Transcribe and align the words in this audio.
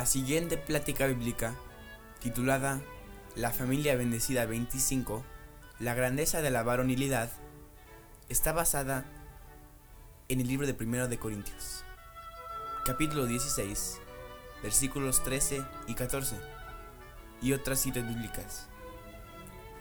La 0.00 0.06
siguiente 0.06 0.56
plática 0.56 1.06
bíblica, 1.06 1.54
titulada 2.20 2.80
La 3.36 3.50
familia 3.50 3.96
bendecida 3.96 4.46
25, 4.46 5.22
la 5.78 5.92
grandeza 5.92 6.40
de 6.40 6.50
la 6.50 6.62
varonilidad, 6.62 7.28
está 8.30 8.52
basada 8.52 9.04
en 10.30 10.40
el 10.40 10.48
libro 10.48 10.66
de 10.66 10.72
Primero 10.72 11.06
de 11.06 11.18
Corintios, 11.18 11.84
capítulo 12.86 13.26
16, 13.26 14.00
versículos 14.62 15.22
13 15.22 15.62
y 15.86 15.92
14, 15.92 16.34
y 17.42 17.52
otras 17.52 17.78
citas 17.80 18.08
bíblicas. 18.08 18.68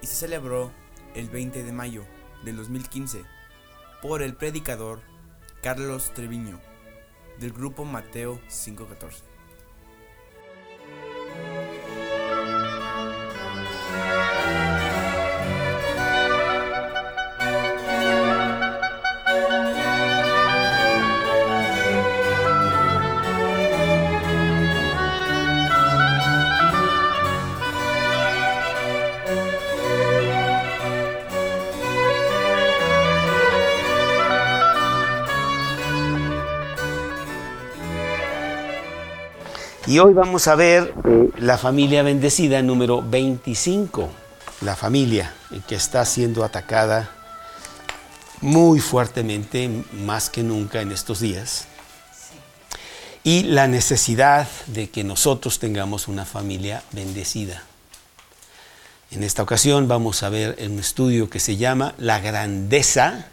Y 0.01 0.07
se 0.07 0.15
celebró 0.15 0.73
el 1.15 1.29
20 1.29 1.63
de 1.63 1.71
mayo 1.71 2.04
del 2.43 2.57
2015 2.57 3.23
por 4.01 4.21
el 4.21 4.35
predicador 4.35 4.99
Carlos 5.63 6.13
Treviño 6.13 6.59
del 7.40 7.54
grupo 7.54 7.85
Mateo 7.85 8.41
514. 8.49 9.28
Y 39.90 39.98
hoy 39.98 40.13
vamos 40.13 40.48
a 40.48 40.54
ver 40.54 40.93
eh, 41.04 41.32
la 41.40 41.57
familia 41.57 42.04
bendecida 42.04 42.62
número 42.62 43.01
25, 43.01 44.07
la 44.62 44.76
familia 44.76 45.34
que 45.68 45.73
está 45.73 46.05
siendo 46.05 46.43
atacada 46.43 47.09
muy 48.40 48.82
fuertemente, 48.82 49.84
más 49.91 50.29
que 50.29 50.43
nunca 50.43 50.82
en 50.82 50.91
estos 50.91 51.21
días, 51.21 51.65
y 53.23 53.45
la 53.45 53.67
necesidad 53.67 54.48
de 54.67 54.91
que 54.91 55.04
nosotros 55.04 55.57
tengamos 55.57 56.07
una 56.07 56.23
familia 56.23 56.84
bendecida. 56.91 57.63
En 59.10 59.23
esta 59.23 59.41
ocasión 59.41 59.87
vamos 59.87 60.21
a 60.21 60.29
ver 60.29 60.55
un 60.67 60.77
estudio 60.77 61.32
que 61.32 61.40
se 61.40 61.57
llama 61.57 61.95
La 61.98 62.20
grandeza 62.20 63.26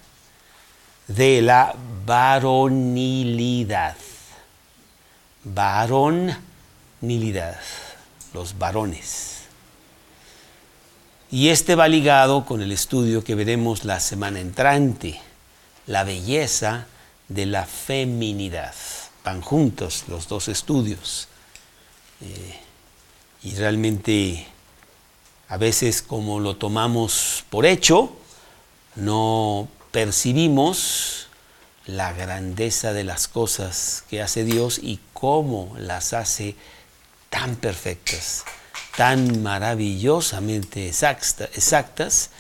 de 1.07 1.43
la 1.43 1.75
varonilidad. 2.07 3.95
Varonilidad, 5.45 6.46
los 8.33 8.59
varones. 8.59 9.43
Y 11.31 11.49
este 11.49 11.75
va 11.75 11.89
ligado 11.89 12.45
con 12.45 12.63
el 12.63 12.73
estudio 12.73 13.25
que 13.25 13.35
veremos 13.35 13.85
la 13.85 14.01
semana 14.01 14.41
entrante, 14.41 15.21
la 15.87 16.05
belleza 16.05 16.87
de 17.29 17.47
la 17.47 17.67
feminidad. 17.67 18.75
Van 19.25 19.41
juntos 19.41 20.05
los 20.09 20.29
dos 20.29 20.49
estudios. 20.49 21.29
Eh, 22.21 22.61
y 23.43 23.55
realmente 23.57 24.47
a 25.49 25.57
veces 25.57 26.03
como 26.03 26.41
lo 26.41 26.57
tomamos 26.57 27.45
por 27.51 27.67
hecho, 27.67 28.17
no 28.95 29.69
percibimos 29.93 31.29
la 31.87 32.13
grandeza 32.13 32.93
de 32.93 33.05
las 33.05 33.29
cosas 33.29 34.05
que 34.11 34.23
hace 34.23 34.45
Dios 34.45 34.81
y 34.83 34.99
cómo 35.13 35.75
las 35.79 36.13
hace 36.13 36.57
tan 37.39 37.57
perfectas, 37.57 38.45
tan 38.97 39.43
maravillosamente 39.43 40.89
exactas 40.89 42.31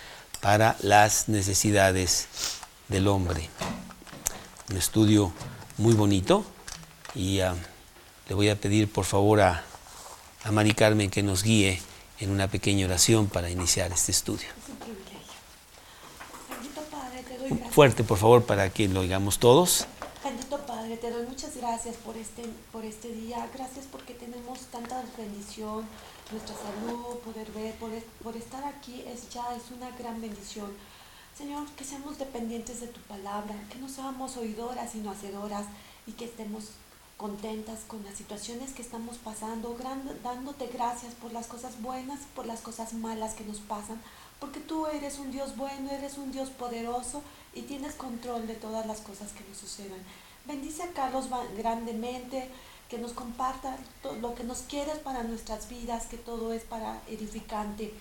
para 0.40 0.74
las 0.80 1.28
necesidades 1.28 2.28
del 2.88 3.06
hombre. 3.06 3.50
Un 4.70 4.78
estudio 4.78 5.34
muy 5.76 5.92
bonito 5.92 6.46
y 7.14 7.40
ah, 7.40 7.54
le 8.26 8.34
voy 8.34 8.48
a 8.48 8.56
pedir 8.56 8.90
por 8.90 9.04
favor 9.04 9.42
a, 9.42 9.64
a 10.44 10.50
Mari 10.50 10.72
Carmen 10.72 11.10
que 11.10 11.22
nos 11.22 11.42
guíe 11.42 11.78
en 12.18 12.30
una 12.30 12.48
pequeña 12.48 12.86
oración 12.86 13.26
para 13.26 13.50
iniciar 13.50 13.92
este 13.92 14.12
estudio 14.12 14.48
fuerte, 17.70 18.04
por 18.04 18.16
favor, 18.18 18.44
para 18.44 18.70
que 18.70 18.88
lo 18.88 19.00
oigamos 19.00 19.38
todos. 19.38 19.86
Te 21.06 21.12
muchas 21.22 21.56
gracias 21.56 21.94
por 21.98 22.16
este, 22.16 22.42
por 22.72 22.84
este 22.84 23.06
día. 23.12 23.48
Gracias 23.54 23.86
porque 23.92 24.12
tenemos 24.12 24.58
tanta 24.72 25.04
bendición, 25.16 25.86
nuestra 26.32 26.56
salud, 26.56 27.18
poder 27.18 27.48
ver, 27.52 27.76
por, 27.76 27.90
por 28.24 28.36
estar 28.36 28.64
aquí 28.64 29.04
es 29.06 29.30
ya 29.30 29.54
es 29.54 29.70
una 29.70 29.96
gran 29.96 30.20
bendición. 30.20 30.68
Señor, 31.38 31.64
que 31.76 31.84
seamos 31.84 32.18
dependientes 32.18 32.80
de 32.80 32.88
tu 32.88 33.00
palabra, 33.02 33.54
que 33.70 33.78
no 33.78 33.88
seamos 33.88 34.36
oidoras 34.36 34.90
sino 34.90 35.12
hacedoras 35.12 35.66
y 36.08 36.12
que 36.12 36.24
estemos 36.24 36.70
contentas 37.16 37.84
con 37.86 38.02
las 38.02 38.16
situaciones 38.16 38.72
que 38.72 38.82
estamos 38.82 39.18
pasando, 39.18 39.76
dándote 40.24 40.66
gracias 40.66 41.14
por 41.14 41.32
las 41.32 41.46
cosas 41.46 41.80
buenas 41.80 42.22
y 42.22 42.34
por 42.34 42.46
las 42.46 42.62
cosas 42.62 42.94
malas 42.94 43.34
que 43.34 43.44
nos 43.44 43.58
pasan, 43.58 44.02
porque 44.40 44.58
tú 44.58 44.88
eres 44.88 45.20
un 45.20 45.30
Dios 45.30 45.56
bueno, 45.56 45.88
eres 45.88 46.18
un 46.18 46.32
Dios 46.32 46.50
poderoso 46.50 47.22
y 47.54 47.62
tienes 47.62 47.94
control 47.94 48.48
de 48.48 48.56
todas 48.56 48.86
las 48.86 49.02
cosas 49.02 49.30
que 49.30 49.48
nos 49.48 49.58
sucedan. 49.58 50.00
Bendice 50.46 50.84
a 50.84 50.92
Carlos 50.92 51.26
grandemente, 51.56 52.48
que 52.88 52.98
nos 52.98 53.12
comparta 53.12 53.76
lo 54.20 54.36
que 54.36 54.44
nos 54.44 54.60
quieres 54.60 54.98
para 54.98 55.24
nuestras 55.24 55.68
vidas, 55.68 56.06
que 56.06 56.18
todo 56.18 56.52
es 56.52 56.62
para 56.62 57.00
edificante. 57.08 57.92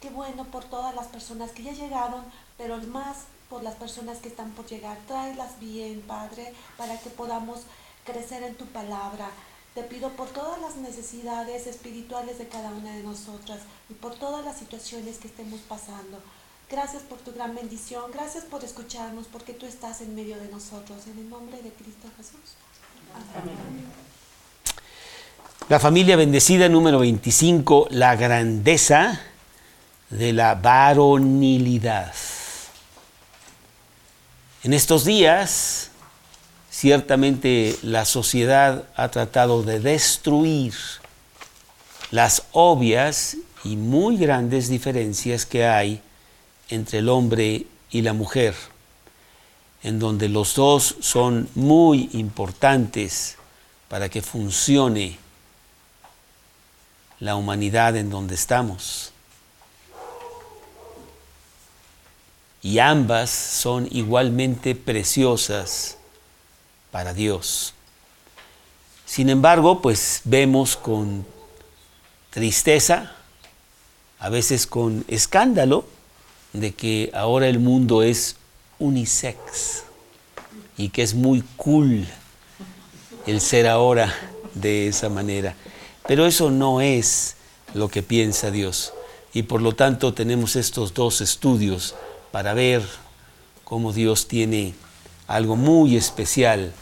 Qué 0.00 0.10
bueno 0.10 0.44
por 0.46 0.64
todas 0.64 0.92
las 0.96 1.06
personas 1.06 1.52
que 1.52 1.62
ya 1.62 1.72
llegaron, 1.72 2.24
pero 2.58 2.78
más 2.78 3.26
por 3.48 3.62
las 3.62 3.76
personas 3.76 4.18
que 4.18 4.26
están 4.26 4.50
por 4.50 4.66
llegar. 4.66 4.98
Tráelas 5.06 5.60
bien, 5.60 6.00
Padre, 6.00 6.52
para 6.76 6.98
que 6.98 7.10
podamos 7.10 7.60
crecer 8.04 8.42
en 8.42 8.56
tu 8.56 8.66
palabra. 8.66 9.30
Te 9.76 9.84
pido 9.84 10.10
por 10.16 10.28
todas 10.30 10.60
las 10.60 10.74
necesidades 10.74 11.68
espirituales 11.68 12.38
de 12.38 12.48
cada 12.48 12.70
una 12.70 12.92
de 12.92 13.04
nosotras 13.04 13.60
y 13.88 13.94
por 13.94 14.16
todas 14.16 14.44
las 14.44 14.58
situaciones 14.58 15.18
que 15.18 15.28
estemos 15.28 15.60
pasando. 15.60 16.18
Gracias 16.70 17.02
por 17.02 17.18
tu 17.18 17.32
gran 17.32 17.54
bendición, 17.54 18.10
gracias 18.12 18.44
por 18.44 18.64
escucharnos, 18.64 19.26
porque 19.26 19.52
tú 19.52 19.66
estás 19.66 20.00
en 20.00 20.14
medio 20.14 20.36
de 20.36 20.48
nosotros. 20.48 21.06
En 21.06 21.18
el 21.18 21.30
nombre 21.30 21.56
de 21.62 21.70
Cristo 21.70 22.08
Jesús. 22.16 22.56
Amén. 23.34 23.54
La 25.68 25.78
familia 25.78 26.16
bendecida 26.16 26.68
número 26.68 26.98
25, 26.98 27.88
la 27.90 28.16
grandeza 28.16 29.20
de 30.10 30.32
la 30.32 30.54
varonilidad. 30.54 32.12
En 34.62 34.72
estos 34.72 35.04
días 35.04 35.90
Ciertamente 36.74 37.78
la 37.82 38.04
sociedad 38.04 38.82
ha 38.96 39.08
tratado 39.08 39.62
de 39.62 39.78
destruir 39.78 40.74
las 42.10 42.42
obvias 42.50 43.36
y 43.62 43.76
muy 43.76 44.16
grandes 44.16 44.68
diferencias 44.68 45.46
que 45.46 45.64
hay 45.64 46.02
entre 46.74 46.98
el 46.98 47.08
hombre 47.08 47.66
y 47.90 48.02
la 48.02 48.12
mujer, 48.12 48.54
en 49.82 49.98
donde 49.98 50.28
los 50.28 50.54
dos 50.54 50.96
son 51.00 51.48
muy 51.54 52.10
importantes 52.12 53.36
para 53.88 54.08
que 54.08 54.22
funcione 54.22 55.18
la 57.20 57.36
humanidad 57.36 57.96
en 57.96 58.10
donde 58.10 58.34
estamos. 58.34 59.12
Y 62.62 62.78
ambas 62.78 63.30
son 63.30 63.88
igualmente 63.90 64.74
preciosas 64.74 65.98
para 66.90 67.12
Dios. 67.12 67.74
Sin 69.04 69.28
embargo, 69.28 69.82
pues 69.82 70.22
vemos 70.24 70.76
con 70.76 71.26
tristeza, 72.30 73.14
a 74.18 74.28
veces 74.30 74.66
con 74.66 75.04
escándalo, 75.08 75.86
de 76.54 76.72
que 76.72 77.10
ahora 77.12 77.48
el 77.48 77.58
mundo 77.58 78.02
es 78.02 78.36
unisex 78.78 79.82
y 80.78 80.88
que 80.88 81.02
es 81.02 81.14
muy 81.14 81.42
cool 81.56 82.06
el 83.26 83.40
ser 83.40 83.66
ahora 83.66 84.14
de 84.54 84.88
esa 84.88 85.08
manera. 85.10 85.54
Pero 86.06 86.26
eso 86.26 86.50
no 86.50 86.80
es 86.80 87.36
lo 87.74 87.88
que 87.88 88.02
piensa 88.02 88.50
Dios. 88.50 88.92
Y 89.32 89.42
por 89.42 89.60
lo 89.60 89.74
tanto 89.74 90.14
tenemos 90.14 90.54
estos 90.56 90.94
dos 90.94 91.20
estudios 91.20 91.94
para 92.30 92.54
ver 92.54 92.82
cómo 93.64 93.92
Dios 93.92 94.28
tiene 94.28 94.74
algo 95.26 95.56
muy 95.56 95.96
especial 95.96 96.72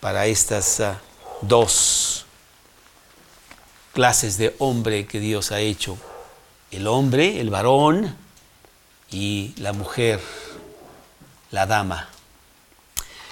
para 0.00 0.26
estas 0.26 0.80
ah, 0.80 1.00
dos 1.42 2.24
clases 3.92 4.38
de 4.38 4.54
hombre 4.58 5.06
que 5.06 5.20
Dios 5.20 5.52
ha 5.52 5.60
hecho. 5.60 5.98
El 6.70 6.86
hombre, 6.86 7.40
el 7.40 7.50
varón, 7.50 8.16
y 9.10 9.54
la 9.56 9.72
mujer, 9.72 10.20
la 11.50 11.66
dama. 11.66 12.08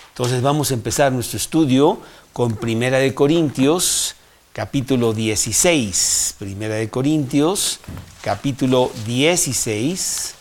Entonces 0.08 0.40
vamos 0.40 0.70
a 0.70 0.74
empezar 0.74 1.12
nuestro 1.12 1.36
estudio 1.36 2.00
con 2.32 2.56
Primera 2.56 2.98
de 2.98 3.14
Corintios, 3.14 4.14
capítulo 4.52 5.12
16, 5.12 6.36
Primera 6.38 6.76
de 6.76 6.88
Corintios, 6.88 7.80
capítulo 8.22 8.90
16, 9.04 10.34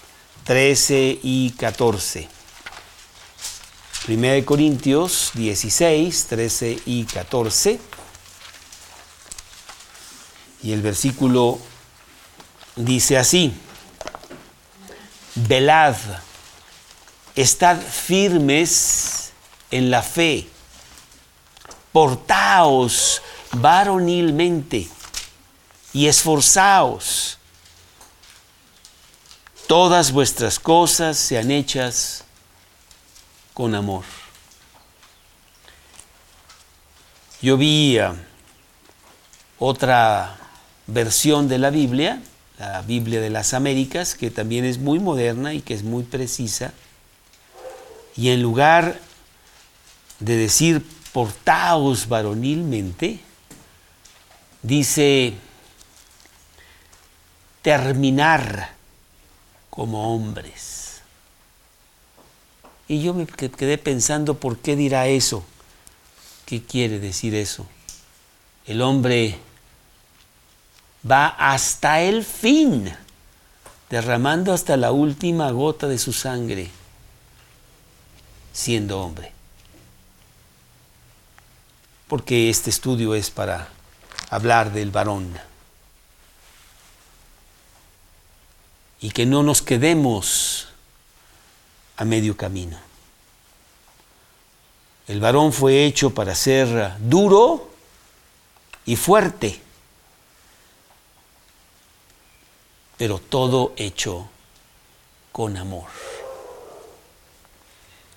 13 0.46 1.20
y 1.22 1.50
14. 1.52 2.30
Primera 4.06 4.36
de 4.36 4.46
Corintios 4.46 5.32
16, 5.34 6.28
13 6.30 6.80
y 6.86 7.04
14. 7.06 7.80
Y 10.64 10.72
el 10.72 10.82
versículo 10.82 11.60
dice 12.76 13.18
así, 13.18 13.54
velad, 15.36 15.96
estad 17.36 17.80
firmes 17.80 19.32
en 19.70 19.92
la 19.92 20.02
fe, 20.02 20.48
portaos 21.92 23.22
varonilmente 23.52 24.88
y 25.94 26.08
esforzaos. 26.08 27.38
Todas 29.68 30.12
vuestras 30.12 30.60
cosas 30.60 31.18
sean 31.18 31.50
hechas 31.52 32.24
con 33.54 33.74
amor. 33.74 34.04
Yo 37.42 37.58
vi 37.58 38.00
uh, 38.00 38.16
otra 39.60 40.38
versión 40.88 41.48
de 41.48 41.58
la 41.58 41.70
Biblia, 41.70 42.22
la 42.60 42.82
Biblia 42.82 43.20
de 43.22 43.30
las 43.30 43.54
Américas, 43.54 44.16
que 44.16 44.32
también 44.32 44.66
es 44.66 44.78
muy 44.78 45.00
moderna 45.00 45.54
y 45.54 45.62
que 45.62 45.74
es 45.74 45.84
muy 45.84 46.04
precisa. 46.04 46.74
Y 48.16 48.30
en 48.30 48.42
lugar 48.42 49.00
de 50.20 50.38
decir 50.38 50.86
portaos 51.12 52.08
varonilmente, 52.08 53.20
dice 54.62 55.34
terminar 57.62 58.74
como 59.70 60.14
hombres. 60.14 61.02
Y 62.88 63.02
yo 63.02 63.14
me 63.14 63.26
quedé 63.26 63.78
pensando, 63.78 64.36
¿por 64.36 64.60
qué 64.60 64.76
dirá 64.76 65.08
eso? 65.08 65.44
¿Qué 66.46 66.62
quiere 66.62 67.00
decir 67.00 67.34
eso? 67.34 67.66
El 68.68 68.82
hombre 68.82 69.40
va 71.10 71.28
hasta 71.28 72.02
el 72.02 72.24
fin, 72.24 72.94
derramando 73.90 74.54
hasta 74.54 74.78
la 74.78 74.92
última 74.92 75.52
gota 75.52 75.88
de 75.88 75.98
su 75.98 76.14
sangre, 76.14 76.70
siendo 78.54 79.02
hombre. 79.02 79.32
Porque 82.08 82.50
este 82.50 82.70
estudio 82.70 83.16
es 83.16 83.30
para 83.30 83.68
hablar 84.30 84.72
del 84.72 84.92
varón. 84.92 85.38
Y 89.02 89.12
que 89.12 89.26
no 89.26 89.44
nos 89.44 89.62
quedemos 89.62 90.70
a 91.98 92.06
medio 92.06 92.36
camino. 92.36 92.78
El 95.08 95.20
varón 95.20 95.54
fue 95.54 95.86
hecho 95.86 96.12
para 96.12 96.34
ser 96.34 96.94
duro 97.00 97.70
y 98.86 98.96
fuerte, 98.96 99.62
pero 102.98 103.20
todo 103.20 103.74
hecho 103.78 104.28
con 105.32 105.58
amor. 105.58 105.90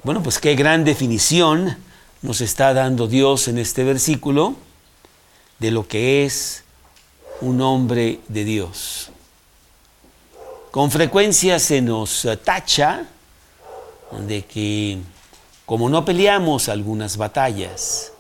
Bueno, 0.03 0.23
pues 0.23 0.39
qué 0.39 0.55
gran 0.55 0.85
definición 0.85 1.77
nos 2.23 2.41
está 2.41 2.73
dando 2.73 3.07
Dios 3.07 3.49
en 3.49 3.59
este 3.59 3.85
versículo 3.85 4.57
de 5.59 5.71
lo 5.71 5.87
que 5.89 6.25
es 6.25 6.65
un 7.41 7.61
hombre 7.61 8.21
de 8.29 8.45
Dios. 8.45 9.11
Con 10.71 10.91
frecuencia 10.91 11.59
se 11.59 11.81
nos 11.81 12.27
tacha 12.45 13.07
de 14.27 14.45
que 14.45 14.99
como 15.67 15.89
no 15.91 16.05
peleamos 16.05 16.69
algunas 16.69 17.17
batallas, 17.17 18.13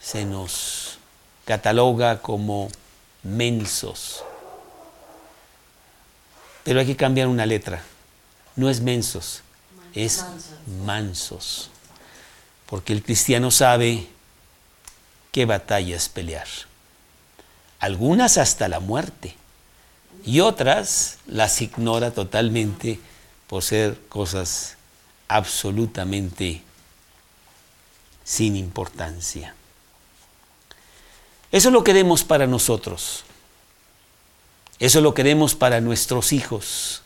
se 0.00 0.24
nos 0.24 0.98
cataloga 1.44 2.20
como 2.20 2.68
mensos. 3.22 4.24
Pero 6.68 6.80
hay 6.80 6.86
que 6.86 6.96
cambiar 6.96 7.28
una 7.28 7.46
letra. 7.46 7.82
No 8.54 8.68
es 8.68 8.82
mensos, 8.82 9.40
es 9.94 10.22
mansos. 10.84 11.70
Porque 12.66 12.92
el 12.92 13.02
cristiano 13.02 13.50
sabe 13.50 14.06
qué 15.32 15.46
batallas 15.46 16.10
pelear. 16.10 16.46
Algunas 17.78 18.36
hasta 18.36 18.68
la 18.68 18.80
muerte 18.80 19.34
y 20.26 20.40
otras 20.40 21.16
las 21.26 21.62
ignora 21.62 22.10
totalmente 22.10 23.00
por 23.46 23.62
ser 23.62 23.98
cosas 24.10 24.76
absolutamente 25.26 26.60
sin 28.24 28.56
importancia. 28.56 29.54
Eso 31.50 31.70
lo 31.70 31.82
queremos 31.82 32.24
para 32.24 32.46
nosotros. 32.46 33.24
Eso 34.78 35.00
lo 35.00 35.14
queremos 35.14 35.54
para 35.54 35.80
nuestros 35.80 36.32
hijos, 36.32 37.02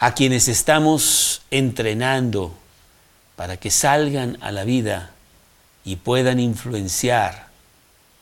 a 0.00 0.14
quienes 0.14 0.48
estamos 0.48 1.42
entrenando 1.50 2.56
para 3.36 3.56
que 3.56 3.70
salgan 3.70 4.36
a 4.40 4.50
la 4.50 4.64
vida 4.64 5.12
y 5.84 5.96
puedan 5.96 6.40
influenciar 6.40 7.48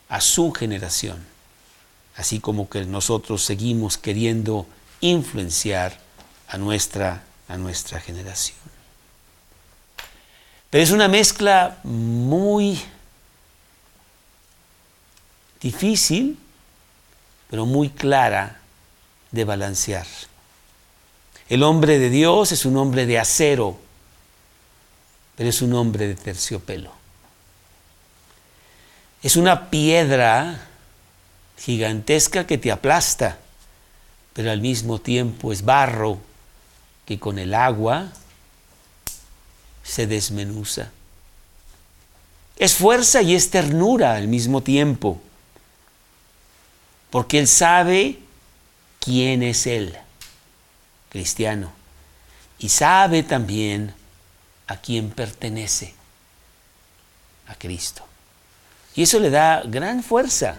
a 0.09 0.21
su 0.21 0.51
generación, 0.51 1.25
así 2.15 2.39
como 2.39 2.69
que 2.69 2.85
nosotros 2.85 3.43
seguimos 3.43 3.97
queriendo 3.97 4.67
influenciar 5.01 5.99
a 6.47 6.57
nuestra, 6.57 7.23
a 7.47 7.57
nuestra 7.57 7.99
generación. 7.99 8.57
Pero 10.69 10.83
es 10.83 10.91
una 10.91 11.07
mezcla 11.07 11.79
muy 11.83 12.79
difícil, 15.59 16.37
pero 17.49 17.65
muy 17.65 17.89
clara 17.89 18.59
de 19.31 19.43
balancear. 19.43 20.05
El 21.49 21.63
hombre 21.63 21.99
de 21.99 22.09
Dios 22.09 22.51
es 22.51 22.65
un 22.65 22.77
hombre 22.77 23.05
de 23.05 23.19
acero, 23.19 23.77
pero 25.35 25.49
es 25.49 25.61
un 25.61 25.73
hombre 25.73 26.07
de 26.07 26.15
terciopelo. 26.15 26.91
Es 29.23 29.35
una 29.35 29.69
piedra 29.69 30.67
gigantesca 31.57 32.45
que 32.45 32.57
te 32.57 32.71
aplasta, 32.71 33.37
pero 34.33 34.51
al 34.51 34.61
mismo 34.61 34.99
tiempo 34.99 35.51
es 35.51 35.63
barro 35.63 36.19
que 37.05 37.19
con 37.19 37.39
el 37.39 37.53
agua 37.53 38.09
se 39.83 40.05
desmenuza. 40.05 40.91
Es 42.57 42.75
fuerza 42.75 43.21
y 43.21 43.35
es 43.35 43.49
ternura 43.49 44.15
al 44.15 44.27
mismo 44.27 44.61
tiempo, 44.61 45.21
porque 47.09 47.39
Él 47.39 47.47
sabe 47.47 48.19
quién 48.99 49.43
es 49.43 49.67
Él, 49.67 49.97
cristiano, 51.09 51.71
y 52.59 52.69
sabe 52.69 53.23
también 53.23 53.93
a 54.67 54.77
quién 54.77 55.09
pertenece, 55.09 55.93
a 57.47 57.55
Cristo. 57.55 58.05
Y 58.95 59.03
eso 59.03 59.19
le 59.19 59.29
da 59.29 59.61
gran 59.63 60.03
fuerza 60.03 60.57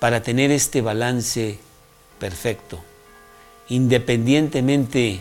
para 0.00 0.22
tener 0.22 0.50
este 0.50 0.80
balance 0.80 1.58
perfecto, 2.18 2.82
independientemente 3.68 5.20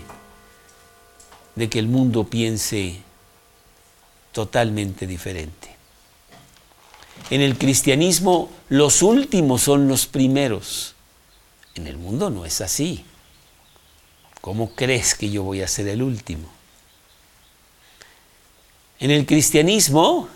de 1.56 1.70
que 1.70 1.80
el 1.80 1.88
mundo 1.88 2.24
piense 2.24 3.01
totalmente 4.32 5.06
diferente. 5.06 5.69
En 7.30 7.42
el 7.42 7.58
cristianismo 7.58 8.50
los 8.70 9.02
últimos 9.02 9.62
son 9.62 9.88
los 9.88 10.08
primeros. 10.08 10.96
En 11.76 11.88
el 11.88 11.98
mundo 11.98 12.30
no 12.30 12.46
es 12.46 12.62
así. 12.62 13.06
¿Cómo 14.42 14.74
crees 14.74 15.16
que 15.16 15.30
yo 15.30 15.44
voy 15.44 15.62
a 15.62 15.68
ser 15.68 15.88
el 15.88 16.02
último? 16.02 16.50
En 19.00 19.12
el 19.12 19.26
cristianismo 19.26 20.28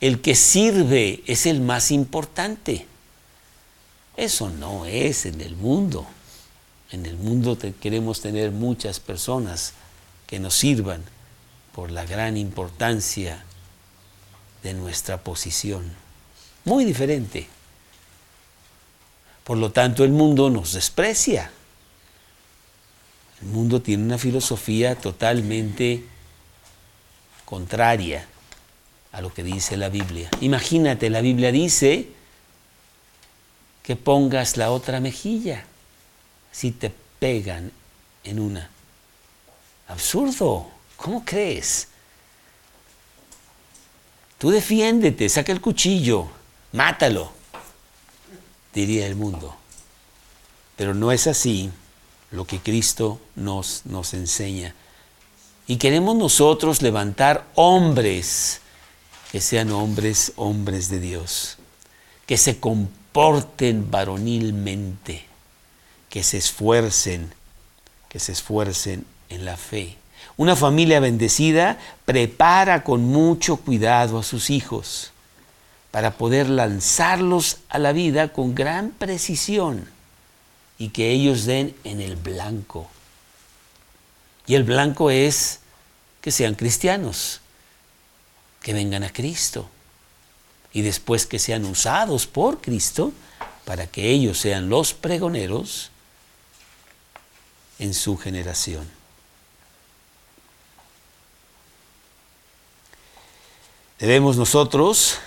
el 0.00 0.20
que 0.20 0.34
sirve 0.34 1.22
es 1.26 1.46
el 1.46 1.60
más 1.60 1.92
importante. 1.92 2.86
Eso 4.16 4.50
no 4.50 4.84
es 4.84 5.26
en 5.26 5.40
el 5.40 5.54
mundo. 5.54 6.06
En 6.90 7.06
el 7.06 7.16
mundo 7.16 7.56
queremos 7.80 8.20
tener 8.20 8.50
muchas 8.50 8.98
personas 8.98 9.74
que 10.26 10.40
nos 10.40 10.54
sirvan 10.54 11.02
por 11.72 11.90
la 11.90 12.04
gran 12.04 12.36
importancia 12.36 13.44
de 14.62 14.74
nuestra 14.74 15.18
posición. 15.18 15.90
Muy 16.64 16.84
diferente. 16.84 17.48
Por 19.44 19.58
lo 19.58 19.72
tanto, 19.72 20.04
el 20.04 20.10
mundo 20.10 20.50
nos 20.50 20.72
desprecia. 20.72 21.50
El 23.40 23.48
mundo 23.48 23.82
tiene 23.82 24.04
una 24.04 24.18
filosofía 24.18 24.94
totalmente 24.94 26.04
contraria 27.44 28.26
a 29.10 29.20
lo 29.20 29.34
que 29.34 29.42
dice 29.42 29.76
la 29.76 29.88
Biblia. 29.88 30.30
Imagínate, 30.40 31.10
la 31.10 31.20
Biblia 31.20 31.50
dice 31.50 32.08
que 33.82 33.96
pongas 33.96 34.56
la 34.56 34.70
otra 34.70 35.00
mejilla 35.00 35.64
si 36.52 36.70
te 36.70 36.92
pegan 37.18 37.72
en 38.24 38.38
una. 38.38 38.70
Absurdo, 39.88 40.70
¿cómo 40.96 41.24
crees? 41.24 41.88
Tú 44.42 44.50
defiéndete, 44.50 45.28
saca 45.28 45.52
el 45.52 45.60
cuchillo, 45.60 46.26
mátalo, 46.72 47.30
diría 48.74 49.06
el 49.06 49.14
mundo. 49.14 49.54
Pero 50.74 50.94
no 50.94 51.12
es 51.12 51.28
así 51.28 51.70
lo 52.32 52.44
que 52.44 52.58
Cristo 52.58 53.20
nos, 53.36 53.82
nos 53.84 54.14
enseña. 54.14 54.74
Y 55.68 55.76
queremos 55.76 56.16
nosotros 56.16 56.82
levantar 56.82 57.46
hombres 57.54 58.60
que 59.30 59.40
sean 59.40 59.70
hombres, 59.70 60.32
hombres 60.34 60.88
de 60.88 60.98
Dios, 60.98 61.58
que 62.26 62.36
se 62.36 62.58
comporten 62.58 63.92
varonilmente, 63.92 65.24
que 66.10 66.24
se 66.24 66.38
esfuercen, 66.38 67.32
que 68.08 68.18
se 68.18 68.32
esfuercen 68.32 69.06
en 69.28 69.44
la 69.44 69.56
fe. 69.56 70.01
Una 70.36 70.56
familia 70.56 71.00
bendecida 71.00 71.78
prepara 72.04 72.84
con 72.84 73.04
mucho 73.04 73.56
cuidado 73.56 74.18
a 74.18 74.22
sus 74.22 74.50
hijos 74.50 75.12
para 75.90 76.12
poder 76.12 76.48
lanzarlos 76.48 77.58
a 77.68 77.78
la 77.78 77.92
vida 77.92 78.32
con 78.32 78.54
gran 78.54 78.90
precisión 78.90 79.88
y 80.78 80.88
que 80.88 81.10
ellos 81.10 81.44
den 81.44 81.76
en 81.84 82.00
el 82.00 82.16
blanco. 82.16 82.88
Y 84.46 84.54
el 84.54 84.64
blanco 84.64 85.10
es 85.10 85.60
que 86.22 86.30
sean 86.30 86.54
cristianos, 86.54 87.40
que 88.62 88.72
vengan 88.72 89.04
a 89.04 89.12
Cristo 89.12 89.68
y 90.72 90.82
después 90.82 91.26
que 91.26 91.38
sean 91.38 91.64
usados 91.66 92.26
por 92.26 92.60
Cristo 92.60 93.12
para 93.64 93.86
que 93.86 94.10
ellos 94.10 94.38
sean 94.38 94.68
los 94.68 94.94
pregoneros 94.94 95.90
en 97.78 97.92
su 97.92 98.16
generación. 98.16 99.01
Debemos 104.02 104.36
nosotros 104.36 105.18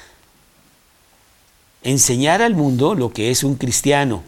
enseñar 1.82 2.42
al 2.42 2.56
mundo 2.56 2.94
lo 2.94 3.14
que 3.14 3.32
es 3.32 3.46
un 3.46 3.56
cristiano 3.56 4.22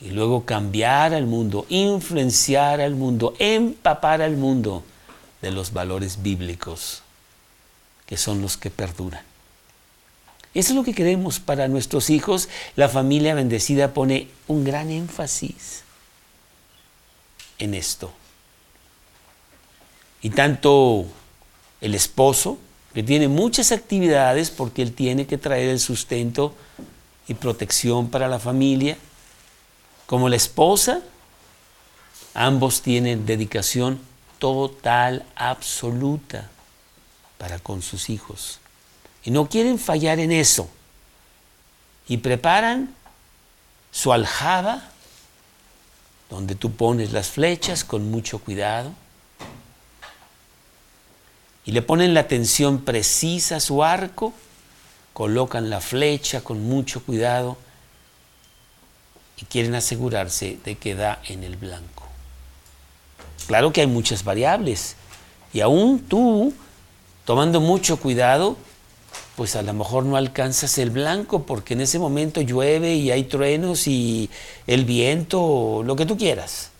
y 0.00 0.08
luego 0.08 0.46
cambiar 0.46 1.12
al 1.12 1.26
mundo, 1.26 1.66
influenciar 1.68 2.80
al 2.80 2.94
mundo, 2.94 3.34
empapar 3.38 4.22
al 4.22 4.38
mundo 4.38 4.84
de 5.42 5.50
los 5.50 5.74
valores 5.74 6.22
bíblicos, 6.22 7.02
que 8.06 8.16
son 8.16 8.40
los 8.40 8.56
que 8.56 8.70
perduran. 8.70 9.22
Eso 10.54 10.70
es 10.70 10.74
lo 10.74 10.82
que 10.82 10.94
queremos 10.94 11.40
para 11.40 11.68
nuestros 11.68 12.08
hijos. 12.08 12.48
La 12.74 12.88
familia 12.88 13.34
bendecida 13.34 13.92
pone 13.92 14.28
un 14.48 14.64
gran 14.64 14.90
énfasis 14.90 15.82
en 17.58 17.74
esto. 17.74 18.10
Y 20.22 20.30
tanto 20.30 21.04
el 21.82 21.94
esposo, 21.94 22.56
que 22.94 23.02
tiene 23.02 23.26
muchas 23.28 23.72
actividades 23.72 24.50
porque 24.50 24.80
él 24.80 24.94
tiene 24.94 25.26
que 25.26 25.36
traer 25.36 25.68
el 25.68 25.80
sustento 25.80 26.54
y 27.26 27.34
protección 27.34 28.08
para 28.08 28.28
la 28.28 28.38
familia, 28.38 28.96
como 30.06 30.28
la 30.28 30.36
esposa, 30.36 31.00
ambos 32.34 32.82
tienen 32.82 33.26
dedicación 33.26 34.00
total, 34.38 35.24
absoluta 35.34 36.50
para 37.38 37.58
con 37.58 37.82
sus 37.82 38.10
hijos. 38.10 38.60
Y 39.24 39.30
no 39.30 39.48
quieren 39.48 39.78
fallar 39.78 40.20
en 40.20 40.30
eso. 40.30 40.68
Y 42.06 42.18
preparan 42.18 42.94
su 43.90 44.12
aljaba, 44.12 44.82
donde 46.28 46.54
tú 46.54 46.72
pones 46.72 47.12
las 47.12 47.28
flechas 47.28 47.84
con 47.84 48.10
mucho 48.10 48.38
cuidado. 48.38 48.92
Y 51.64 51.72
le 51.72 51.82
ponen 51.82 52.14
la 52.14 52.28
tensión 52.28 52.80
precisa 52.84 53.56
a 53.56 53.60
su 53.60 53.82
arco, 53.82 54.32
colocan 55.12 55.70
la 55.70 55.80
flecha 55.80 56.42
con 56.42 56.62
mucho 56.62 57.02
cuidado 57.02 57.56
y 59.40 59.44
quieren 59.46 59.74
asegurarse 59.74 60.58
de 60.64 60.76
que 60.76 60.94
da 60.94 61.20
en 61.26 61.42
el 61.42 61.56
blanco. 61.56 62.04
Claro 63.46 63.72
que 63.72 63.80
hay 63.80 63.86
muchas 63.86 64.24
variables 64.24 64.96
y 65.52 65.60
aún 65.60 66.00
tú, 66.00 66.52
tomando 67.24 67.60
mucho 67.60 67.98
cuidado, 67.98 68.56
pues 69.36 69.56
a 69.56 69.62
lo 69.62 69.72
mejor 69.72 70.04
no 70.04 70.16
alcanzas 70.16 70.78
el 70.78 70.90
blanco 70.90 71.44
porque 71.44 71.74
en 71.74 71.80
ese 71.80 71.98
momento 71.98 72.40
llueve 72.40 72.94
y 72.94 73.10
hay 73.10 73.24
truenos 73.24 73.86
y 73.86 74.30
el 74.66 74.84
viento, 74.84 75.82
lo 75.84 75.96
que 75.96 76.06
tú 76.06 76.16
quieras. 76.16 76.70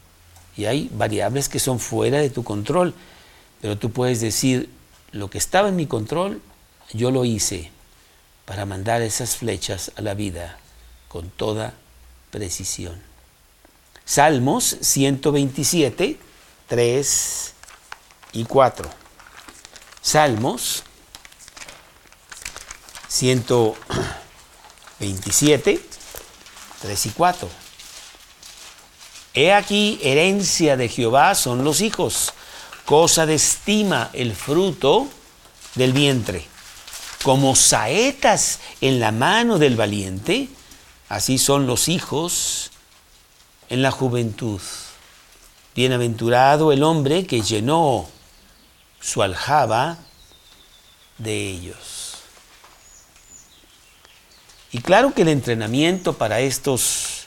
Y 0.57 0.67
hay 0.67 0.89
variables 0.93 1.49
que 1.49 1.59
son 1.59 1.81
fuera 1.81 2.19
de 2.19 2.31
tu 2.31 2.45
control, 2.45 2.95
pero 3.61 3.79
tú 3.79 3.91
puedes 3.91 4.21
decir, 4.21 4.71
lo 5.13 5.31
que 5.31 5.39
estaba 5.39 5.69
en 5.69 5.77
mi 5.77 5.87
control, 5.87 6.43
yo 6.93 7.11
lo 7.11 7.25
hice 7.25 7.71
para 8.45 8.67
mandar 8.67 9.01
esas 9.03 9.37
flechas 9.37 9.93
a 9.97 10.03
la 10.03 10.15
vida 10.15 10.59
con 11.09 11.31
toda 11.31 11.75
precisión. 12.31 13.01
Salmos 14.05 14.77
127, 14.81 16.19
3 16.69 17.53
y 18.33 18.45
4. 18.45 18.91
Salmos 20.03 20.83
127, 23.09 25.81
3 26.83 27.07
y 27.07 27.11
4. 27.11 27.49
He 29.35 29.53
aquí, 29.53 29.99
herencia 30.03 30.77
de 30.77 30.89
Jehová 30.89 31.35
son 31.35 31.65
los 31.65 31.81
hijos, 31.81 32.33
cosa 32.85 33.27
de 33.27 33.35
estima 33.35 34.11
el 34.13 34.35
fruto 34.35 35.09
del 35.75 35.93
vientre. 35.93 36.47
Como 37.23 37.57
saetas 37.57 38.61
en 38.81 39.01
la 39.01 39.13
mano 39.13 39.59
del 39.59 39.77
valiente, 39.77 40.49
Así 41.09 41.39
son 41.39 41.67
los 41.67 41.89
hijos 41.89 42.71
en 43.69 43.83
la 43.83 43.91
juventud. 43.91 44.61
Bienaventurado 45.75 46.73
el 46.73 46.83
hombre 46.83 47.27
que 47.27 47.41
llenó 47.41 48.09
su 49.01 49.23
aljaba 49.23 49.99
de 51.19 51.51
ellos. 51.51 52.15
Y 54.73 54.81
claro 54.81 55.15
que 55.15 55.23
el 55.23 55.29
entrenamiento 55.29 56.15
para 56.15 56.41
estos 56.41 57.27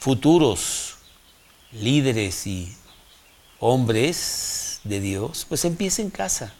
futuros 0.00 0.96
líderes 1.72 2.46
y 2.46 2.74
hombres 3.60 4.63
de 4.84 5.00
Dios, 5.00 5.46
pues 5.48 5.64
empieza 5.64 6.02
en 6.02 6.10
casa. 6.10 6.54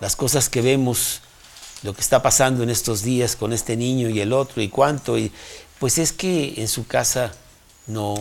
Las 0.00 0.16
cosas 0.16 0.48
que 0.48 0.60
vemos 0.62 1.20
lo 1.84 1.92
que 1.92 2.00
está 2.00 2.22
pasando 2.22 2.62
en 2.62 2.70
estos 2.70 3.02
días 3.02 3.36
con 3.36 3.52
este 3.52 3.76
niño 3.76 4.08
y 4.08 4.20
el 4.20 4.32
otro 4.32 4.62
y 4.62 4.68
cuánto. 4.68 5.18
Y, 5.18 5.30
pues 5.78 5.98
es 5.98 6.12
que 6.12 6.54
en 6.56 6.66
su 6.66 6.86
casa 6.86 7.32
no 7.86 8.14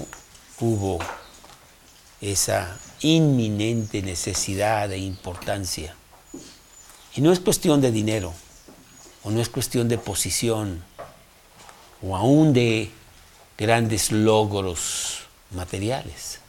hubo 0.59 0.99
esa 2.19 2.77
inminente 2.99 4.01
necesidad 4.01 4.91
e 4.91 4.97
importancia. 4.97 5.95
Y 7.15 7.21
no 7.21 7.31
es 7.31 7.39
cuestión 7.39 7.79
de 7.79 7.91
dinero, 7.91 8.33
o 9.23 9.31
no 9.31 9.39
es 9.39 9.47
cuestión 9.47 9.87
de 9.87 9.97
posición, 9.97 10.83
o 12.01 12.17
aún 12.17 12.51
de 12.51 12.91
grandes 13.57 14.11
logros 14.11 15.19
materiales, 15.51 16.39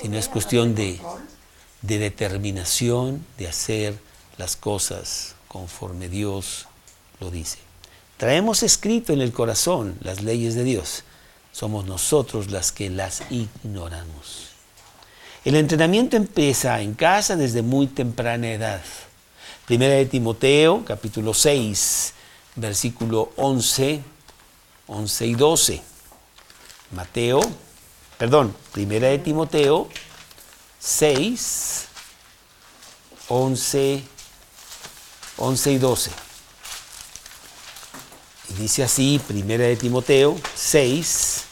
sino 0.00 0.16
es 0.16 0.28
cuestión 0.28 0.74
de, 0.74 1.00
de 1.82 1.98
determinación 1.98 3.24
de 3.36 3.48
hacer 3.48 3.98
las 4.36 4.54
cosas 4.54 5.34
conforme 5.48 6.08
Dios 6.08 6.68
lo 7.18 7.30
dice. 7.30 7.58
Traemos 8.16 8.62
escrito 8.62 9.12
en 9.12 9.20
el 9.20 9.32
corazón 9.32 9.98
las 10.00 10.22
leyes 10.22 10.54
de 10.54 10.62
Dios. 10.62 11.02
Somos 11.52 11.86
nosotros 11.86 12.50
las 12.50 12.70
que 12.70 12.90
las 12.90 13.22
ignoramos. 13.30 14.50
El 15.44 15.56
entrenamiento 15.56 16.16
empieza 16.16 16.80
en 16.80 16.94
casa 16.94 17.34
desde 17.34 17.62
muy 17.62 17.88
temprana 17.88 18.52
edad. 18.52 18.82
Primera 19.66 19.94
de 19.94 20.06
Timoteo, 20.06 20.84
capítulo 20.84 21.34
6, 21.34 22.12
versículo 22.56 23.32
11, 23.36 24.02
11 24.86 25.26
y 25.26 25.34
12. 25.34 25.82
Mateo, 26.92 27.40
perdón, 28.18 28.54
Primera 28.72 29.08
de 29.08 29.18
Timoteo 29.18 29.88
6, 30.80 31.84
11 33.28 34.02
11 35.38 35.72
y 35.72 35.78
12. 35.78 36.10
Y 38.50 38.54
dice 38.54 38.82
así, 38.82 39.20
primera 39.26 39.64
de 39.64 39.76
Timoteo 39.76 40.36
6, 40.54 41.44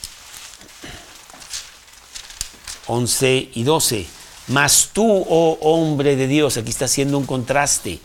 11 2.88 3.50
y 3.54 3.62
12. 3.62 4.06
Mas 4.48 4.90
tú, 4.92 5.24
oh 5.28 5.58
hombre 5.60 6.16
de 6.16 6.26
Dios, 6.26 6.56
aquí 6.56 6.70
está 6.70 6.86
haciendo 6.86 7.18
un 7.18 7.26
contraste. 7.26 8.00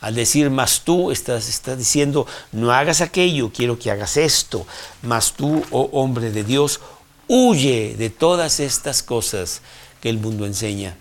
Al 0.00 0.14
decir 0.14 0.50
mas 0.50 0.82
tú, 0.82 1.10
estás, 1.10 1.48
estás 1.48 1.78
diciendo, 1.78 2.26
no 2.52 2.72
hagas 2.72 3.00
aquello, 3.00 3.50
quiero 3.52 3.78
que 3.78 3.90
hagas 3.90 4.16
esto. 4.16 4.66
Mas 5.02 5.32
tú, 5.32 5.64
oh 5.70 5.88
hombre 5.92 6.30
de 6.30 6.44
Dios, 6.44 6.80
huye 7.28 7.94
de 7.96 8.10
todas 8.10 8.60
estas 8.60 9.02
cosas 9.02 9.62
que 10.00 10.10
el 10.10 10.18
mundo 10.18 10.46
enseña. 10.46 10.96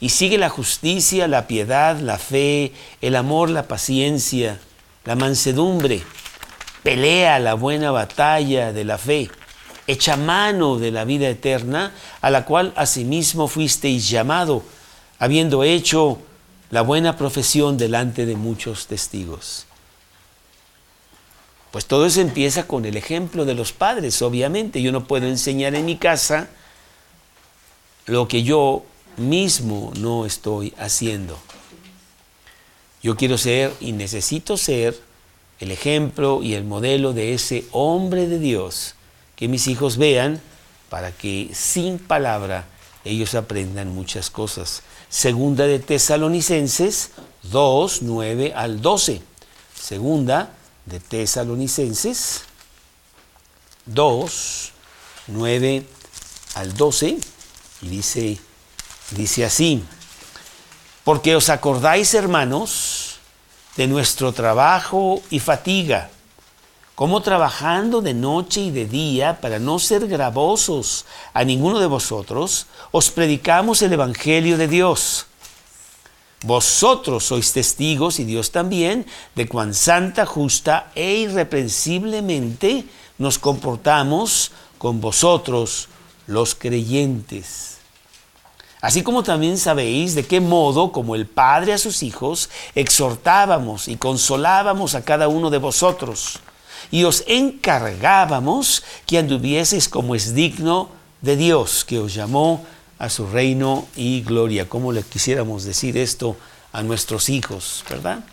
Y 0.00 0.10
sigue 0.10 0.38
la 0.38 0.48
justicia, 0.48 1.26
la 1.28 1.46
piedad, 1.46 1.98
la 1.98 2.18
fe, 2.18 2.72
el 3.00 3.16
amor, 3.16 3.50
la 3.50 3.66
paciencia, 3.66 4.60
la 5.04 5.16
mansedumbre. 5.16 6.02
Pelea 6.82 7.38
la 7.38 7.54
buena 7.54 7.90
batalla 7.90 8.72
de 8.72 8.84
la 8.84 8.98
fe 8.98 9.30
echa 9.86 10.16
mano 10.16 10.78
de 10.78 10.90
la 10.90 11.04
vida 11.04 11.28
eterna, 11.28 11.92
a 12.20 12.30
la 12.30 12.44
cual 12.44 12.72
asimismo 12.76 13.48
fuisteis 13.48 14.08
llamado, 14.08 14.62
habiendo 15.18 15.62
hecho 15.64 16.18
la 16.70 16.82
buena 16.82 17.16
profesión 17.16 17.76
delante 17.76 18.26
de 18.26 18.36
muchos 18.36 18.86
testigos. 18.86 19.65
Pues 21.76 21.84
todo 21.84 22.06
eso 22.06 22.22
empieza 22.22 22.66
con 22.66 22.86
el 22.86 22.96
ejemplo 22.96 23.44
de 23.44 23.52
los 23.52 23.72
padres, 23.72 24.22
obviamente. 24.22 24.80
Yo 24.80 24.92
no 24.92 25.06
puedo 25.06 25.26
enseñar 25.26 25.74
en 25.74 25.84
mi 25.84 25.96
casa 25.96 26.48
lo 28.06 28.28
que 28.28 28.42
yo 28.42 28.86
mismo 29.18 29.92
no 29.98 30.24
estoy 30.24 30.72
haciendo. 30.78 31.38
Yo 33.02 33.14
quiero 33.18 33.36
ser 33.36 33.74
y 33.78 33.92
necesito 33.92 34.56
ser 34.56 34.98
el 35.60 35.70
ejemplo 35.70 36.42
y 36.42 36.54
el 36.54 36.64
modelo 36.64 37.12
de 37.12 37.34
ese 37.34 37.66
hombre 37.72 38.26
de 38.26 38.38
Dios 38.38 38.94
que 39.36 39.46
mis 39.46 39.68
hijos 39.68 39.98
vean 39.98 40.40
para 40.88 41.12
que 41.12 41.50
sin 41.52 41.98
palabra 41.98 42.64
ellos 43.04 43.34
aprendan 43.34 43.94
muchas 43.94 44.30
cosas. 44.30 44.82
Segunda 45.10 45.66
de 45.66 45.78
Tesalonicenses 45.78 47.10
2, 47.42 48.00
9 48.00 48.54
al 48.56 48.80
12. 48.80 49.20
Segunda 49.78 50.56
de 50.86 51.00
Tesalonicenses 51.00 52.42
2, 53.86 54.72
9 55.28 55.86
al 56.54 56.74
12. 56.74 57.18
Y 57.82 57.88
dice, 57.88 58.38
dice 59.10 59.44
así, 59.44 59.84
porque 61.04 61.36
os 61.36 61.50
acordáis, 61.50 62.14
hermanos, 62.14 63.18
de 63.76 63.86
nuestro 63.86 64.32
trabajo 64.32 65.22
y 65.30 65.40
fatiga 65.40 66.10
como 66.96 67.20
trabajando 67.20 68.00
de 68.00 68.14
noche 68.14 68.62
y 68.62 68.70
de 68.70 68.86
día 68.86 69.38
para 69.42 69.58
no 69.58 69.78
ser 69.78 70.08
gravosos 70.08 71.04
a 71.34 71.44
ninguno 71.44 71.78
de 71.78 71.86
vosotros, 71.86 72.66
os 72.90 73.10
predicamos 73.10 73.82
el 73.82 73.92
Evangelio 73.92 74.56
de 74.56 74.66
Dios. 74.66 75.26
Vosotros 76.42 77.24
sois 77.24 77.52
testigos, 77.52 78.20
y 78.20 78.24
Dios 78.24 78.50
también, 78.50 79.06
de 79.34 79.48
cuán 79.48 79.74
santa, 79.74 80.26
justa 80.26 80.92
e 80.94 81.14
irreprensiblemente 81.16 82.84
nos 83.18 83.38
comportamos 83.38 84.52
con 84.78 85.00
vosotros 85.00 85.88
los 86.26 86.54
creyentes. 86.54 87.78
Así 88.80 89.02
como 89.02 89.22
también 89.22 89.56
sabéis 89.58 90.14
de 90.14 90.26
qué 90.26 90.40
modo, 90.40 90.92
como 90.92 91.14
el 91.14 91.26
Padre 91.26 91.72
a 91.72 91.78
sus 91.78 92.02
hijos, 92.02 92.50
exhortábamos 92.74 93.88
y 93.88 93.96
consolábamos 93.96 94.94
a 94.94 95.02
cada 95.02 95.28
uno 95.28 95.50
de 95.50 95.58
vosotros 95.58 96.40
y 96.90 97.04
os 97.04 97.24
encargábamos 97.26 98.82
que 99.06 99.18
anduvieseis 99.18 99.88
como 99.88 100.14
es 100.14 100.34
digno 100.34 100.90
de 101.20 101.36
Dios, 101.36 101.84
que 101.84 101.98
os 101.98 102.14
llamó 102.14 102.64
a 102.98 103.08
su 103.08 103.26
reino 103.26 103.86
y 103.96 104.22
gloria. 104.22 104.68
¿Cómo 104.68 104.92
le 104.92 105.02
quisiéramos 105.02 105.64
decir 105.64 105.96
esto 105.96 106.36
a 106.72 106.82
nuestros 106.82 107.28
hijos, 107.28 107.84
verdad? 107.88 108.24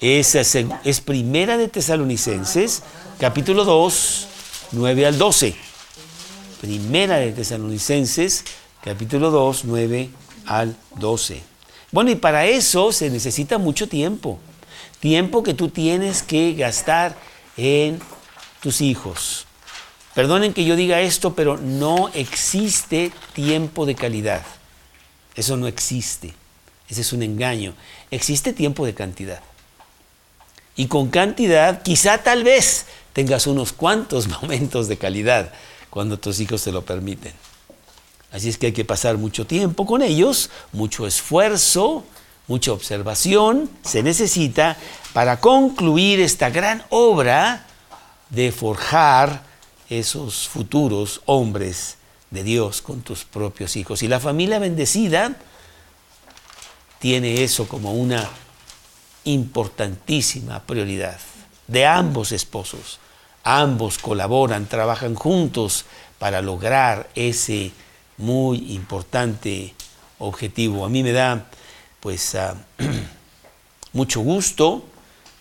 Esa 0.00 0.40
es 0.84 1.00
primera 1.00 1.56
de 1.56 1.68
Tesalonicenses, 1.68 2.82
capítulo 3.18 3.64
2, 3.64 4.26
9 4.72 5.06
al 5.06 5.18
12. 5.18 5.54
Primera 6.60 7.16
de 7.16 7.32
Tesalonicenses, 7.32 8.44
capítulo 8.82 9.30
2, 9.30 9.64
9 9.64 10.10
al 10.46 10.76
12. 10.96 11.42
Bueno, 11.92 12.10
y 12.10 12.16
para 12.16 12.46
eso 12.46 12.90
se 12.90 13.10
necesita 13.10 13.58
mucho 13.58 13.88
tiempo 13.88 14.38
tiempo 15.02 15.42
que 15.42 15.52
tú 15.52 15.68
tienes 15.68 16.22
que 16.22 16.54
gastar 16.54 17.16
en 17.56 17.98
tus 18.60 18.80
hijos. 18.80 19.46
Perdonen 20.14 20.52
que 20.52 20.64
yo 20.64 20.76
diga 20.76 21.00
esto, 21.00 21.34
pero 21.34 21.56
no 21.56 22.10
existe 22.14 23.12
tiempo 23.32 23.86
de 23.86 23.94
calidad. 23.94 24.42
Eso 25.34 25.56
no 25.56 25.66
existe. 25.66 26.34
Ese 26.88 27.00
es 27.00 27.12
un 27.12 27.22
engaño. 27.22 27.74
Existe 28.10 28.52
tiempo 28.52 28.84
de 28.84 28.94
cantidad. 28.94 29.40
Y 30.76 30.86
con 30.86 31.08
cantidad, 31.08 31.82
quizá 31.82 32.18
tal 32.18 32.44
vez 32.44 32.86
tengas 33.12 33.46
unos 33.46 33.72
cuantos 33.72 34.28
momentos 34.42 34.88
de 34.88 34.98
calidad 34.98 35.52
cuando 35.90 36.18
tus 36.18 36.40
hijos 36.40 36.62
te 36.62 36.72
lo 36.72 36.82
permiten. 36.82 37.32
Así 38.32 38.48
es 38.48 38.56
que 38.56 38.66
hay 38.66 38.72
que 38.72 38.84
pasar 38.84 39.18
mucho 39.18 39.46
tiempo 39.46 39.84
con 39.86 40.02
ellos, 40.02 40.48
mucho 40.72 41.06
esfuerzo, 41.06 42.04
mucha 42.48 42.72
observación 42.72 43.70
se 43.84 44.02
necesita 44.02 44.76
para 45.12 45.38
concluir 45.40 46.20
esta 46.20 46.50
gran 46.50 46.82
obra 46.88 47.66
de 48.30 48.50
forjar 48.50 49.51
esos 49.98 50.48
futuros 50.48 51.22
hombres 51.26 51.96
de 52.30 52.42
Dios 52.42 52.82
con 52.82 53.02
tus 53.02 53.24
propios 53.24 53.76
hijos. 53.76 54.02
Y 54.02 54.08
la 54.08 54.20
familia 54.20 54.58
bendecida 54.58 55.36
tiene 56.98 57.42
eso 57.42 57.68
como 57.68 57.92
una 57.92 58.28
importantísima 59.24 60.60
prioridad 60.62 61.18
de 61.66 61.86
ambos 61.86 62.32
esposos. 62.32 62.98
Ambos 63.44 63.98
colaboran, 63.98 64.66
trabajan 64.66 65.14
juntos 65.14 65.84
para 66.18 66.40
lograr 66.42 67.10
ese 67.14 67.72
muy 68.16 68.72
importante 68.72 69.74
objetivo. 70.18 70.84
A 70.84 70.88
mí 70.88 71.02
me 71.02 71.12
da 71.12 71.46
pues 72.00 72.34
ah, 72.34 72.56
mucho 73.92 74.20
gusto 74.20 74.84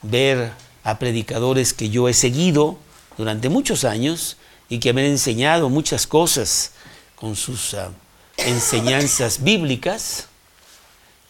ver 0.02 0.52
a 0.84 0.98
predicadores 1.00 1.74
que 1.74 1.90
yo 1.90 2.10
he 2.10 2.14
seguido 2.14 2.78
durante 3.18 3.50
muchos 3.50 3.84
años 3.84 4.38
y 4.72 4.80
que 4.80 4.94
me 4.94 5.02
han 5.02 5.08
enseñado 5.08 5.68
muchas 5.70 6.08
cosas 6.08 6.72
con 7.18 7.36
sus 7.36 7.74
ah, 7.74 7.92
enseñanzas 8.38 9.44
bíblicas 9.44 10.28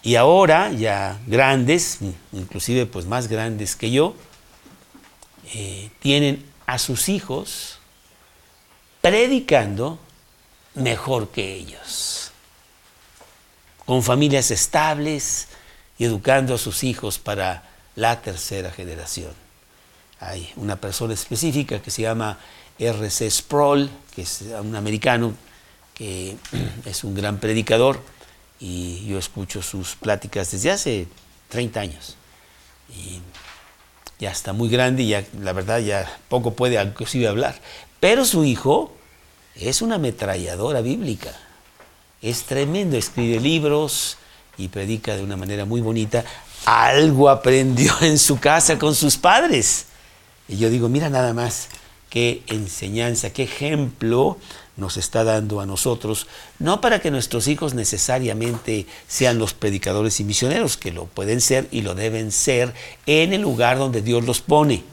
y 0.03 0.13
ahora 0.15 0.71
ya 0.71 1.19
grandes, 1.25 1.97
inclusive 2.33 2.85
pues 2.85 3.07
más 3.07 3.27
grandes 3.27 3.75
que 3.75 3.89
yo, 3.89 4.13
eh, 5.55 5.89
tienen 6.01 6.45
a 6.67 6.77
sus 6.77 7.09
hijos 7.09 7.79
predicando 9.01 9.97
mejor 10.75 11.29
que 11.29 11.55
ellos 11.55 12.31
con 13.87 14.03
familias 14.03 14.51
estables 14.51 15.47
y 15.97 16.05
educando 16.05 16.53
a 16.53 16.59
sus 16.59 16.83
hijos 16.83 17.17
para 17.17 17.63
la 17.95 18.21
tercera 18.21 18.69
generación. 18.69 19.33
Hay 20.19 20.53
una 20.57 20.75
persona 20.75 21.15
específica 21.15 21.81
que 21.81 21.89
se 21.89 22.03
llama 22.03 22.37
R.C. 22.79 23.29
Sproul, 23.29 23.89
que 24.15 24.23
es 24.23 24.43
un 24.61 24.75
americano 24.75 25.33
que 25.93 26.35
es 26.85 27.03
un 27.03 27.15
gran 27.15 27.39
predicador 27.39 28.01
y 28.59 29.05
yo 29.05 29.17
escucho 29.17 29.61
sus 29.61 29.95
pláticas 29.95 30.51
desde 30.51 30.71
hace 30.71 31.07
30 31.49 31.79
años. 31.79 32.15
Y 32.95 33.19
ya 34.19 34.31
está 34.31 34.53
muy 34.53 34.69
grande 34.69 35.03
y 35.03 35.09
ya, 35.09 35.23
la 35.41 35.53
verdad 35.53 35.79
ya 35.79 36.19
poco 36.29 36.53
puede 36.53 36.81
inclusive 36.81 37.27
hablar. 37.27 37.59
Pero 37.99 38.25
su 38.25 38.43
hijo 38.43 38.95
es 39.55 39.81
una 39.81 39.95
ametralladora 39.95 40.81
bíblica 40.81 41.31
es 42.21 42.43
tremendo, 42.43 42.97
escribe 42.97 43.39
libros 43.39 44.17
y 44.57 44.67
predica 44.67 45.15
de 45.15 45.23
una 45.23 45.37
manera 45.37 45.65
muy 45.65 45.81
bonita. 45.81 46.23
Algo 46.65 47.29
aprendió 47.29 47.93
en 48.01 48.19
su 48.19 48.39
casa 48.39 48.77
con 48.77 48.93
sus 48.95 49.17
padres. 49.17 49.85
Y 50.47 50.57
yo 50.57 50.69
digo, 50.69 50.89
mira 50.89 51.09
nada 51.09 51.33
más 51.33 51.69
qué 52.11 52.43
enseñanza, 52.45 53.31
qué 53.31 53.43
ejemplo 53.43 54.37
nos 54.77 54.97
está 54.97 55.23
dando 55.23 55.61
a 55.61 55.65
nosotros, 55.65 56.27
no 56.59 56.79
para 56.79 56.99
que 56.99 57.09
nuestros 57.09 57.47
hijos 57.47 57.73
necesariamente 57.73 58.85
sean 59.07 59.39
los 59.39 59.55
predicadores 59.55 60.19
y 60.19 60.23
misioneros, 60.23 60.77
que 60.77 60.91
lo 60.91 61.07
pueden 61.07 61.41
ser 61.41 61.67
y 61.71 61.81
lo 61.81 61.95
deben 61.95 62.31
ser 62.31 62.75
en 63.07 63.33
el 63.33 63.41
lugar 63.41 63.79
donde 63.79 64.03
Dios 64.03 64.23
los 64.25 64.41
pone, 64.41 64.83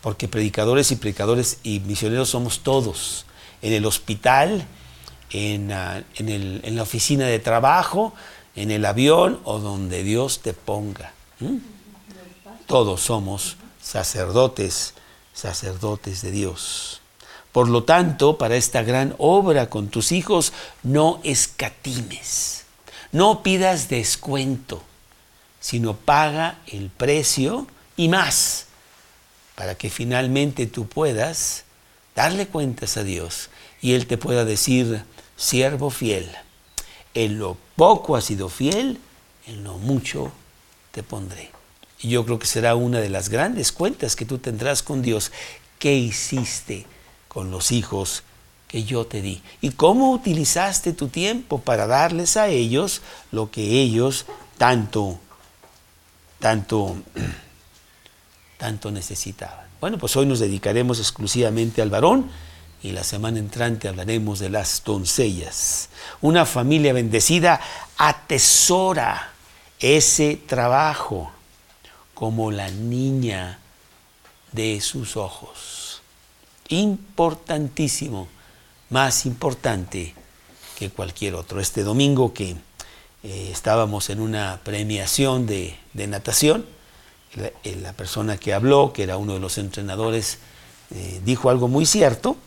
porque 0.00 0.26
predicadores 0.26 0.90
y 0.90 0.96
predicadores 0.96 1.58
y 1.62 1.80
misioneros 1.80 2.30
somos 2.30 2.60
todos, 2.60 3.26
en 3.60 3.74
el 3.74 3.84
hospital, 3.84 4.66
Ah, 5.34 6.02
en, 6.16 6.76
la 6.76 6.82
oficina 6.82 7.26
de 7.26 7.38
trabajo, 7.38 8.14
en 8.54 8.70
el 8.70 8.84
avión 8.84 9.40
o 9.44 9.58
donde 9.58 10.02
Dios 10.02 10.40
te 10.40 10.54
ponga. 10.54 11.12
Todos 12.66 13.02
somos 13.02 13.56
sacerdotes, 13.82 14.94
sacerdotes 15.36 16.22
de 16.22 16.32
Dios. 16.32 17.02
Por 17.52 17.68
lo 17.68 17.84
tanto, 17.84 18.38
para 18.38 18.56
esta 18.56 18.82
gran 18.82 19.14
obra 19.18 19.70
con 19.70 19.88
tus 19.88 20.10
hijos, 20.10 20.52
no 20.82 21.20
escatimes, 21.22 22.64
no 23.12 23.42
pidas 23.42 23.88
descuento, 23.88 24.82
sino 25.60 25.94
paga 25.94 26.58
el 26.66 26.90
precio 26.90 27.66
y 27.96 28.08
más, 28.08 28.66
para 29.54 29.74
que 29.74 29.90
finalmente 29.90 30.66
tú 30.66 30.86
puedas 30.86 31.64
darle 32.14 32.46
cuentas 32.46 32.96
a 32.96 33.04
Dios 33.04 33.50
y 33.80 33.92
Él 33.92 34.06
te 34.06 34.18
pueda 34.18 34.44
decir, 34.44 35.04
siervo 35.36 35.90
fiel, 35.90 36.30
en 37.14 37.38
lo 37.38 37.56
poco 37.76 38.16
has 38.16 38.24
sido 38.24 38.48
fiel, 38.48 39.00
en 39.46 39.64
lo 39.64 39.78
mucho 39.78 40.32
te 40.92 41.02
pondré. 41.02 41.55
Y 42.00 42.10
yo 42.10 42.24
creo 42.24 42.38
que 42.38 42.46
será 42.46 42.74
una 42.74 43.00
de 43.00 43.08
las 43.08 43.28
grandes 43.28 43.72
cuentas 43.72 44.16
que 44.16 44.24
tú 44.24 44.38
tendrás 44.38 44.82
con 44.82 45.02
Dios. 45.02 45.32
¿Qué 45.78 45.94
hiciste 45.94 46.86
con 47.28 47.50
los 47.50 47.72
hijos 47.72 48.22
que 48.68 48.84
yo 48.84 49.06
te 49.06 49.22
di? 49.22 49.42
¿Y 49.60 49.70
cómo 49.70 50.12
utilizaste 50.12 50.92
tu 50.92 51.08
tiempo 51.08 51.60
para 51.60 51.86
darles 51.86 52.36
a 52.36 52.48
ellos 52.48 53.02
lo 53.32 53.50
que 53.50 53.80
ellos 53.80 54.26
tanto, 54.58 55.18
tanto, 56.38 56.96
tanto 58.58 58.90
necesitaban? 58.90 59.66
Bueno, 59.80 59.98
pues 59.98 60.16
hoy 60.16 60.26
nos 60.26 60.40
dedicaremos 60.40 60.98
exclusivamente 60.98 61.82
al 61.82 61.90
varón 61.90 62.30
y 62.82 62.92
la 62.92 63.04
semana 63.04 63.38
entrante 63.38 63.88
hablaremos 63.88 64.38
de 64.38 64.50
las 64.50 64.82
doncellas. 64.84 65.88
Una 66.20 66.46
familia 66.46 66.92
bendecida 66.92 67.60
atesora 67.96 69.32
ese 69.78 70.36
trabajo 70.36 71.32
como 72.16 72.50
la 72.50 72.70
niña 72.70 73.58
de 74.52 74.80
sus 74.80 75.18
ojos. 75.18 76.00
Importantísimo, 76.70 78.26
más 78.88 79.26
importante 79.26 80.14
que 80.78 80.88
cualquier 80.88 81.34
otro. 81.34 81.60
Este 81.60 81.82
domingo 81.82 82.32
que 82.32 82.56
eh, 83.22 83.50
estábamos 83.52 84.08
en 84.08 84.20
una 84.20 84.60
premiación 84.64 85.46
de, 85.46 85.76
natación, 85.92 86.64
la, 87.34 87.48
eh, 87.64 87.76
la, 87.82 87.92
persona 87.92 88.38
que 88.38 88.54
habló, 88.54 88.94
que 88.94 89.02
era 89.02 89.18
uno 89.18 89.34
de 89.34 89.40
los 89.40 89.58
entrenadores, 89.58 90.38
eh, 90.92 91.20
dijo 91.22 91.50
algo 91.50 91.68
muy 91.68 91.84
cierto. 91.84 92.38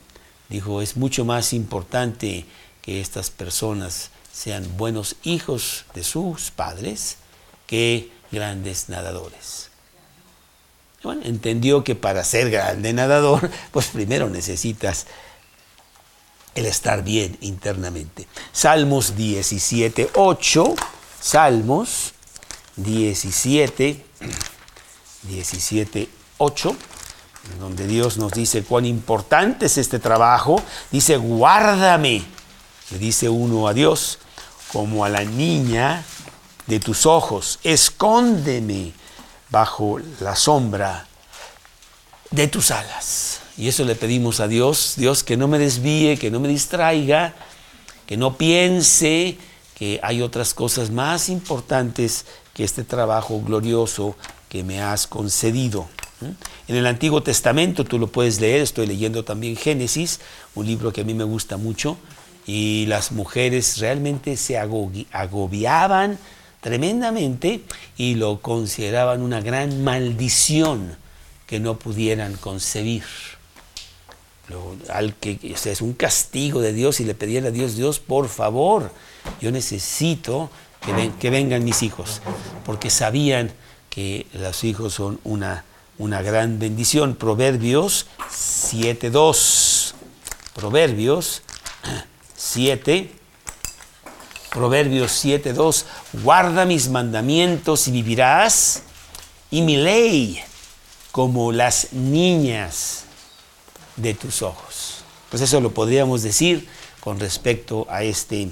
Dijo, 0.50 0.82
es 0.82 0.98
mucho 0.98 1.26
más 1.26 1.54
importante 1.54 2.48
que 2.82 3.02
estas 3.02 3.30
personas 3.30 4.10
sean 4.34 4.68
buenos 4.78 5.16
hijos 5.22 5.86
de 5.94 6.04
sus 6.04 6.50
padres 6.50 7.18
que 7.68 8.10
grandes 8.32 8.90
nadadores. 8.90 9.70
Bueno, 11.04 11.22
entendió 11.24 11.84
que 11.84 11.96
para 11.96 12.24
ser 12.24 12.50
grande 12.52 12.92
nadador, 12.94 13.50
pues 13.72 13.88
primero 13.88 14.30
necesitas 14.30 15.08
el 16.56 16.66
estar 16.66 17.04
bien 17.04 17.38
internamente. 17.42 18.28
Salmos 18.52 19.16
17, 19.16 20.12
8, 20.16 20.76
Salmos 21.22 22.14
17, 22.76 24.06
17, 25.24 26.10
8, 26.38 26.76
donde 27.60 27.88
Dios 27.88 28.18
nos 28.18 28.34
dice 28.34 28.64
cuán 28.64 28.86
importante 28.86 29.68
es 29.68 29.78
este 29.78 30.00
trabajo. 30.00 30.62
Dice, 30.92 31.18
guárdame, 31.18 32.24
le 32.92 32.98
dice 32.98 33.30
uno 33.30 33.68
a 33.68 33.74
Dios, 33.74 34.20
como 34.72 35.06
a 35.06 35.10
la 35.10 35.24
niña 35.24 36.04
de 36.70 36.80
tus 36.80 37.08
ojos, 37.08 37.60
escóndeme 37.64 38.94
bajo 39.50 40.00
la 40.20 40.36
sombra 40.36 41.08
de 42.30 42.48
tus 42.48 42.70
alas. 42.70 43.42
Y 43.58 43.68
eso 43.68 43.84
le 43.84 43.96
pedimos 43.96 44.40
a 44.40 44.48
Dios, 44.48 44.94
Dios 44.96 45.24
que 45.24 45.36
no 45.36 45.48
me 45.48 45.58
desvíe, 45.58 46.18
que 46.18 46.30
no 46.30 46.40
me 46.40 46.48
distraiga, 46.48 47.34
que 48.06 48.18
no 48.18 48.38
piense 48.38 49.38
que 49.74 50.00
hay 50.04 50.22
otras 50.22 50.54
cosas 50.54 50.92
más 50.92 51.28
importantes 51.28 52.26
que 52.54 52.64
este 52.64 52.84
trabajo 52.84 53.42
glorioso 53.42 54.16
que 54.48 54.64
me 54.64 54.80
has 54.82 55.08
concedido. 55.08 55.88
En 56.68 56.76
el 56.76 56.86
Antiguo 56.86 57.24
Testamento 57.24 57.84
tú 57.84 57.98
lo 57.98 58.08
puedes 58.08 58.40
leer, 58.40 58.62
estoy 58.62 58.86
leyendo 58.86 59.26
también 59.26 59.56
Génesis, 59.56 60.20
un 60.54 60.68
libro 60.68 60.94
que 60.94 61.02
a 61.02 61.04
mí 61.04 61.16
me 61.16 61.24
gusta 61.24 61.58
mucho, 61.58 61.98
y 62.46 62.86
las 62.86 63.12
mujeres 63.12 63.80
realmente 63.80 64.38
se 64.38 64.58
agobiaban 64.58 66.20
tremendamente 66.62 67.62
y 67.98 68.16
lo 68.16 68.42
consideraban 68.42 69.22
una 69.22 69.42
gran 69.42 69.84
maldición 69.84 70.98
que 71.48 71.60
no 71.60 71.78
pudieran 71.78 72.36
concebir. 72.36 73.04
al 74.90 75.16
que, 75.16 75.40
es 75.42 75.82
un 75.82 75.94
castigo 75.94 76.62
de 76.62 76.74
Dios 76.74 77.00
y 77.00 77.06
le 77.06 77.14
pedían 77.14 77.46
a 77.46 77.52
Dios, 77.52 77.76
Dios, 77.76 78.00
por 78.00 78.28
favor, 78.30 78.92
yo 79.42 79.52
necesito 79.52 80.50
que, 81.20 81.30
vengan 81.30 81.64
mis 81.64 81.84
hijos, 81.84 82.22
porque 82.66 82.90
sabían 82.90 83.52
que 83.90 84.28
los 84.34 84.64
hijos 84.64 84.94
son 84.94 85.20
una, 85.24 85.66
una 85.98 86.22
gran 86.22 86.60
bendición. 86.60 87.16
Proverbios 87.16 88.08
7.2. 88.30 89.94
Proverbios 90.56 91.42
7, 92.36 93.19
Proverbios 94.52 95.12
7, 95.12 95.54
2, 95.54 95.86
guarda 96.24 96.66
mis 96.66 96.90
mandamientos 96.90 97.88
y 97.88 97.92
vivirás, 97.92 98.84
y 99.52 99.62
mi 99.62 99.78
ley 99.78 100.42
como 101.12 101.52
las 101.52 101.94
niñas 101.94 103.04
de 103.96 104.14
tus 104.14 104.42
ojos. 104.42 105.04
Pues 105.30 105.42
eso 105.42 105.62
lo 105.62 105.72
podríamos 105.72 106.24
decir 106.24 106.68
con 107.00 107.20
respecto 107.20 107.86
a 107.90 108.04
este, 108.04 108.50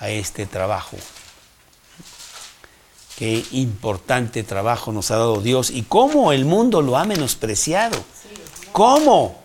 a 0.00 0.10
este 0.10 0.46
trabajo. 0.46 0.96
Qué 3.16 3.44
importante 3.52 4.44
trabajo 4.44 4.92
nos 4.92 5.10
ha 5.10 5.16
dado 5.16 5.40
Dios 5.40 5.70
y 5.70 5.82
cómo 5.82 6.32
el 6.32 6.44
mundo 6.44 6.82
lo 6.82 6.96
ha 6.96 7.04
menospreciado. 7.04 7.98
¿Cómo? 8.72 9.40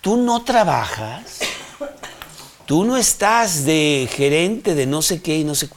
¿Tú 0.00 0.16
no 0.16 0.42
trabajas? 0.44 1.38
Tú 2.68 2.84
no 2.84 2.98
estás 2.98 3.64
de 3.64 4.06
gerente 4.12 4.74
de 4.74 4.84
no 4.84 5.00
sé 5.00 5.22
qué 5.22 5.38
y 5.38 5.44
no 5.44 5.54
sé 5.54 5.70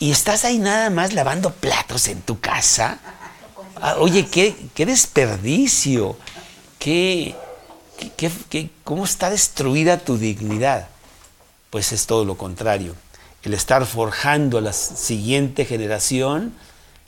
y 0.00 0.10
estás 0.10 0.44
ahí 0.44 0.58
nada 0.58 0.90
más 0.90 1.12
lavando 1.12 1.52
platos 1.52 2.08
en 2.08 2.22
tu 2.22 2.40
casa. 2.40 2.98
Ah, 3.80 3.94
oye, 4.00 4.26
qué, 4.26 4.56
qué 4.74 4.84
desperdicio, 4.84 6.16
qué, 6.80 7.36
qué, 8.16 8.70
cómo 8.82 9.04
está 9.04 9.30
destruida 9.30 9.98
tu 9.98 10.18
dignidad. 10.18 10.88
Pues 11.70 11.92
es 11.92 12.04
todo 12.06 12.24
lo 12.24 12.36
contrario. 12.36 12.96
El 13.44 13.54
estar 13.54 13.86
forjando 13.86 14.58
a 14.58 14.60
la 14.60 14.72
siguiente 14.72 15.64
generación 15.64 16.52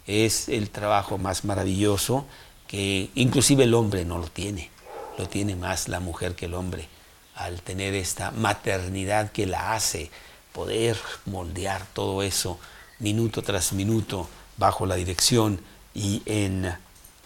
es 0.06 0.48
el 0.48 0.70
trabajo 0.70 1.18
más 1.18 1.44
maravilloso 1.44 2.26
que 2.68 3.10
inclusive 3.16 3.64
el 3.64 3.74
hombre 3.74 4.04
no 4.04 4.18
lo 4.18 4.28
tiene, 4.28 4.70
lo 5.18 5.28
tiene 5.28 5.56
más 5.56 5.88
la 5.88 5.98
mujer 5.98 6.36
que 6.36 6.46
el 6.46 6.54
hombre 6.54 6.88
al 7.36 7.62
tener 7.62 7.94
esta 7.94 8.30
maternidad 8.32 9.30
que 9.30 9.46
la 9.46 9.74
hace 9.74 10.10
poder 10.52 10.96
moldear 11.26 11.86
todo 11.92 12.22
eso 12.22 12.58
minuto 12.98 13.42
tras 13.42 13.72
minuto 13.72 14.28
bajo 14.56 14.86
la 14.86 14.96
dirección 14.96 15.60
y 15.94 16.22
en 16.24 16.74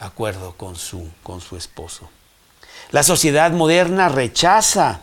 acuerdo 0.01 0.55
con 0.57 0.77
su, 0.77 1.09
con 1.23 1.41
su 1.41 1.57
esposo. 1.57 2.11
La 2.91 3.05
sociedad 3.05 3.53
moderna 3.53 4.09
rechaza 4.09 5.01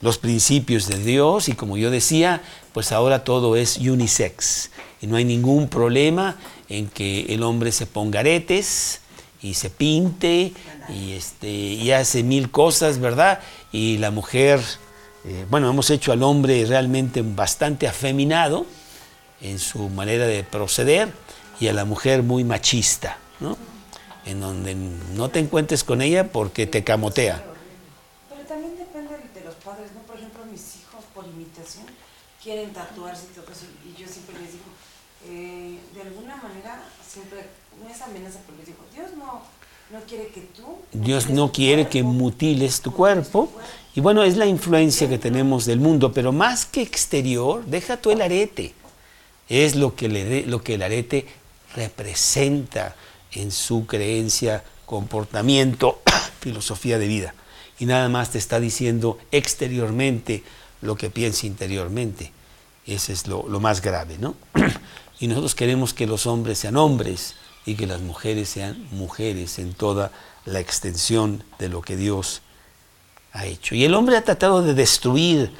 los 0.00 0.18
principios 0.18 0.86
de 0.86 0.98
Dios 0.98 1.48
y 1.48 1.54
como 1.54 1.76
yo 1.76 1.90
decía, 1.90 2.42
pues 2.72 2.92
ahora 2.92 3.24
todo 3.24 3.56
es 3.56 3.76
unisex 3.78 4.70
y 5.00 5.06
no 5.06 5.16
hay 5.16 5.24
ningún 5.24 5.68
problema 5.68 6.36
en 6.68 6.88
que 6.88 7.26
el 7.34 7.42
hombre 7.42 7.72
se 7.72 7.86
ponga 7.86 8.20
aretes 8.20 9.00
y 9.42 9.54
se 9.54 9.70
pinte 9.70 10.52
y, 10.88 11.12
este, 11.12 11.48
y 11.48 11.90
hace 11.90 12.22
mil 12.22 12.50
cosas, 12.50 12.98
¿verdad? 13.00 13.40
Y 13.72 13.96
la 13.98 14.10
mujer, 14.10 14.60
eh, 15.24 15.46
bueno, 15.48 15.70
hemos 15.70 15.90
hecho 15.90 16.12
al 16.12 16.22
hombre 16.22 16.64
realmente 16.66 17.22
bastante 17.22 17.88
afeminado 17.88 18.66
en 19.40 19.58
su 19.58 19.88
manera 19.88 20.26
de 20.26 20.44
proceder 20.44 21.12
y 21.58 21.68
a 21.68 21.72
la 21.72 21.84
mujer 21.84 22.22
muy 22.22 22.44
machista, 22.44 23.18
¿no? 23.40 23.56
En 24.26 24.40
donde 24.40 24.74
no 24.74 25.30
te 25.30 25.40
encuentres 25.40 25.82
con 25.82 26.02
ella 26.02 26.30
porque 26.30 26.66
te 26.66 26.84
camotea. 26.84 27.42
Pero 28.28 28.42
también 28.42 28.76
depende 28.76 29.16
de 29.34 29.44
los 29.44 29.54
padres, 29.56 29.90
¿no? 29.92 30.02
Por 30.02 30.16
ejemplo, 30.16 30.44
mis 30.44 30.76
hijos 30.76 31.04
por 31.14 31.26
imitación 31.26 31.86
quieren 32.42 32.72
tatuarse 32.72 33.24
y 33.30 33.34
todo 33.34 33.50
eso, 33.50 33.66
y 33.84 34.00
yo 34.00 34.06
siempre 34.06 34.38
les 34.40 34.52
digo, 34.52 34.64
eh, 35.28 35.78
de 35.94 36.02
alguna 36.02 36.36
manera, 36.36 36.82
siempre, 37.06 37.46
no 37.80 37.88
es 37.88 38.00
amenaza, 38.02 38.40
pero 38.44 38.58
les 38.58 38.66
digo, 38.66 38.84
Dios 38.92 39.10
no 39.16 39.42
no 39.92 40.00
quiere 40.08 40.28
que 40.28 40.40
tú... 40.40 40.62
Dios 40.92 41.28
no 41.28 41.52
quiere 41.52 41.86
que 41.86 42.02
mutiles 42.02 42.80
tu 42.80 42.92
cuerpo. 42.94 43.52
Y 43.94 44.00
bueno, 44.00 44.22
es 44.22 44.38
la 44.38 44.46
influencia 44.46 45.06
que 45.06 45.18
tenemos 45.18 45.66
del 45.66 45.80
mundo, 45.80 46.14
pero 46.14 46.32
más 46.32 46.64
que 46.64 46.80
exterior, 46.80 47.62
deja 47.66 47.98
tú 47.98 48.10
el 48.10 48.22
arete. 48.22 48.72
Es 49.50 49.76
lo 49.76 49.94
que, 49.94 50.08
le 50.08 50.46
lo 50.46 50.62
que 50.62 50.74
el 50.74 50.82
arete 50.82 51.26
representa 51.76 52.96
en 53.32 53.52
su 53.52 53.84
creencia, 53.86 54.64
comportamiento, 54.86 56.00
filosofía 56.40 56.98
de 56.98 57.08
vida. 57.08 57.34
y 57.78 57.84
nada 57.84 58.08
más 58.08 58.30
te 58.30 58.38
está 58.38 58.60
diciendo 58.60 59.18
exteriormente 59.30 60.42
lo 60.80 60.96
que 60.96 61.10
piensa 61.10 61.46
interiormente. 61.46 62.32
Ese 62.86 63.12
es 63.12 63.26
lo, 63.26 63.46
lo 63.46 63.60
más 63.60 63.82
grave, 63.82 64.16
¿no? 64.18 64.36
y 65.20 65.26
nosotros 65.26 65.54
queremos 65.54 65.92
que 65.92 66.06
los 66.06 66.26
hombres 66.26 66.58
sean 66.58 66.76
hombres 66.76 67.34
y 67.64 67.74
que 67.74 67.86
las 67.86 68.00
mujeres 68.00 68.48
sean 68.48 68.86
mujeres 68.90 69.58
en 69.58 69.74
toda 69.74 70.10
la 70.44 70.60
extensión 70.60 71.44
de 71.58 71.68
lo 71.68 71.82
que 71.82 71.96
Dios 71.96 72.42
ha 73.32 73.46
hecho. 73.46 73.74
Y 73.74 73.84
el 73.84 73.94
hombre 73.94 74.16
ha 74.16 74.24
tratado 74.24 74.62
de 74.62 74.74
destruir 74.74 75.50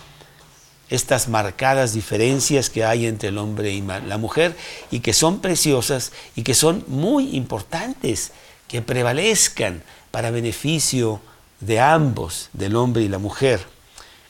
estas 0.91 1.29
marcadas 1.29 1.95
diferencias 1.95 2.69
que 2.69 2.85
hay 2.85 3.07
entre 3.07 3.31
el 3.31 3.39
hombre 3.39 3.73
y 3.73 3.81
la 3.81 4.19
mujer 4.19 4.55
y 4.91 5.01
que 5.01 5.15
son 5.15 5.41
preciosas 5.41 6.13
y 6.37 6.43
que 6.43 6.55
son 6.55 6.85
muy 6.87 7.35
importantes, 7.35 8.33
que 8.69 8.83
prevalezcan 8.83 9.83
para 10.11 10.31
beneficio 10.31 11.21
de 11.61 11.81
ambos, 11.81 12.51
del 12.53 12.77
hombre 12.77 13.03
y 13.03 13.09
la 13.09 13.19
mujer. 13.19 13.65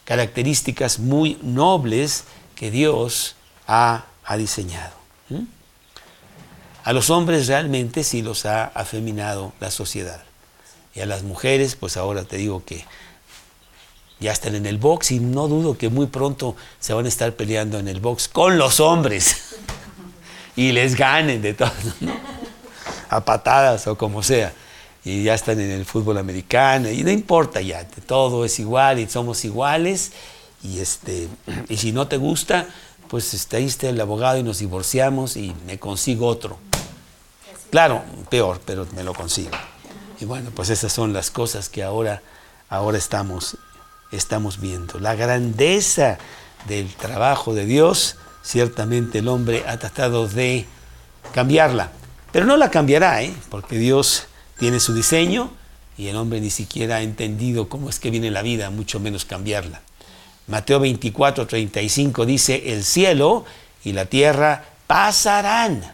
Características 0.05 0.99
muy 0.99 1.39
nobles 1.43 2.25
que 2.55 2.71
Dios 2.71 3.35
ha, 3.67 4.05
diseñado. 4.39 4.95
A 6.85 6.93
los 6.93 7.11
hombres 7.11 7.47
realmente 7.47 8.03
sí 8.03 8.23
los 8.23 8.45
ha 8.45 8.65
afeminado 8.65 9.53
la 9.61 9.71
sociedad. 9.71 10.23
Y 10.95 11.01
a 11.01 11.07
las 11.07 11.23
mujeres, 11.23 11.77
pues 11.77 11.97
ahora 11.97 12.25
te 12.25 12.37
digo 12.37 12.65
que 12.65 12.85
ya 14.21 14.33
están 14.33 14.55
en 14.55 14.67
el 14.67 14.79
box 14.79 15.13
y 15.13 15.21
no 15.21 15.49
dudo 15.49 15.77
que 15.77 15.89
muy 15.89 16.07
pronto 16.07 16.57
se 16.81 16.93
van 16.93 17.07
a 17.07 17.09
estar 17.09 17.33
peleando 17.35 17.79
en 17.79 17.89
el 17.89 18.01
box 18.01 18.29
con 18.29 18.59
los 18.59 18.79
hombres 18.81 19.57
y 20.57 20.73
les 20.73 20.95
ganen 20.95 21.43
de 21.43 21.55
todo, 21.55 21.71
a 23.09 23.25
patadas 23.25 23.87
o 23.87 23.97
como 23.97 24.23
sea. 24.23 24.53
Y 25.05 25.25
ya 25.25 25.35
están 25.35 25.59
en 25.59 25.71
el 25.71 25.85
fútbol 25.85 26.19
americano 26.19 26.89
y 26.89 27.03
no 27.03 27.11
importa 27.11 27.61
ya, 27.61 27.87
todo 28.07 28.45
es 28.45 28.59
igual 28.61 29.01
y 29.01 29.09
somos 29.09 29.45
iguales. 29.45 30.13
Y, 30.63 30.79
este, 30.79 31.27
y 31.69 31.77
si 31.77 31.91
no 31.91 32.07
te 32.07 32.19
gusta, 32.19 32.69
pues 33.13 33.47
ahí 33.53 33.67
está 33.67 33.91
el 33.91 34.01
abogado 34.01 34.39
y 34.39 34.43
nos 34.43 34.61
divorciamos 34.61 35.37
y 35.37 35.55
me 35.67 35.79
consigo 35.79 36.27
otro. 36.27 36.57
Claro, 37.71 38.03
peor, 38.31 38.59
pero 38.65 38.87
me 38.97 39.05
lo 39.05 39.13
consigo. 39.13 39.51
Y 40.19 40.25
bueno, 40.25 40.49
pues 40.57 40.71
esas 40.71 40.95
son 40.95 41.13
las 41.13 41.31
cosas 41.31 41.69
que 41.69 41.83
ahora, 41.83 42.23
ahora 42.71 42.97
estamos 42.97 43.59
estamos 44.13 44.63
viendo. 44.63 44.99
La 44.99 45.15
grandeza 45.15 46.17
del 46.67 46.89
trabajo 46.95 47.53
de 47.53 47.67
Dios, 47.67 48.17
ciertamente 48.43 49.19
el 49.19 49.29
hombre 49.29 49.63
ha 49.69 49.77
tratado 49.77 50.27
de 50.27 50.65
cambiarla, 51.35 51.93
pero 52.33 52.47
no 52.47 52.57
la 52.57 52.71
cambiará, 52.71 53.23
¿eh? 53.23 53.35
porque 53.51 53.77
Dios 53.77 54.25
tiene 54.59 54.81
su 54.81 54.95
diseño 54.95 55.51
y 55.99 56.07
el 56.07 56.17
hombre 56.17 56.41
ni 56.41 56.49
siquiera 56.49 56.97
ha 56.97 57.03
entendido 57.03 57.69
cómo 57.69 57.91
es 57.91 58.01
que 58.01 58.09
viene 58.09 58.31
la 58.31 58.41
vida, 58.41 58.71
mucho 58.71 59.01
menos 59.01 59.27
cambiarla. 59.27 59.83
Mateo 60.47 60.81
24, 60.81 61.47
35 61.47 62.27
dice, 62.27 62.73
el 62.73 62.85
cielo 62.85 63.45
y 63.85 63.93
la 63.93 64.07
tierra 64.07 64.65
pasarán, 64.87 65.93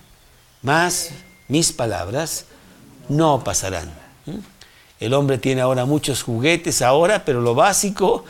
mas 0.62 1.10
mis 1.48 1.72
palabras 1.72 2.46
no 3.08 3.42
pasarán. 3.44 3.92
El 5.00 5.14
hombre 5.14 5.38
tiene 5.38 5.60
ahora 5.60 5.84
muchos 5.84 6.22
juguetes 6.22 6.82
ahora, 6.82 7.24
pero 7.24 7.40
lo 7.40 7.54
básico 7.54 8.24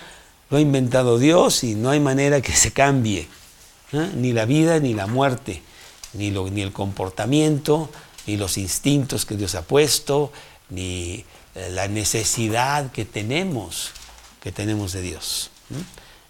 lo 0.51 0.59
ha 0.59 0.61
inventado 0.61 1.19
Dios 1.19 1.65
y 1.65 1.75
no 1.75 1.91
hay 1.91 2.01
manera 2.01 2.41
que 2.41 2.53
se 2.53 2.73
cambie. 2.73 3.29
¿eh? 3.93 4.11
Ni 4.15 4.33
la 4.33 4.45
vida 4.45 4.79
ni 4.81 4.95
la 4.95 5.07
muerte, 5.07 5.63
ni, 6.15 6.29
el 6.29 6.73
comportamiento, 6.73 7.91
ni 8.27 8.37
los 8.37 8.59
instintos 8.59 9.25
que 9.25 9.37
Dios 9.37 9.55
ha 9.55 9.63
puesto, 9.63 10.33
ni 10.69 11.25
eh, 11.55 11.71
la 11.73 11.89
necesidad 11.89 12.91
que 12.93 13.05
tenemos, 13.05 13.93
que 14.43 14.53
tenemos 14.53 14.93
de 14.93 15.03
Dios. 15.03 15.51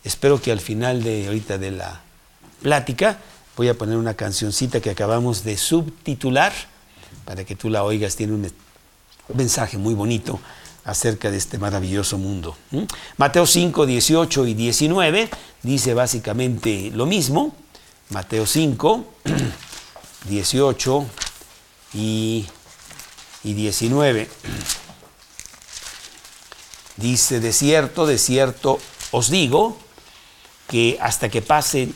Espero 0.05 0.41
que 0.41 0.53
al 0.53 0.61
final 0.61 1.03
de 1.03 1.27
ahorita 1.27 1.59
de 1.59 1.73
la 1.73 2.01
plática 2.63 3.19
voy 3.57 3.69
a 3.69 3.75
poner 3.75 3.97
una 3.97 4.15
cancioncita 4.15 4.81
que 4.81 4.91
acabamos 4.91 5.45
de 5.45 5.57
subtitular 5.57 6.53
para 7.25 7.45
que 7.45 7.57
tú 7.57 7.69
la 7.71 7.83
oigas. 7.83 8.17
Tiene 8.17 8.35
un 8.35 8.51
mensaje 9.35 9.77
muy 9.79 9.95
bonito 9.95 10.41
acerca 10.85 11.31
de 11.31 11.37
este 11.37 11.59
maravilloso 11.59 12.17
mundo. 12.17 12.57
Mateo 13.19 13.47
5, 13.47 13.85
18 13.85 14.47
y 14.47 14.55
19 14.55 15.29
dice 15.63 15.95
básicamente 15.95 16.91
lo 16.95 17.05
mismo. 17.05 17.55
Mateo 18.11 18.47
5, 18.47 19.05
18 20.29 21.07
y, 21.93 22.47
y 23.45 23.53
19. 23.53 24.29
Dice, 26.97 27.41
de 27.41 27.53
cierto, 27.53 28.07
de 28.07 28.19
cierto 28.19 28.81
os 29.11 29.31
digo, 29.31 29.79
que 30.69 30.99
hasta 31.01 31.29
que 31.29 31.43
pasen 31.43 31.95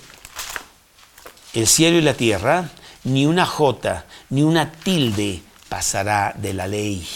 el 1.55 1.67
cielo 1.67 1.99
y 1.99 2.03
la 2.03 2.15
tierra, 2.15 2.71
ni 3.05 3.27
una 3.27 3.47
jota, 3.47 4.07
ni 4.31 4.43
una 4.43 4.73
tilde 4.73 5.43
pasará 5.69 6.35
de 6.37 6.55
la 6.55 6.67
ley 6.67 7.07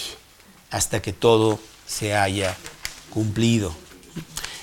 hasta 0.71 1.01
que 1.01 1.13
todo 1.13 1.59
se 1.87 2.15
haya 2.15 2.57
cumplido. 3.11 3.75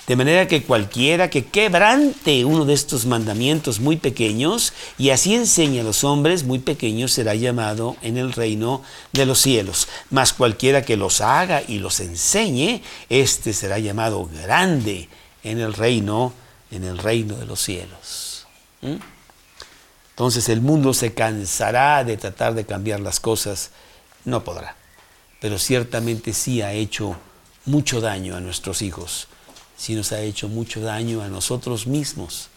De 0.06 0.17
manera 0.17 0.49
que 0.49 0.63
cualquiera 0.63 1.29
que 1.29 1.45
quebrante 1.45 2.43
uno 2.43 2.65
de 2.65 2.73
estos 2.73 3.06
mandamientos 3.06 3.79
muy 3.79 3.95
pequeños 3.95 4.73
y 4.97 5.12
así 5.12 5.34
enseña 5.34 5.79
a 5.79 5.86
los 5.86 6.03
hombres 6.03 6.43
muy 6.43 6.60
pequeños 6.60 7.13
será 7.13 7.36
llamado 7.36 7.95
en 8.01 8.17
el 8.17 8.34
reino 8.34 8.82
de 9.13 9.25
los 9.25 9.39
cielos. 9.39 9.88
Mas 10.10 10.34
cualquiera 10.34 10.82
que 10.82 10.97
los 10.97 11.21
haga 11.21 11.63
y 11.65 11.79
los 11.79 12.01
enseñe, 12.01 12.82
éste 13.08 13.53
será 13.53 13.79
llamado 13.79 14.29
grande 14.43 15.08
en 15.41 15.62
el 15.62 15.73
reino, 15.73 16.34
en 16.73 16.83
el 16.83 16.97
reino 16.97 17.36
de 17.36 17.45
los 17.45 17.62
cielos. 17.62 18.47
¿Mm? 18.81 18.95
Entonces 20.09 20.49
el 20.49 20.62
mundo 20.62 20.93
se 20.93 21.13
cansará 21.13 22.03
de 22.03 22.17
tratar 22.17 22.53
de 22.53 22.65
cambiar 22.65 22.99
las 22.99 23.19
cosas 23.19 23.71
no 24.25 24.43
podrá. 24.43 24.75
Pero 25.39 25.57
ciertamente 25.59 26.33
sí 26.33 26.62
ha 26.62 26.73
hecho 26.73 27.15
mucho 27.65 28.01
daño 28.01 28.36
a 28.36 28.39
nuestros 28.39 28.81
hijos, 28.81 29.27
sí 29.77 29.95
nos 29.95 30.12
ha 30.12 30.21
hecho 30.21 30.49
mucho 30.49 30.81
daño 30.81 31.21
a 31.21 31.27
nosotros 31.27 31.88
mismos 31.88 32.49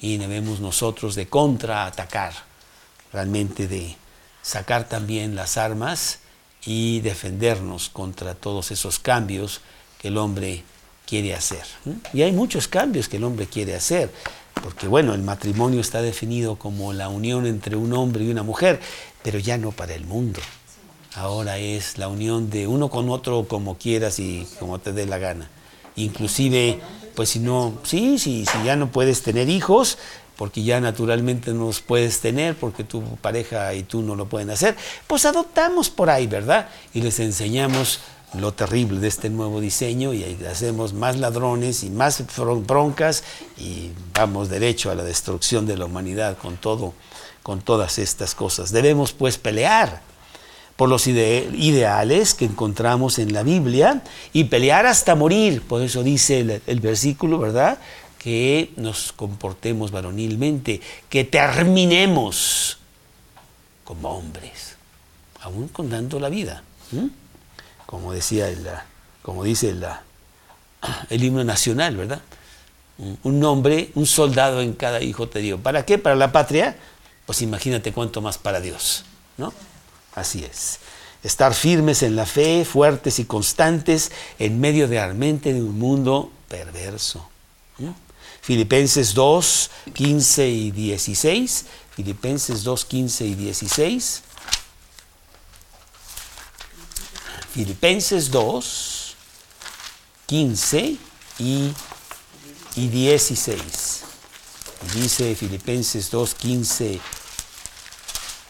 y 0.00 0.18
debemos 0.18 0.60
nosotros 0.60 1.14
de 1.14 1.28
contraatacar, 1.28 2.32
realmente 3.12 3.66
de 3.68 3.96
sacar 4.42 4.88
también 4.88 5.34
las 5.34 5.56
armas 5.56 6.20
y 6.64 7.00
defendernos 7.00 7.88
contra 7.88 8.34
todos 8.34 8.70
esos 8.70 8.98
cambios 8.98 9.60
que 9.98 10.08
el 10.08 10.18
hombre 10.18 10.64
quiere 11.06 11.34
hacer. 11.34 11.64
Y 12.12 12.22
hay 12.22 12.32
muchos 12.32 12.68
cambios 12.68 13.08
que 13.08 13.16
el 13.16 13.24
hombre 13.24 13.46
quiere 13.46 13.74
hacer, 13.74 14.10
porque 14.62 14.88
bueno, 14.88 15.14
el 15.14 15.22
matrimonio 15.22 15.80
está 15.80 16.02
definido 16.02 16.56
como 16.56 16.92
la 16.92 17.08
unión 17.08 17.46
entre 17.46 17.76
un 17.76 17.92
hombre 17.92 18.24
y 18.24 18.30
una 18.30 18.42
mujer, 18.42 18.80
pero 19.22 19.38
ya 19.38 19.56
no 19.56 19.72
para 19.72 19.94
el 19.94 20.04
mundo 20.04 20.40
ahora 21.16 21.58
es 21.58 21.98
la 21.98 22.08
unión 22.08 22.50
de 22.50 22.66
uno 22.66 22.88
con 22.90 23.08
otro 23.08 23.48
como 23.48 23.78
quieras 23.78 24.18
y 24.18 24.46
como 24.60 24.78
te 24.78 24.92
dé 24.92 25.06
la 25.06 25.18
gana. 25.18 25.48
Inclusive, 25.96 26.80
pues 27.14 27.30
si 27.30 27.38
no, 27.40 27.78
sí, 27.82 28.18
sí, 28.18 28.44
si 28.44 28.64
ya 28.64 28.76
no 28.76 28.92
puedes 28.92 29.22
tener 29.22 29.48
hijos, 29.48 29.98
porque 30.36 30.62
ya 30.62 30.80
naturalmente 30.80 31.52
no 31.54 31.64
los 31.66 31.80
puedes 31.80 32.20
tener, 32.20 32.54
porque 32.54 32.84
tu 32.84 33.02
pareja 33.16 33.72
y 33.72 33.82
tú 33.82 34.02
no 34.02 34.14
lo 34.14 34.28
pueden 34.28 34.50
hacer, 34.50 34.76
pues 35.06 35.24
adoptamos 35.24 35.88
por 35.88 36.10
ahí, 36.10 36.26
¿verdad? 36.26 36.68
Y 36.92 37.00
les 37.00 37.18
enseñamos 37.18 38.00
lo 38.34 38.52
terrible 38.52 39.00
de 39.00 39.08
este 39.08 39.30
nuevo 39.30 39.60
diseño 39.60 40.12
y 40.12 40.24
hacemos 40.50 40.92
más 40.92 41.16
ladrones 41.16 41.84
y 41.84 41.90
más 41.90 42.22
broncas 42.66 43.24
y 43.56 43.90
vamos 44.14 44.48
derecho 44.48 44.90
a 44.90 44.94
la 44.94 45.04
destrucción 45.04 45.66
de 45.66 45.76
la 45.76 45.86
humanidad 45.86 46.36
con 46.36 46.56
todo, 46.56 46.92
con 47.42 47.60
todas 47.60 47.98
estas 47.98 48.34
cosas. 48.34 48.72
Debemos 48.72 49.12
pues 49.12 49.38
pelear 49.38 50.02
por 50.76 50.88
los 50.88 51.06
ideales 51.06 52.34
que 52.34 52.44
encontramos 52.44 53.18
en 53.18 53.32
la 53.32 53.42
Biblia 53.42 54.02
y 54.32 54.44
pelear 54.44 54.86
hasta 54.86 55.14
morir. 55.14 55.62
Por 55.62 55.82
eso 55.82 56.02
dice 56.02 56.60
el, 56.66 56.80
versículo, 56.80 57.38
¿verdad? 57.38 57.78
Que 58.18 58.72
nos 58.76 59.12
comportemos 59.12 59.90
varonilmente, 59.90 60.80
que 61.08 61.24
terminemos 61.24 62.78
como 63.84 64.10
hombres, 64.10 64.76
aún 65.40 65.68
contando 65.68 66.20
la 66.20 66.28
vida. 66.28 66.62
Como 67.86 68.12
decía 68.12 68.48
el, 68.48 68.66
como 69.22 69.44
dice 69.44 69.70
el, 69.70 69.84
el 71.10 71.24
himno 71.24 71.44
nacional, 71.44 71.96
¿verdad? 71.96 72.20
Un 73.22 73.44
hombre, 73.44 73.90
un 73.94 74.06
soldado 74.06 74.62
en 74.62 74.72
cada 74.72 75.02
hijo 75.02 75.28
te 75.28 75.40
dio. 75.40 75.58
¿Para 75.58 75.84
qué? 75.84 75.98
¿Para 75.98 76.16
la 76.16 76.32
patria? 76.32 76.76
Pues 77.26 77.42
imagínate 77.42 77.92
cuánto 77.92 78.22
más 78.22 78.38
para 78.38 78.60
Dios, 78.60 79.04
¿no? 79.36 79.52
Así 80.14 80.44
es. 80.44 80.78
Estar 81.22 81.54
firmes 81.54 82.02
en 82.02 82.16
la 82.16 82.24
fe, 82.24 82.64
fuertes 82.64 83.18
y 83.18 83.24
constantes 83.24 84.12
en 84.38 84.60
medio 84.60 84.88
de 84.88 84.98
de 85.52 85.62
un 85.62 85.78
mundo 85.78 86.30
perverso. 86.48 87.28
Filipenses 88.40 89.12
2, 89.12 89.70
15 89.92 90.48
y 90.48 90.70
16. 90.70 91.66
Filipenses 91.90 92.62
2, 92.62 92.84
15 92.84 93.26
y 93.26 93.34
16. 93.34 94.22
Filipenses 97.56 98.30
2, 98.30 99.16
15 100.26 100.96
y, 101.38 101.70
y 102.76 102.88
16. 102.88 104.02
Dice 104.94 105.34
Filipenses 105.34 106.10
2, 106.10 106.34
15 106.34 107.00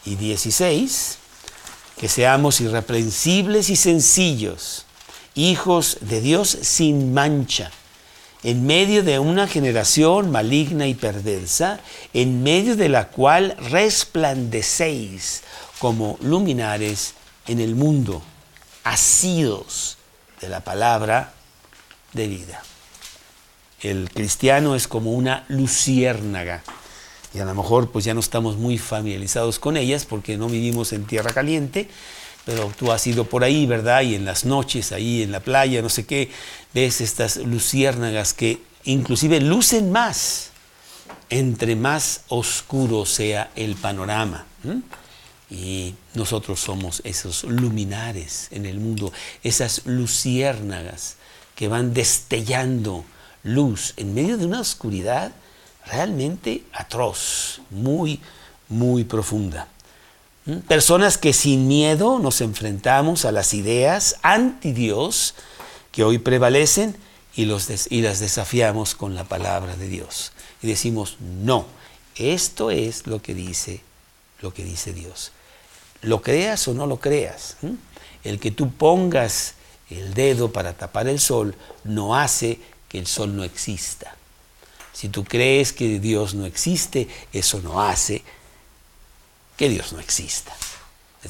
y 0.03 0.15
16, 0.17 1.17
que 1.97 2.09
seamos 2.09 2.59
irreprensibles 2.59 3.69
y 3.69 3.77
sencillos, 3.77 4.85
hijos 5.35 5.99
de 6.01 6.19
Dios 6.19 6.57
sin 6.61 7.13
mancha, 7.13 7.71
en 8.43 8.65
medio 8.65 9.03
de 9.03 9.19
una 9.19 9.47
generación 9.47 10.31
maligna 10.31 10.85
y 10.85 10.95
perversa, 10.95 11.79
en 12.13 12.43
medio 12.43 12.75
de 12.75 12.89
la 12.89 13.07
cual 13.07 13.55
resplandecéis 13.69 15.43
como 15.79 16.17
luminares 16.21 17.13
en 17.47 17.61
el 17.61 17.73
mundo, 17.73 18.21
asidos 18.89 19.97
de 20.41 20.49
la 20.49 20.61
palabra 20.61 21.33
de 22.13 22.27
vida. 22.27 22.61
El 23.81 24.09
cristiano 24.09 24.75
es 24.75 24.87
como 24.87 25.13
una 25.13 25.45
luciérnaga. 25.49 26.63
Y 27.33 27.39
a 27.39 27.45
lo 27.45 27.53
mejor 27.53 27.91
pues 27.91 28.05
ya 28.05 28.13
no 28.13 28.19
estamos 28.19 28.57
muy 28.57 28.77
familiarizados 28.77 29.59
con 29.59 29.77
ellas 29.77 30.05
porque 30.05 30.37
no 30.37 30.47
vivimos 30.47 30.93
en 30.93 31.05
tierra 31.05 31.31
caliente, 31.31 31.89
pero 32.45 32.71
tú 32.77 32.91
has 32.91 33.05
ido 33.05 33.25
por 33.25 33.43
ahí, 33.43 33.65
¿verdad? 33.65 34.01
Y 34.01 34.15
en 34.15 34.25
las 34.25 34.45
noches, 34.45 34.91
ahí 34.91 35.21
en 35.21 35.31
la 35.31 35.41
playa, 35.41 35.81
no 35.81 35.89
sé 35.89 36.05
qué, 36.05 36.31
ves 36.73 37.01
estas 37.01 37.37
luciérnagas 37.37 38.33
que 38.33 38.61
inclusive 38.85 39.41
lucen 39.41 39.91
más 39.91 40.51
entre 41.29 41.75
más 41.75 42.21
oscuro 42.29 43.05
sea 43.05 43.51
el 43.55 43.75
panorama. 43.75 44.45
Y 45.49 45.95
nosotros 46.13 46.59
somos 46.59 47.01
esos 47.05 47.43
luminares 47.43 48.47
en 48.51 48.65
el 48.65 48.79
mundo, 48.79 49.13
esas 49.43 49.85
luciérnagas 49.85 51.15
que 51.55 51.67
van 51.67 51.93
destellando 51.93 53.05
luz 53.43 53.93
en 53.97 54.13
medio 54.13 54.37
de 54.37 54.45
una 54.45 54.59
oscuridad 54.59 55.31
realmente 55.85 56.63
atroz, 56.73 57.61
muy, 57.69 58.19
muy 58.67 59.05
profunda. 59.05 59.67
¿Mm? 60.45 60.57
Personas 60.59 61.17
que 61.17 61.33
sin 61.33 61.67
miedo 61.67 62.19
nos 62.19 62.41
enfrentamos 62.41 63.25
a 63.25 63.31
las 63.31 63.53
ideas 63.53 64.17
anti 64.21 64.73
Dios 64.73 65.33
que 65.91 66.03
hoy 66.03 66.17
prevalecen 66.17 66.95
y, 67.35 67.45
los 67.45 67.69
y 67.89 68.01
las 68.01 68.19
desafiamos 68.19 68.95
con 68.95 69.15
la 69.15 69.23
palabra 69.23 69.75
de 69.77 69.87
Dios. 69.87 70.33
Y 70.61 70.67
decimos, 70.67 71.17
no, 71.19 71.65
esto 72.15 72.71
es 72.71 73.07
lo 73.07 73.21
que 73.21 73.33
dice, 73.33 73.81
lo 74.41 74.53
que 74.53 74.63
dice 74.63 74.93
Dios. 74.93 75.31
Lo 76.01 76.21
creas 76.21 76.67
o 76.67 76.73
no 76.73 76.85
lo 76.85 76.99
creas. 76.99 77.57
El 78.23 78.39
que 78.39 78.51
tú 78.51 78.71
pongas 78.71 79.55
el 79.89 80.13
dedo 80.13 80.51
para 80.51 80.73
tapar 80.73 81.07
el 81.07 81.19
sol 81.19 81.55
no 81.83 82.15
hace 82.15 82.59
que 82.89 82.99
el 82.99 83.07
sol 83.07 83.35
no 83.35 83.43
exista. 83.43 84.15
Si 84.93 85.09
tú 85.09 85.23
crees 85.23 85.73
que 85.73 85.99
Dios 85.99 86.33
no 86.33 86.45
existe, 86.45 87.07
eso 87.31 87.61
no 87.61 87.81
hace 87.81 88.23
que 89.55 89.69
Dios 89.69 89.93
no 89.93 89.99
exista. 89.99 90.55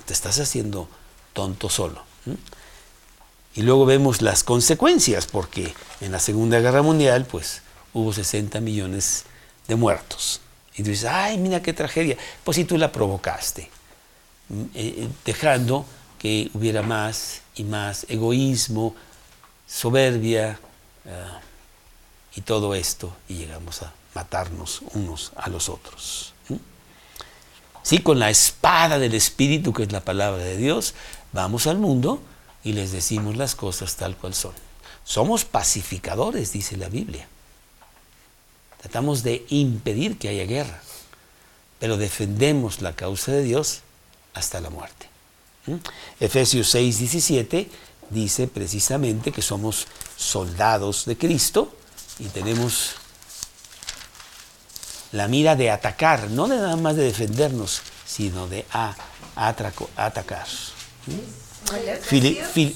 Te 0.06 0.14
estás 0.14 0.40
haciendo 0.40 0.88
tonto 1.34 1.70
solo. 1.70 2.04
Y 3.56 3.64
luego 3.64 3.86
vemos 3.86 4.22
las 4.22 4.44
consecuencias, 4.44 5.26
porque 5.26 5.74
en 6.02 6.12
la 6.12 6.20
Segunda 6.20 6.60
Guerra 6.60 6.84
Mundial, 6.84 7.26
pues 7.26 7.62
hubo 7.94 8.14
60 8.14 8.62
millones 8.62 9.26
de 9.68 9.76
muertos. 9.76 10.42
Y 10.76 10.84
tú 10.84 10.92
dices, 10.92 11.10
ay, 11.10 11.40
mira 11.40 11.62
qué 11.64 11.74
tragedia. 11.74 12.18
Pues 12.44 12.56
si 12.56 12.66
tú 12.66 12.78
la 12.78 12.92
provocaste, 12.92 13.72
eh, 14.50 14.70
eh, 14.76 15.10
dejando 15.26 15.86
que 16.18 16.50
hubiera 16.54 16.82
más 16.82 17.42
y 17.56 17.64
más 17.64 18.06
egoísmo, 18.10 18.96
soberbia 19.68 20.60
eh, 21.06 21.26
y 22.36 22.42
todo 22.42 22.74
esto, 22.74 23.14
y 23.28 23.36
llegamos 23.36 23.82
a 23.82 23.94
matarnos 24.14 24.82
unos 24.94 25.32
a 25.36 25.50
los 25.50 25.70
otros. 25.70 26.34
Sí, 27.84 28.00
con 28.00 28.20
la 28.20 28.30
espada 28.30 29.00
del 29.00 29.14
Espíritu, 29.14 29.72
que 29.72 29.84
es 29.84 29.94
la 29.94 30.02
palabra 30.02 30.44
de 30.44 30.58
Dios, 30.58 30.94
vamos 31.32 31.68
al 31.68 31.78
mundo 31.78 32.22
y 32.64 32.74
les 32.74 32.92
decimos 32.92 33.38
las 33.38 33.56
cosas 33.56 33.96
tal 33.96 34.18
cual 34.18 34.34
son. 34.34 34.52
Somos 35.06 35.46
pacificadores, 35.46 36.52
dice 36.52 36.76
la 36.76 36.90
Biblia. 36.90 37.30
Tratamos 38.82 39.24
de 39.24 39.46
impedir 39.50 40.18
que 40.18 40.28
haya 40.28 40.46
guerra, 40.46 40.82
pero 41.80 41.96
defendemos 41.96 42.82
la 42.82 42.94
causa 42.94 43.32
de 43.32 43.44
Dios 43.44 43.84
hasta 44.38 44.62
la 44.62 44.70
muerte. 44.70 45.08
Efesios 46.20 46.70
6, 46.70 47.00
17 47.00 47.70
dice 48.10 48.48
precisamente 48.48 49.32
que 49.32 49.42
somos 49.42 49.88
soldados 50.16 51.06
de 51.06 51.18
Cristo 51.18 51.74
y 52.20 52.26
tenemos 52.26 52.96
la 55.12 55.28
mira 55.28 55.56
de 55.56 55.72
atacar, 55.72 56.30
no 56.30 56.48
de 56.48 56.58
nada 56.58 56.76
más 56.76 56.96
de 56.96 57.04
defendernos, 57.04 57.82
sino 58.06 58.48
de 58.48 58.66
atacar. 59.36 60.48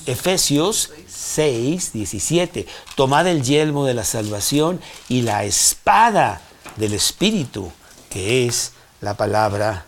Efesios 0.05 0.91
6, 1.07 1.93
17. 1.93 2.67
Tomad 2.95 3.27
el 3.27 3.43
yelmo 3.43 3.85
de 3.85 3.93
la 3.93 4.03
salvación 4.03 4.81
y 5.07 5.21
la 5.21 5.43
espada 5.45 6.41
del 6.75 6.93
Espíritu, 6.93 7.71
que 8.09 8.47
es 8.47 8.73
la 8.99 9.15
palabra, 9.15 9.85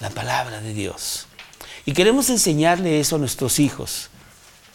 la 0.00 0.10
palabra 0.10 0.60
de 0.60 0.74
Dios. 0.74 1.26
Y 1.84 1.92
queremos 1.92 2.30
enseñarle 2.30 3.00
eso 3.00 3.16
a 3.16 3.18
nuestros 3.18 3.58
hijos. 3.58 4.10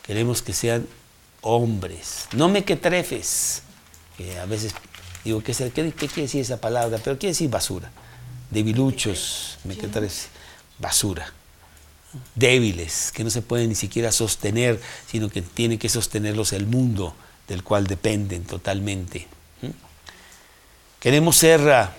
Queremos 0.04 0.42
que 0.42 0.54
sean 0.54 0.88
hombres, 1.42 2.28
no 2.34 2.50
mequetrefes, 2.50 3.62
que 4.18 4.38
a 4.40 4.46
veces 4.46 4.74
digo, 5.24 5.42
¿qué, 5.44 5.54
qué, 5.54 5.72
qué 5.72 6.08
quiere 6.08 6.24
decir 6.24 6.42
esa 6.42 6.60
palabra? 6.60 7.00
Pero 7.04 7.18
quiere 7.18 7.32
decir 7.32 7.50
basura, 7.50 7.92
debiluchos, 8.50 9.60
mequetrefes, 9.64 10.28
basura, 10.80 11.32
débiles, 12.36 13.12
que 13.12 13.24
no 13.24 13.30
se 13.30 13.42
pueden 13.42 13.70
ni 13.70 13.76
siquiera 13.76 14.12
sostener, 14.12 14.82
sino 15.08 15.30
que 15.30 15.42
tiene 15.42 15.78
que 15.78 15.90
sostenerlos 15.90 16.54
el 16.54 16.66
mundo 16.66 17.16
del 17.48 17.64
cual 17.64 17.88
dependen 17.88 18.44
totalmente. 18.44 19.28
Queremos 21.00 21.36
ser 21.36 21.70
ah, 21.70 21.94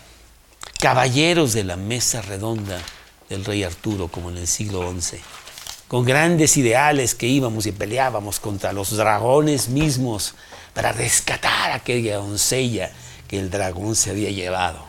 caballeros 0.81 1.53
de 1.53 1.65
la 1.65 1.77
mesa 1.77 2.23
redonda 2.23 2.81
del 3.29 3.45
rey 3.45 3.63
Arturo, 3.63 4.09
como 4.09 4.31
en 4.31 4.39
el 4.39 4.47
siglo 4.47 4.93
XI, 4.99 5.19
con 5.89 6.05
grandes 6.05 6.57
ideales 6.57 7.15
que 7.15 7.27
íbamos 7.27 7.67
y 7.67 7.73
peleábamos 7.73 8.41
contra 8.41 8.73
los 8.73 8.97
dragones 8.97 9.69
mismos 9.69 10.35
para 10.73 10.93
rescatar 10.93 11.71
a 11.71 11.77
aquella 11.77 12.17
doncella 12.17 12.91
que 13.29 13.39
el 13.39 13.51
dragón 13.51 13.95
se 13.95 14.11
había 14.11 14.31
llevado. 14.31 14.85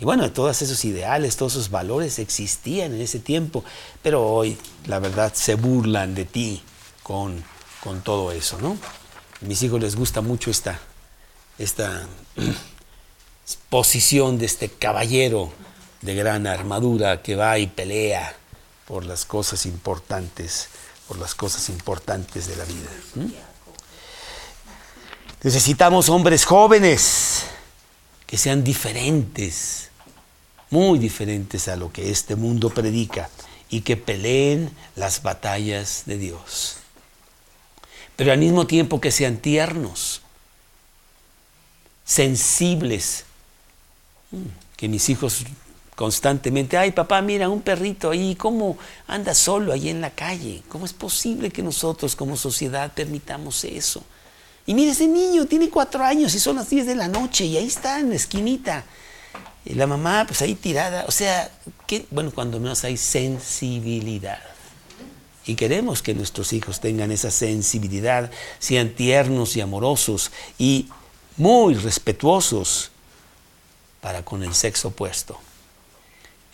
Y 0.00 0.04
bueno, 0.04 0.32
todos 0.32 0.62
esos 0.62 0.84
ideales, 0.84 1.36
todos 1.36 1.52
esos 1.52 1.70
valores 1.70 2.18
existían 2.18 2.92
en 2.94 3.00
ese 3.00 3.20
tiempo, 3.20 3.64
pero 4.02 4.26
hoy, 4.26 4.58
la 4.86 4.98
verdad, 4.98 5.32
se 5.32 5.54
burlan 5.54 6.16
de 6.16 6.24
ti 6.24 6.62
con, 7.04 7.44
con 7.84 8.02
todo 8.02 8.32
eso, 8.32 8.58
¿no? 8.60 8.72
A 9.40 9.44
mis 9.44 9.62
hijos 9.62 9.80
les 9.80 9.94
gusta 9.94 10.20
mucho 10.20 10.50
esta, 10.50 10.80
esta 11.56 12.08
posición 13.70 14.38
de 14.38 14.46
este 14.46 14.68
caballero 14.68 15.52
de 16.02 16.14
gran 16.14 16.46
armadura 16.46 17.22
que 17.22 17.36
va 17.36 17.58
y 17.58 17.66
pelea 17.66 18.36
por 18.86 19.04
las 19.04 19.24
cosas 19.24 19.64
importantes, 19.66 20.68
por 21.08 21.18
las 21.18 21.34
cosas 21.34 21.68
importantes 21.68 22.48
de 22.48 22.56
la 22.56 22.64
vida. 22.64 22.90
Necesitamos 25.42 26.08
hombres 26.08 26.44
jóvenes 26.44 27.44
que 28.26 28.36
sean 28.36 28.64
diferentes, 28.64 29.90
muy 30.70 30.98
diferentes 30.98 31.68
a 31.68 31.76
lo 31.76 31.92
que 31.92 32.10
este 32.10 32.36
mundo 32.36 32.70
predica 32.70 33.28
y 33.68 33.82
que 33.82 33.96
peleen 33.96 34.70
las 34.96 35.22
batallas 35.22 36.02
de 36.06 36.18
Dios. 36.18 36.76
Pero 38.16 38.32
al 38.32 38.38
mismo 38.38 38.66
tiempo 38.66 39.00
que 39.00 39.10
sean 39.10 39.38
tiernos, 39.38 40.22
sensibles, 42.04 43.24
que 44.76 44.88
mis 44.88 45.08
hijos 45.08 45.44
constantemente, 45.94 46.76
ay 46.76 46.92
papá, 46.92 47.20
mira 47.20 47.48
un 47.48 47.60
perrito 47.60 48.10
ahí, 48.10 48.34
¿cómo 48.34 48.78
anda 49.06 49.34
solo 49.34 49.72
ahí 49.72 49.88
en 49.88 50.00
la 50.00 50.10
calle? 50.10 50.62
¿Cómo 50.68 50.86
es 50.86 50.92
posible 50.92 51.50
que 51.50 51.62
nosotros 51.62 52.16
como 52.16 52.36
sociedad 52.36 52.92
permitamos 52.92 53.64
eso? 53.64 54.02
Y 54.66 54.74
mira 54.74 54.92
ese 54.92 55.06
niño, 55.06 55.46
tiene 55.46 55.68
cuatro 55.68 56.04
años 56.04 56.34
y 56.34 56.38
son 56.38 56.56
las 56.56 56.70
diez 56.70 56.86
de 56.86 56.94
la 56.94 57.08
noche 57.08 57.44
y 57.44 57.56
ahí 57.56 57.66
está 57.66 57.98
en 57.98 58.10
la 58.10 58.16
esquinita. 58.16 58.84
Y 59.64 59.74
la 59.74 59.86
mamá 59.86 60.24
pues 60.26 60.40
ahí 60.42 60.54
tirada, 60.54 61.04
o 61.06 61.10
sea, 61.10 61.50
que, 61.86 62.06
bueno, 62.10 62.32
cuando 62.34 62.58
menos 62.58 62.84
hay 62.84 62.96
sensibilidad. 62.96 64.40
Y 65.44 65.56
queremos 65.56 66.02
que 66.02 66.14
nuestros 66.14 66.52
hijos 66.52 66.80
tengan 66.80 67.10
esa 67.10 67.30
sensibilidad, 67.30 68.30
sean 68.60 68.90
tiernos 68.90 69.56
y 69.56 69.60
amorosos 69.60 70.30
y 70.58 70.88
muy 71.36 71.74
respetuosos 71.74 72.92
para 74.00 74.24
con 74.24 74.42
el 74.42 74.54
sexo 74.54 74.88
opuesto 74.88 75.38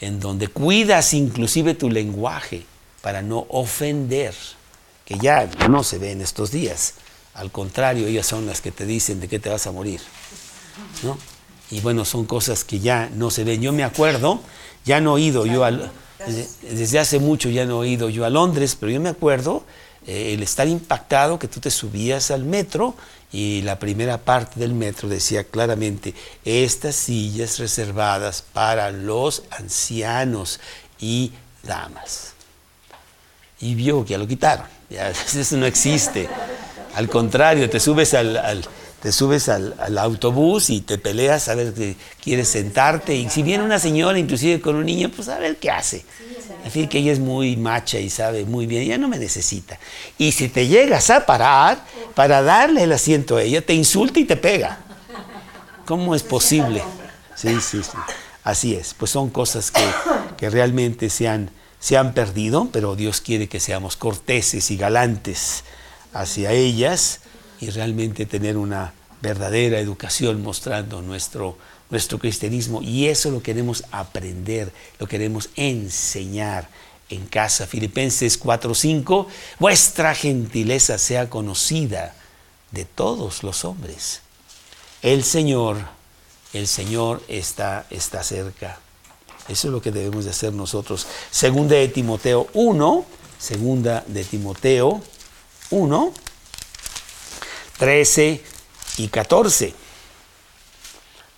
en 0.01 0.20
donde 0.20 0.49
cuidas 0.49 1.14
inclusive 1.14 1.74
tu 1.74 1.90
lenguaje 1.90 2.64
para 3.03 3.22
no 3.22 3.46
ofender, 3.49 4.34
que 5.05 5.18
ya 5.18 5.49
no 5.68 5.82
se 5.84 5.99
ve 5.99 6.12
en 6.12 6.20
estos 6.20 6.51
días. 6.51 6.94
Al 7.34 7.51
contrario, 7.51 8.07
ellas 8.07 8.26
son 8.26 8.46
las 8.46 8.61
que 8.61 8.72
te 8.72 8.84
dicen 8.84 9.20
de 9.20 9.28
qué 9.28 9.38
te 9.38 9.49
vas 9.49 9.66
a 9.66 9.72
morir. 9.72 10.01
¿no? 11.03 11.16
Y 11.70 11.80
bueno, 11.80 12.05
son 12.05 12.24
cosas 12.24 12.64
que 12.64 12.80
ya 12.80 13.11
no 13.14 13.30
se 13.30 13.44
ven. 13.44 13.61
Yo 13.62 13.72
me 13.72 13.84
acuerdo, 13.84 14.40
ya 14.84 15.01
no 15.01 15.18
he 15.18 15.22
ido 15.22 15.46
yo 15.46 15.64
al, 15.64 15.90
desde 16.26 16.99
hace 16.99 17.18
mucho 17.18 17.49
ya 17.49 17.64
no 17.64 17.84
he 17.84 17.88
ido 17.88 18.09
yo 18.09 18.24
a 18.24 18.30
Londres, 18.30 18.76
pero 18.78 18.90
yo 18.90 19.01
me 19.01 19.09
acuerdo 19.09 19.64
eh, 20.07 20.34
el 20.34 20.42
estar 20.42 20.66
impactado 20.66 21.38
que 21.38 21.49
tú 21.49 21.61
te 21.61 21.70
subías 21.70 22.30
al 22.30 22.44
metro 22.44 22.94
y 23.33 23.62
la 23.62 23.79
primera 23.79 24.18
parte 24.18 24.59
del 24.59 24.72
metro 24.72 25.09
decía 25.09 25.45
claramente, 25.45 26.14
estas 26.45 26.95
sillas 26.97 27.59
reservadas 27.59 28.43
para 28.53 28.91
los 28.91 29.43
ancianos 29.51 30.61
y 30.99 31.33
damas. 31.62 32.33
Y 33.61 33.74
vio 33.74 34.05
que 34.05 34.12
ya 34.12 34.18
lo 34.18 34.26
quitaron, 34.26 34.66
eso 34.91 35.57
no 35.57 35.66
existe. 35.66 36.29
Al 36.95 37.09
contrario, 37.09 37.68
te 37.68 37.81
subes 37.81 38.14
al, 38.14 38.66
te 39.03 39.12
subes 39.12 39.49
al, 39.49 39.99
autobús 39.99 40.70
y 40.70 40.81
te 40.81 40.99
peleas 40.99 41.49
a 41.49 41.55
ver 41.55 41.74
si 41.76 41.97
quieres 42.22 42.49
sentarte. 42.49 43.14
Y 43.14 43.29
si 43.29 43.43
viene 43.43 43.62
una 43.62 43.79
señora, 43.79 44.18
inclusive 44.18 44.61
con 44.61 44.74
un 44.74 44.87
niño, 44.87 45.11
pues 45.14 45.29
a 45.29 45.39
ver 45.39 45.59
qué 45.59 45.70
hace. 45.70 46.05
Decir, 46.68 46.88
que 46.88 46.98
ella 46.98 47.12
es 47.12 47.18
muy 47.18 47.56
macha 47.56 47.98
y 47.98 48.10
sabe 48.10 48.44
muy 48.44 48.66
bien, 48.66 48.82
ella 48.82 48.98
no 48.98 49.08
me 49.08 49.18
necesita. 49.18 49.78
Y 50.16 50.32
si 50.32 50.48
te 50.48 50.66
llegas 50.66 51.10
a 51.10 51.26
parar 51.26 51.84
para 52.14 52.42
darle 52.42 52.84
el 52.84 52.92
asiento 52.92 53.36
a 53.36 53.42
ella, 53.42 53.60
te 53.60 53.74
insulta 53.74 54.20
y 54.20 54.24
te 54.24 54.36
pega. 54.36 54.78
¿Cómo 55.86 56.14
es 56.14 56.22
posible? 56.22 56.82
Sí, 57.34 57.60
sí, 57.60 57.82
sí. 57.82 57.98
Así 58.44 58.74
es. 58.74 58.94
Pues 58.94 59.10
son 59.10 59.30
cosas 59.30 59.70
que, 59.70 59.84
que 60.36 60.50
realmente 60.50 61.10
se 61.10 61.28
han, 61.28 61.50
se 61.80 61.96
han 61.96 62.14
perdido, 62.14 62.68
pero 62.72 62.96
Dios 62.96 63.20
quiere 63.20 63.48
que 63.48 63.60
seamos 63.60 63.96
corteses 63.96 64.70
y 64.70 64.76
galantes 64.76 65.64
hacia 66.12 66.52
ellas 66.52 67.20
y 67.60 67.70
realmente 67.70 68.26
tener 68.26 68.56
una 68.56 68.92
verdadera 69.20 69.78
educación 69.78 70.42
mostrando 70.42 71.02
nuestro 71.02 71.56
nuestro 71.91 72.18
cristianismo 72.18 72.82
y 72.82 73.07
eso 73.07 73.30
lo 73.30 73.43
queremos 73.43 73.84
aprender, 73.91 74.72
lo 74.99 75.07
queremos 75.07 75.51
enseñar 75.57 76.68
en 77.11 77.26
casa. 77.26 77.66
Filipenses 77.66 78.39
4:5, 78.39 79.26
vuestra 79.59 80.14
gentileza 80.14 80.99
sea 80.99 81.30
conocida 81.30 82.14
de 82.70 82.84
todos 82.84 83.43
los 83.43 83.64
hombres. 83.64 84.20
El 85.03 85.24
Señor, 85.24 85.78
el 86.53 86.66
Señor 86.66 87.22
está, 87.28 87.86
está 87.91 88.22
cerca. 88.22 88.78
Eso 89.49 89.68
es 89.68 89.72
lo 89.72 89.80
que 89.80 89.93
debemos 89.93 90.24
de 90.24 90.32
hacer 90.32 90.53
nosotros. 90.53 91.07
Segunda 91.30 91.76
de 91.76 91.89
Timoteo 91.89 92.49
1, 92.53 93.05
segunda 93.39 94.05
de 94.07 94.24
Timoteo 94.24 95.01
1, 95.70 96.12
13 97.78 98.43
y 98.99 99.09
14. 99.09 99.88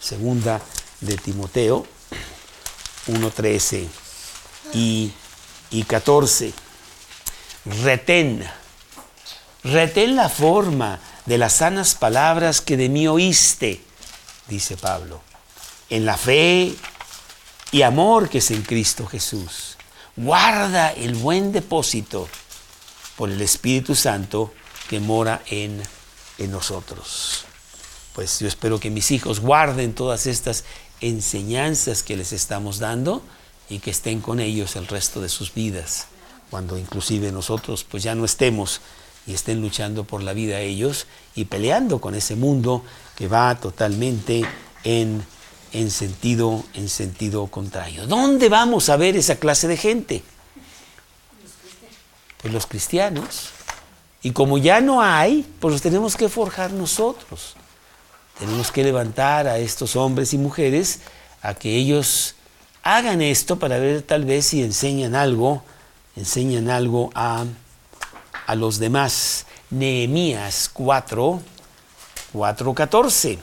Segunda 0.00 0.62
de 1.02 1.16
Timoteo 1.18 1.86
1.13 3.06 3.86
y, 4.72 5.12
y 5.70 5.84
14. 5.84 6.54
Retén, 7.82 8.48
retén 9.62 10.16
la 10.16 10.30
forma 10.30 10.98
de 11.26 11.36
las 11.36 11.52
sanas 11.52 11.94
palabras 11.94 12.62
que 12.62 12.78
de 12.78 12.88
mí 12.88 13.06
oíste, 13.08 13.82
dice 14.48 14.78
Pablo, 14.78 15.20
en 15.90 16.06
la 16.06 16.16
fe 16.16 16.74
y 17.70 17.82
amor 17.82 18.30
que 18.30 18.38
es 18.38 18.50
en 18.50 18.62
Cristo 18.62 19.06
Jesús. 19.06 19.76
Guarda 20.16 20.92
el 20.92 21.14
buen 21.14 21.52
depósito 21.52 22.26
por 23.16 23.30
el 23.30 23.40
Espíritu 23.42 23.94
Santo 23.94 24.54
que 24.88 24.98
mora 24.98 25.42
en, 25.46 25.82
en 26.38 26.50
nosotros 26.50 27.44
pues 28.20 28.38
yo 28.38 28.48
espero 28.48 28.78
que 28.78 28.90
mis 28.90 29.12
hijos 29.12 29.40
guarden 29.40 29.94
todas 29.94 30.26
estas 30.26 30.64
enseñanzas 31.00 32.02
que 32.02 32.18
les 32.18 32.34
estamos 32.34 32.78
dando 32.78 33.22
y 33.70 33.78
que 33.78 33.90
estén 33.90 34.20
con 34.20 34.40
ellos 34.40 34.76
el 34.76 34.88
resto 34.88 35.22
de 35.22 35.30
sus 35.30 35.54
vidas, 35.54 36.06
cuando 36.50 36.76
inclusive 36.76 37.32
nosotros 37.32 37.82
pues 37.82 38.02
ya 38.02 38.14
no 38.14 38.26
estemos 38.26 38.82
y 39.26 39.32
estén 39.32 39.62
luchando 39.62 40.04
por 40.04 40.22
la 40.22 40.34
vida 40.34 40.60
ellos 40.60 41.06
y 41.34 41.46
peleando 41.46 41.98
con 41.98 42.14
ese 42.14 42.36
mundo 42.36 42.84
que 43.16 43.26
va 43.26 43.54
totalmente 43.54 44.42
en, 44.84 45.24
en, 45.72 45.90
sentido, 45.90 46.62
en 46.74 46.90
sentido 46.90 47.46
contrario. 47.46 48.06
¿Dónde 48.06 48.50
vamos 48.50 48.90
a 48.90 48.98
ver 48.98 49.16
esa 49.16 49.36
clase 49.36 49.66
de 49.66 49.78
gente? 49.78 50.22
Pues 52.42 52.52
los 52.52 52.66
cristianos. 52.66 53.48
Y 54.22 54.32
como 54.32 54.58
ya 54.58 54.82
no 54.82 55.00
hay, 55.00 55.50
pues 55.58 55.72
los 55.72 55.80
tenemos 55.80 56.18
que 56.18 56.28
forjar 56.28 56.70
nosotros. 56.70 57.56
Tenemos 58.40 58.72
que 58.72 58.82
levantar 58.82 59.46
a 59.46 59.58
estos 59.58 59.96
hombres 59.96 60.32
y 60.32 60.38
mujeres 60.38 61.00
a 61.42 61.52
que 61.52 61.76
ellos 61.76 62.36
hagan 62.82 63.20
esto 63.20 63.58
para 63.58 63.78
ver 63.78 64.00
tal 64.00 64.24
vez 64.24 64.46
si 64.46 64.62
enseñan 64.62 65.14
algo, 65.14 65.62
enseñan 66.16 66.70
algo 66.70 67.10
a, 67.14 67.44
a 68.46 68.54
los 68.54 68.78
demás. 68.78 69.44
Nehemías 69.68 70.70
4, 70.72 71.42
4, 72.32 72.74
14. 72.74 73.38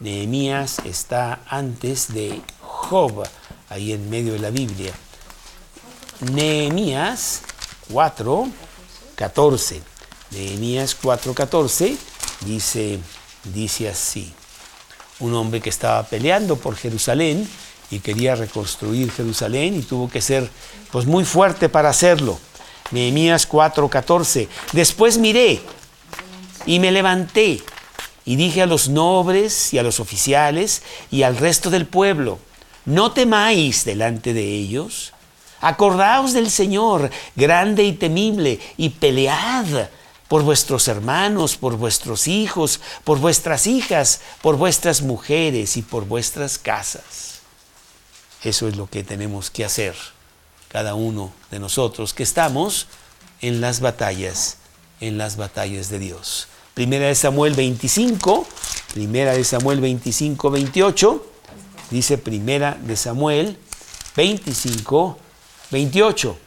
Nehemías 0.00 0.78
está 0.86 1.40
antes 1.46 2.14
de 2.14 2.40
Job, 2.62 3.24
ahí 3.68 3.92
en 3.92 4.08
medio 4.08 4.32
de 4.32 4.38
la 4.38 4.50
Biblia. 4.50 4.94
Nehemías 6.32 7.42
4, 7.90 8.48
14. 9.14 9.82
Nehemías 10.30 10.94
4, 10.94 11.34
14 11.34 11.96
dice, 12.46 12.98
dice 13.52 13.88
así 13.88 14.32
un 15.20 15.34
hombre 15.34 15.60
que 15.60 15.70
estaba 15.70 16.02
peleando 16.04 16.56
por 16.56 16.76
Jerusalén 16.76 17.48
y 17.90 18.00
quería 18.00 18.34
reconstruir 18.34 19.10
Jerusalén 19.10 19.76
y 19.76 19.82
tuvo 19.82 20.08
que 20.08 20.20
ser 20.20 20.48
pues 20.92 21.06
muy 21.06 21.24
fuerte 21.24 21.68
para 21.68 21.88
hacerlo. 21.88 22.38
Nehemías 22.90 23.48
4:14. 23.48 24.48
Después 24.72 25.18
miré 25.18 25.60
y 26.66 26.78
me 26.80 26.92
levanté 26.92 27.60
y 28.24 28.36
dije 28.36 28.62
a 28.62 28.66
los 28.66 28.88
nobles 28.88 29.72
y 29.72 29.78
a 29.78 29.82
los 29.82 30.00
oficiales 30.00 30.82
y 31.10 31.22
al 31.22 31.36
resto 31.36 31.70
del 31.70 31.86
pueblo, 31.86 32.38
no 32.84 33.12
temáis 33.12 33.84
delante 33.84 34.34
de 34.34 34.44
ellos. 34.44 35.12
Acordaos 35.60 36.34
del 36.34 36.50
Señor, 36.50 37.10
grande 37.34 37.82
y 37.82 37.92
temible, 37.92 38.60
y 38.76 38.90
pelead 38.90 39.88
por 40.28 40.42
vuestros 40.42 40.88
hermanos, 40.88 41.56
por 41.56 41.76
vuestros 41.76 42.28
hijos, 42.28 42.80
por 43.02 43.18
vuestras 43.18 43.66
hijas, 43.66 44.20
por 44.42 44.56
vuestras 44.56 45.02
mujeres 45.02 45.76
y 45.76 45.82
por 45.82 46.04
vuestras 46.04 46.58
casas. 46.58 47.40
Eso 48.44 48.68
es 48.68 48.76
lo 48.76 48.88
que 48.88 49.02
tenemos 49.02 49.50
que 49.50 49.64
hacer, 49.64 49.96
cada 50.68 50.94
uno 50.94 51.32
de 51.50 51.58
nosotros 51.58 52.12
que 52.12 52.22
estamos 52.22 52.86
en 53.40 53.60
las 53.60 53.80
batallas, 53.80 54.58
en 55.00 55.16
las 55.18 55.36
batallas 55.36 55.88
de 55.88 55.98
Dios. 55.98 56.48
Primera 56.74 57.06
de 57.06 57.14
Samuel 57.14 57.54
25, 57.54 58.46
primera 58.92 59.32
de 59.32 59.42
Samuel 59.44 59.80
25, 59.80 60.50
28, 60.50 61.26
dice 61.90 62.18
primera 62.18 62.78
de 62.80 62.96
Samuel 62.96 63.58
25, 64.14 65.18
28 65.70 66.38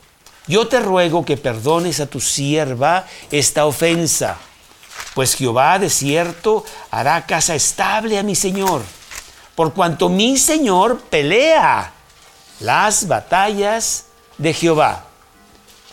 yo 0.48 0.68
te 0.68 0.80
ruego 0.80 1.24
que 1.24 1.38
perdones 1.38 2.00
a 2.00 2.08
tu 2.08 2.20
sierva 2.20 3.06
esta 3.30 3.66
ofensa, 3.66 4.38
pues 5.14 5.36
Jehová 5.36 5.80
de 5.80 5.90
cierto 5.90 6.66
hará 6.90 7.26
casa 7.26 7.56
estable 7.56 8.18
a 8.18 8.24
mi 8.24 8.36
Señor, 8.36 8.82
por 9.56 9.74
cuanto 9.74 10.10
mi 10.10 10.38
Señor 10.38 11.00
pelea 11.10 11.94
las 12.60 13.08
batallas 13.08 14.06
de 14.38 14.54
Jehová, 14.54 15.06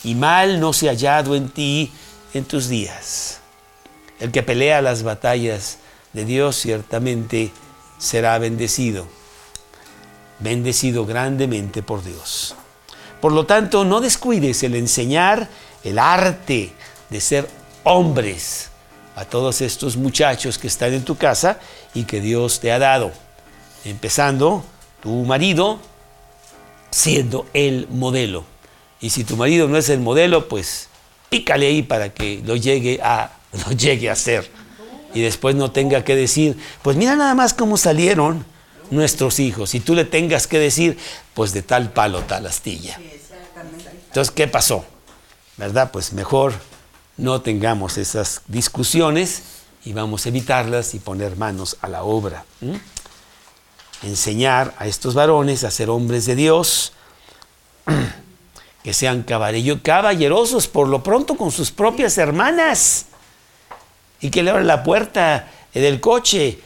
y 0.05 0.15
mal 0.15 0.61
no 0.61 0.73
se 0.73 0.89
ha 0.89 0.93
hallado 0.93 1.35
en 1.35 1.51
ti 1.51 1.93
en 2.35 2.45
tus 2.45 2.69
días. 2.69 3.41
El 4.21 4.33
que 4.33 4.43
pelea 4.43 4.83
las 4.83 5.03
batallas 5.03 5.79
de 6.13 6.25
Dios 6.25 6.57
ciertamente 6.57 7.53
será 7.99 8.39
bendecido, 8.39 9.07
bendecido 10.39 11.05
grandemente 11.05 11.83
por 11.83 12.03
Dios. 12.03 12.55
Por 13.21 13.33
lo 13.33 13.47
tanto, 13.47 13.85
no 13.85 14.01
descuides 14.01 14.63
el 14.63 14.75
enseñar 14.75 15.49
el 15.85 15.99
arte 15.99 16.73
de 17.11 17.21
ser 17.21 17.49
hombres 17.85 18.71
a 19.17 19.25
todos 19.25 19.61
estos 19.61 19.97
muchachos 19.97 20.59
que 20.59 20.69
están 20.69 20.93
en 20.93 21.05
tu 21.05 21.17
casa 21.17 21.59
y 21.95 22.05
que 22.05 22.21
Dios 22.21 22.61
te 22.61 22.71
ha 22.71 22.79
dado. 22.79 23.11
Empezando, 23.85 24.65
tu 25.03 25.11
marido 25.25 25.81
siendo 26.91 27.47
el 27.55 27.89
modelo. 27.91 28.45
Y 29.01 29.11
si 29.11 29.25
tu 29.25 29.37
marido 29.37 29.69
no 29.69 29.77
es 29.77 29.89
el 29.89 30.01
modelo, 30.01 30.49
pues 30.49 30.89
pícale 31.29 31.67
ahí 31.67 31.83
para 31.83 32.13
que 32.13 32.43
lo 32.45 32.57
llegue 32.57 33.01
a, 33.03 33.33
lo 33.67 33.73
llegue 33.73 34.11
a 34.11 34.17
ser. 34.17 34.51
Y 35.15 35.23
después 35.23 35.57
no 35.57 35.71
tenga 35.71 36.05
que 36.05 36.15
decir, 36.15 36.57
pues 36.83 36.97
mira 36.97 37.17
nada 37.17 37.35
más 37.35 37.55
cómo 37.55 37.77
salieron 37.77 38.45
nuestros 38.91 39.39
hijos 39.41 39.75
y 39.75 39.81
tú 39.81 39.95
le 39.95 40.05
tengas 40.05 40.47
que 40.47 40.59
decir, 40.59 40.99
pues 41.35 41.53
de 41.53 41.63
tal 41.63 41.91
palo, 41.93 42.23
tal 42.23 42.47
astilla. 42.47 42.99
Entonces, 44.07 44.31
¿qué 44.31 44.47
pasó? 44.49 44.85
¿Verdad? 45.57 45.91
Pues 45.93 46.13
mejor, 46.13 46.55
no 47.17 47.41
tengamos 47.41 47.99
esas 47.99 48.43
discusiones 48.47 49.43
y 49.85 49.93
vamos 49.93 50.25
a 50.25 50.29
evitarlas 50.29 50.95
y 50.95 50.99
poner 50.99 51.37
manos 51.37 51.77
a 51.81 51.89
la 51.89 52.03
obra. 52.03 52.45
Enseñar 54.03 54.75
a 54.79 54.87
estos 54.87 55.15
varones 55.15 55.65
a 55.65 55.71
ser 55.71 55.91
hombres 55.91 56.27
de 56.27 56.37
Dios, 56.37 56.93
que 58.83 58.95
sean 58.95 59.23
caballerosos 59.25 60.69
por 60.69 60.89
lo 60.89 61.03
pronto 61.03 61.37
con 61.37 61.51
sus 61.51 61.71
propias 61.71 62.17
hermanas 62.19 63.07
y 64.21 64.31
que 64.31 64.43
le 64.43 64.51
abran 64.51 64.67
la 64.67 64.83
puerta 64.83 65.51
del 65.75 66.01
coche 66.01 66.59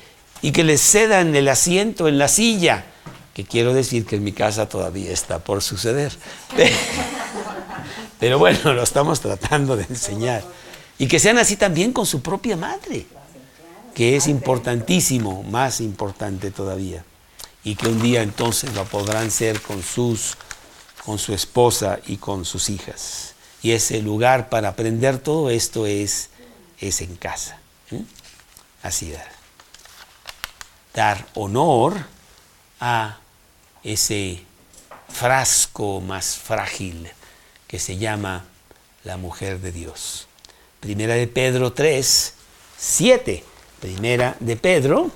y 0.42 0.50
que 0.52 0.64
les 0.64 0.80
cedan 0.80 1.34
el 1.34 1.48
asiento 1.48 2.08
en 2.08 2.18
la 2.18 2.28
silla, 2.28 2.84
que 3.32 3.44
quiero 3.44 3.72
decir 3.72 4.04
que 4.04 4.16
en 4.16 4.24
mi 4.24 4.32
casa 4.32 4.68
todavía 4.68 5.12
está 5.12 5.38
por 5.38 5.62
suceder. 5.62 6.12
Pero 8.20 8.38
bueno, 8.38 8.72
lo 8.74 8.82
estamos 8.82 9.20
tratando 9.20 9.76
de 9.76 9.84
enseñar. 9.88 10.42
Y 10.98 11.06
que 11.06 11.18
sean 11.18 11.38
así 11.38 11.56
también 11.56 11.92
con 11.92 12.06
su 12.06 12.20
propia 12.20 12.56
madre, 12.56 13.06
que 13.94 14.16
es 14.16 14.26
importantísimo, 14.26 15.42
más 15.44 15.80
importante 15.80 16.50
todavía. 16.50 17.04
Y 17.64 17.76
que 17.76 17.88
un 17.88 18.02
día 18.02 18.22
entonces 18.22 18.74
lo 18.74 18.84
podrán 18.84 19.30
ser 19.30 19.60
con 19.60 19.82
sus 19.82 20.36
con 21.04 21.18
su 21.18 21.34
esposa 21.34 21.98
y 22.06 22.16
con 22.16 22.44
sus 22.44 22.70
hijas. 22.70 23.34
Y 23.62 23.72
ese 23.72 24.00
lugar 24.02 24.48
para 24.48 24.68
aprender 24.68 25.18
todo 25.18 25.50
esto 25.50 25.86
es, 25.86 26.30
es 26.78 27.00
en 27.00 27.16
casa. 27.16 27.58
Así 28.82 29.10
dar. 29.10 29.41
Dar 30.94 31.26
honor 31.34 32.06
a 32.80 33.18
ese 33.82 34.42
frasco 35.08 36.00
más 36.00 36.36
frágil 36.36 37.10
que 37.66 37.78
se 37.78 37.96
llama 37.96 38.44
la 39.04 39.16
mujer 39.16 39.60
de 39.60 39.72
Dios. 39.72 40.26
Primera 40.80 41.14
de 41.14 41.26
Pedro 41.26 41.72
3, 41.72 42.34
7. 42.76 43.44
Primera 43.80 44.36
de 44.40 44.56
Pedro 44.56 45.10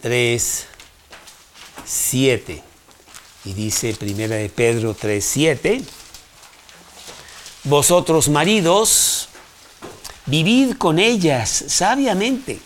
3, 0.00 0.66
7. 1.84 2.62
Y 3.44 3.52
dice 3.52 3.94
Primera 3.94 4.36
de 4.36 4.48
Pedro 4.48 4.94
3, 4.94 5.24
7. 5.24 5.82
Vosotros 7.64 8.28
maridos, 8.28 9.28
vivid 10.26 10.76
con 10.76 10.98
ellas 10.98 11.64
sabiamente, 11.68 12.60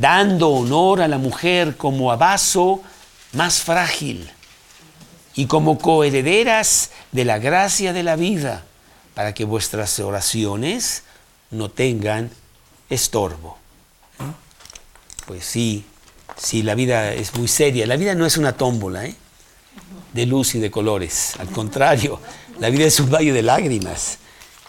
dando 0.00 0.48
honor 0.48 1.02
a 1.02 1.08
la 1.08 1.18
mujer 1.18 1.76
como 1.76 2.10
a 2.10 2.16
vaso 2.16 2.82
más 3.32 3.60
frágil 3.60 4.30
y 5.34 5.46
como 5.46 5.78
coherederas 5.78 6.90
de 7.12 7.24
la 7.24 7.38
gracia 7.38 7.92
de 7.92 8.02
la 8.02 8.16
vida, 8.16 8.64
para 9.14 9.34
que 9.34 9.44
vuestras 9.44 9.98
oraciones 10.00 11.02
no 11.50 11.70
tengan 11.70 12.30
estorbo. 12.88 13.58
Pues 15.26 15.44
sí, 15.44 15.84
sí, 16.36 16.62
la 16.62 16.74
vida 16.74 17.12
es 17.12 17.34
muy 17.34 17.46
seria. 17.46 17.86
La 17.86 17.96
vida 17.96 18.14
no 18.14 18.26
es 18.26 18.36
una 18.36 18.56
tómbola 18.56 19.04
¿eh? 19.04 19.14
de 20.14 20.26
luz 20.26 20.54
y 20.54 20.60
de 20.60 20.70
colores. 20.70 21.34
Al 21.38 21.48
contrario, 21.48 22.20
la 22.58 22.70
vida 22.70 22.86
es 22.86 22.98
un 23.00 23.10
valle 23.10 23.32
de 23.32 23.42
lágrimas, 23.42 24.18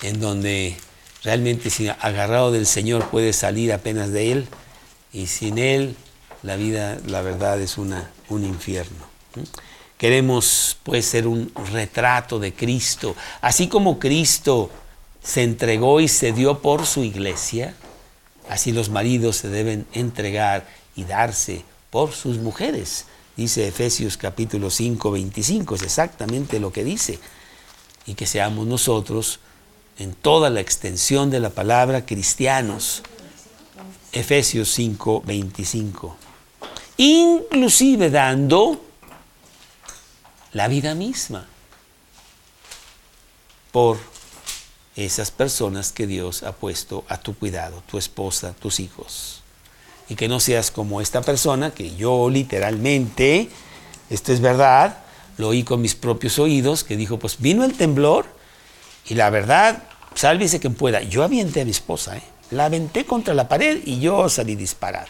en 0.02 0.20
donde 0.20 0.78
realmente 1.24 1.70
sin 1.70 1.90
agarrado 1.90 2.52
del 2.52 2.66
Señor 2.66 3.10
puede 3.10 3.34
salir 3.34 3.74
apenas 3.74 4.12
de 4.12 4.32
Él, 4.32 4.48
y 5.14 5.28
sin 5.28 5.58
Él 5.58 5.96
la 6.44 6.56
vida, 6.56 7.00
la 7.06 7.22
verdad, 7.22 7.62
es 7.62 7.78
una, 7.78 8.10
un 8.30 8.44
infierno. 8.46 9.06
Queremos 9.98 10.78
pues 10.84 11.06
ser 11.06 11.28
un 11.28 11.52
retrato 11.72 12.40
de 12.40 12.54
Cristo. 12.54 13.16
Así 13.42 13.68
como 13.68 14.00
Cristo 14.00 14.72
se 15.24 15.44
entregó 15.44 16.00
y 16.00 16.08
se 16.08 16.32
dio 16.32 16.60
por 16.60 16.88
su 16.88 17.04
iglesia, 17.04 17.76
así 18.50 18.72
los 18.72 18.90
maridos 18.90 19.38
se 19.38 19.50
deben 19.50 19.86
entregar 19.94 20.68
y 20.96 21.04
darse 21.04 21.64
por 21.92 22.14
sus 22.14 22.38
mujeres. 22.38 23.06
Dice 23.38 23.68
Efesios 23.68 24.18
capítulo 24.18 24.72
5, 24.72 25.12
25, 25.12 25.76
es 25.76 25.84
exactamente 25.84 26.60
lo 26.60 26.72
que 26.74 26.84
dice. 26.84 27.20
Y 28.08 28.16
que 28.16 28.26
seamos 28.26 28.66
nosotros, 28.66 29.40
en 30.00 30.14
toda 30.14 30.50
la 30.50 30.62
extensión 30.62 31.30
de 31.30 31.40
la 31.40 31.52
palabra, 31.52 32.06
cristianos. 32.06 33.04
Efesios 34.12 34.70
5, 34.74 35.24
25. 35.26 36.18
Inclusive 36.98 38.10
dando 38.10 38.84
la 40.52 40.68
vida 40.68 40.96
misma 40.96 41.48
por 43.72 43.98
esas 44.96 45.32
personas 45.32 45.94
que 45.94 46.08
Dios 46.08 46.44
ha 46.44 46.52
puesto 46.52 47.06
a 47.08 47.18
tu 47.18 47.36
cuidado, 47.36 47.82
tu 47.88 47.98
esposa, 47.98 48.54
tus 48.54 48.80
hijos. 48.82 49.42
Y 50.10 50.16
que 50.16 50.28
no 50.28 50.42
seas 50.42 50.72
como 50.72 51.00
esta 51.00 51.22
persona 51.22 51.72
que 51.72 51.96
yo 51.96 52.30
literalmente, 52.30 53.50
esto 54.10 54.34
es 54.34 54.42
verdad, 54.42 54.98
lo 55.38 55.50
oí 55.50 55.64
con 55.64 55.82
mis 55.82 55.96
propios 55.96 56.38
oídos, 56.38 56.84
que 56.84 56.98
dijo, 56.98 57.18
pues 57.18 57.40
vino 57.40 57.64
el 57.64 57.76
temblor 57.76 58.26
y 59.08 59.16
la 59.16 59.30
verdad, 59.30 59.84
sálvese 60.16 60.60
quien 60.60 60.76
pueda. 60.76 61.02
Yo 61.02 61.24
avienté 61.24 61.62
a 61.62 61.66
mi 61.66 61.72
esposa, 61.72 62.18
¿eh? 62.18 62.24
La 62.52 62.66
aventé 62.66 63.06
contra 63.06 63.34
la 63.34 63.48
pared 63.48 63.82
y 63.86 64.00
yo 64.00 64.30
salí 64.30 64.56
disparado. 64.56 65.08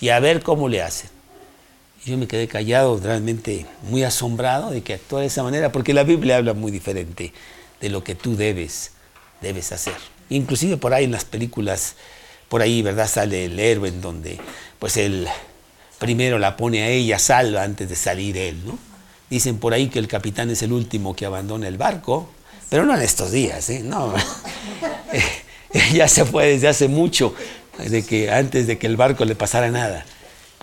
Y 0.00 0.10
a 0.10 0.20
ver 0.20 0.42
cómo 0.42 0.68
le 0.68 0.82
hacen 0.82 1.16
yo 2.06 2.16
me 2.16 2.28
quedé 2.28 2.46
callado, 2.46 2.98
realmente 3.02 3.66
muy 3.82 4.04
asombrado 4.04 4.70
de 4.70 4.82
que 4.82 4.94
actúa 4.94 5.20
de 5.20 5.26
esa 5.26 5.42
manera, 5.42 5.72
porque 5.72 5.92
la 5.92 6.04
Biblia 6.04 6.36
habla 6.36 6.54
muy 6.54 6.70
diferente 6.70 7.32
de 7.80 7.88
lo 7.88 8.04
que 8.04 8.14
tú 8.14 8.36
debes, 8.36 8.92
debes 9.40 9.72
hacer. 9.72 9.96
Inclusive 10.30 10.76
por 10.76 10.94
ahí 10.94 11.04
en 11.04 11.10
las 11.10 11.24
películas, 11.24 11.96
por 12.48 12.62
ahí, 12.62 12.80
¿verdad? 12.80 13.08
Sale 13.08 13.46
el 13.46 13.58
héroe 13.58 13.88
en 13.88 14.00
donde, 14.00 14.38
pues 14.78 14.96
él 14.96 15.26
primero 15.98 16.38
la 16.38 16.56
pone 16.56 16.82
a 16.82 16.88
ella 16.88 17.18
salva 17.18 17.64
antes 17.64 17.88
de 17.88 17.96
salir 17.96 18.36
él, 18.36 18.64
¿no? 18.64 18.78
Dicen 19.28 19.58
por 19.58 19.74
ahí 19.74 19.88
que 19.88 19.98
el 19.98 20.06
capitán 20.06 20.50
es 20.50 20.62
el 20.62 20.72
último 20.72 21.16
que 21.16 21.26
abandona 21.26 21.66
el 21.66 21.76
barco, 21.76 22.30
pero 22.68 22.84
no 22.84 22.94
en 22.94 23.02
estos 23.02 23.32
días, 23.32 23.68
¿eh? 23.70 23.80
No. 23.82 24.14
ya 25.92 26.08
se 26.08 26.24
fue 26.24 26.46
desde 26.46 26.68
hace 26.68 26.88
mucho, 26.88 27.34
de 27.78 28.04
que 28.04 28.30
antes 28.30 28.66
de 28.66 28.78
que 28.78 28.86
el 28.86 28.96
barco 28.96 29.24
le 29.24 29.34
pasara 29.34 29.70
nada 29.70 30.04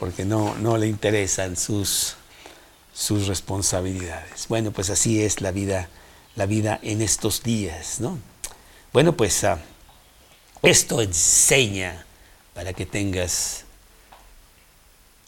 porque 0.03 0.25
no, 0.25 0.55
no 0.55 0.77
le 0.77 0.87
interesan 0.87 1.55
sus, 1.55 2.15
sus 2.93 3.27
responsabilidades. 3.27 4.49
Bueno, 4.49 4.71
pues 4.71 4.89
así 4.89 5.23
es 5.23 5.39
la 5.39 5.51
vida, 5.51 5.87
la 6.35 6.45
vida 6.45 6.77
en 6.83 7.01
estos 7.01 7.41
días, 7.43 8.01
¿no? 8.01 8.19
Bueno, 8.91 9.13
pues 9.13 9.45
ah, 9.45 9.59
esto 10.61 11.01
enseña 11.01 12.05
para 12.53 12.73
que 12.73 12.85
tengas 12.85 13.63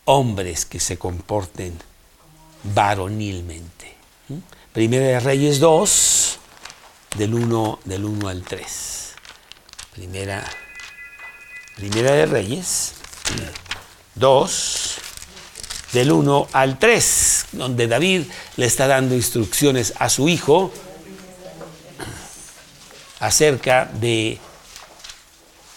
hombres 0.04 0.66
que 0.66 0.82
se 0.82 0.98
comporten 0.98 1.80
varonilmente. 2.64 3.96
Primera 4.74 5.06
de 5.06 5.20
Reyes 5.22 5.60
2, 5.60 6.40
del 7.18 7.34
1, 7.34 7.80
del 7.86 8.04
1 8.04 8.28
al 8.28 8.44
3. 8.44 8.95
Primera, 9.96 10.44
primera 11.78 12.12
de 12.12 12.26
Reyes 12.26 12.96
2, 14.16 14.96
del 15.94 16.12
1 16.12 16.48
al 16.52 16.78
3, 16.78 17.46
donde 17.54 17.88
David 17.88 18.24
le 18.58 18.66
está 18.66 18.88
dando 18.88 19.16
instrucciones 19.16 19.94
a 19.98 20.10
su 20.10 20.28
hijo 20.28 20.74
acerca 23.22 23.86
de 23.86 24.38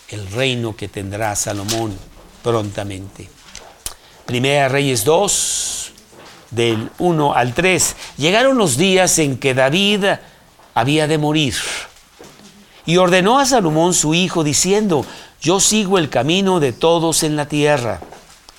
el 0.09 0.27
reino 0.33 0.75
que 0.75 0.89
tendrá 0.89 1.37
Salomón 1.37 1.97
prontamente. 2.43 3.31
Primera 4.27 4.69
Reyes 4.69 5.05
2, 5.05 5.93
del 6.51 6.91
1 6.99 7.35
al 7.35 7.55
3. 7.55 7.97
Llegaron 8.17 8.59
los 8.59 8.77
días 8.77 9.17
en 9.21 9.39
que 9.39 9.55
David 9.55 10.07
había 10.75 11.07
de 11.07 11.19
morir. 11.19 11.55
Y 12.89 12.97
ordenó 12.97 13.39
a 13.39 13.45
Salomón 13.45 13.93
su 13.93 14.15
hijo 14.15 14.43
diciendo, 14.43 15.05
yo 15.43 15.61
sigo 15.61 15.99
el 15.99 16.09
camino 16.09 16.59
de 16.59 16.73
todos 16.73 17.23
en 17.23 17.37
la 17.37 17.47
tierra 17.47 18.01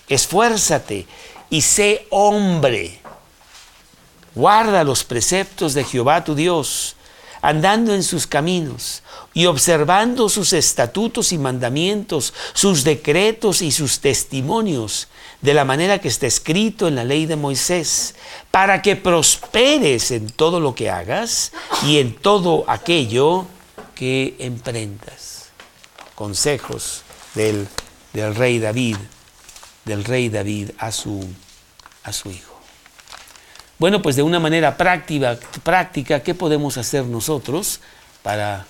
esfuérzate 0.09 1.05
y 1.49 1.61
sé 1.61 2.07
hombre. 2.09 2.99
Guarda 4.35 4.83
los 4.83 5.03
preceptos 5.03 5.73
de 5.73 5.83
Jehová 5.83 6.23
tu 6.23 6.35
Dios, 6.35 6.95
andando 7.41 7.93
en 7.93 8.03
sus 8.03 8.27
caminos 8.27 9.01
y 9.33 9.45
observando 9.45 10.27
sus 10.29 10.53
estatutos 10.53 11.31
y 11.31 11.37
mandamientos, 11.37 12.33
sus 12.53 12.83
decretos 12.83 13.61
y 13.61 13.71
sus 13.71 13.99
testimonios, 13.99 15.07
de 15.41 15.53
la 15.53 15.63
manera 15.63 15.99
que 15.99 16.09
está 16.09 16.27
escrito 16.27 16.87
en 16.87 16.95
la 16.95 17.05
ley 17.05 17.25
de 17.25 17.37
Moisés, 17.37 18.15
para 18.51 18.81
que 18.81 18.95
prosperes 18.95 20.11
en 20.11 20.29
todo 20.29 20.59
lo 20.59 20.75
que 20.75 20.89
hagas 20.89 21.53
y 21.85 21.99
en 21.99 22.13
todo 22.13 22.65
aquello 22.67 23.45
que 23.99 24.37
emprendas. 24.39 25.49
Consejos 26.15 27.03
del, 27.35 27.67
del 28.13 28.33
rey 28.33 28.59
David 28.59 28.95
del 29.89 30.05
rey 30.05 30.29
David 30.29 30.71
a 30.77 30.91
su, 30.91 31.27
a 32.03 32.13
su 32.13 32.29
hijo. 32.29 32.53
Bueno, 33.79 33.99
pues 34.01 34.15
de 34.15 34.23
una 34.23 34.39
manera 34.39 34.77
práctica, 34.77 35.37
práctica, 35.63 36.21
¿qué 36.21 36.33
podemos 36.35 36.77
hacer 36.77 37.03
nosotros 37.05 37.79
para 38.21 38.67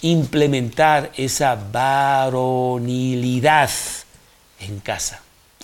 implementar 0.00 1.12
esa 1.16 1.56
varonilidad 1.56 3.70
en 4.60 4.80
casa? 4.80 5.20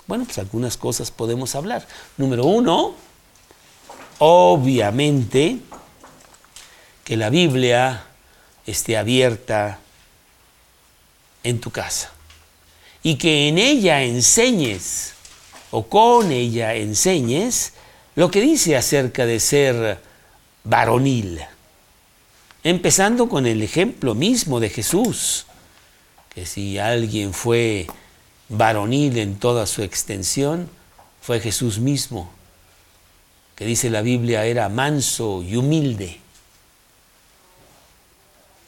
Bueno, 0.07 0.27
pues 0.27 0.37
algunas 0.39 0.77
cosas 0.77 1.11
podemos 1.11 1.55
hablar. 1.55 1.87
Número 2.19 2.45
uno, 2.45 2.95
obviamente 4.19 5.61
que 7.03 7.17
la 7.17 7.31
Biblia 7.31 8.05
esté 8.67 8.97
abierta 8.97 9.79
en 11.43 11.61
tu 11.61 11.71
casa 11.71 12.11
y 13.03 13.17
que 13.17 13.49
en 13.49 13.59
ella 13.59 14.03
enseñes 14.03 15.13
o 15.71 15.87
con 15.87 16.33
ella 16.33 16.75
enseñes 16.75 17.73
lo 18.17 18.31
que 18.31 18.41
dice 18.41 18.77
acerca 18.77 19.27
de 19.27 19.39
ser 19.39 20.01
varonil. 20.65 21.41
Empezando 22.65 23.29
con 23.29 23.47
el 23.47 23.63
ejemplo 23.63 24.15
mismo 24.15 24.59
de 24.59 24.71
Jesús, 24.71 25.47
que 26.35 26.47
si 26.47 26.79
alguien 26.79 27.33
fue 27.33 27.87
varonil 28.49 29.19
en 29.19 29.37
toda 29.37 29.67
su 29.67 29.83
extensión, 29.83 30.69
fue 31.21 31.41
Jesús 31.41 31.79
mismo, 31.79 32.31
que 33.55 33.67
dice 33.67 33.91
la 33.91 34.03
Biblia 34.03 34.45
era 34.47 34.69
manso 34.69 35.43
y 35.43 35.57
humilde, 35.57 36.19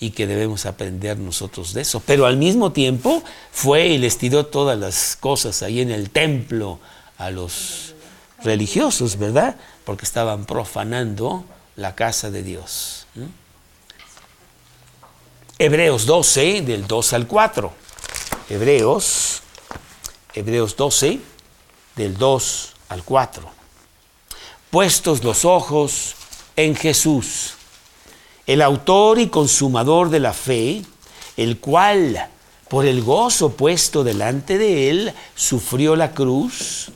y 0.01 0.11
que 0.11 0.27
debemos 0.27 0.67
aprender 0.67 1.19
nosotros 1.19 1.75
de 1.75 1.83
eso. 1.83 2.01
Pero 2.05 2.27
al 2.27 2.37
mismo 2.37 2.73
tiempo 2.73 3.23
fue 3.51 3.89
y 3.89 3.99
les 3.99 4.19
tiró 4.19 4.47
todas 4.47 4.79
las 4.79 5.17
cosas 5.17 5.63
ahí 5.63 5.81
en 5.81 5.91
el 5.91 6.11
templo 6.11 6.79
a 7.19 7.31
los 7.31 7.95
religiosos, 8.43 9.19
¿verdad? 9.19 9.57
Porque 9.85 10.05
estaban 10.05 10.45
profanando 10.45 11.45
la 11.77 11.95
casa 11.95 12.31
de 12.31 12.43
Dios. 12.43 13.07
Hebreos 15.59 16.07
12, 16.07 16.63
del 16.63 16.87
2 16.87 17.13
al 17.15 17.27
4. 17.27 17.73
Hebreos, 18.49 19.43
Hebreos 20.33 20.77
12, 20.77 21.19
del 21.97 22.17
2 22.17 22.73
al 22.91 23.03
4. 23.03 23.51
Puestos 24.71 25.25
los 25.25 25.45
ojos 25.45 26.15
en 26.55 26.77
Jesús, 26.77 27.55
el 28.49 28.63
autor 28.63 29.19
y 29.19 29.29
consumador 29.29 30.09
de 30.09 30.21
la 30.21 30.33
fe, 30.33 30.83
el 31.37 31.59
cual, 31.59 32.29
por 32.69 32.87
el 32.87 33.03
gozo 33.03 33.51
puesto 33.53 34.05
delante 34.05 34.57
de 34.57 34.89
él, 34.89 35.13
sufrió 35.35 35.97
la 35.97 36.13
cruz, 36.13 36.91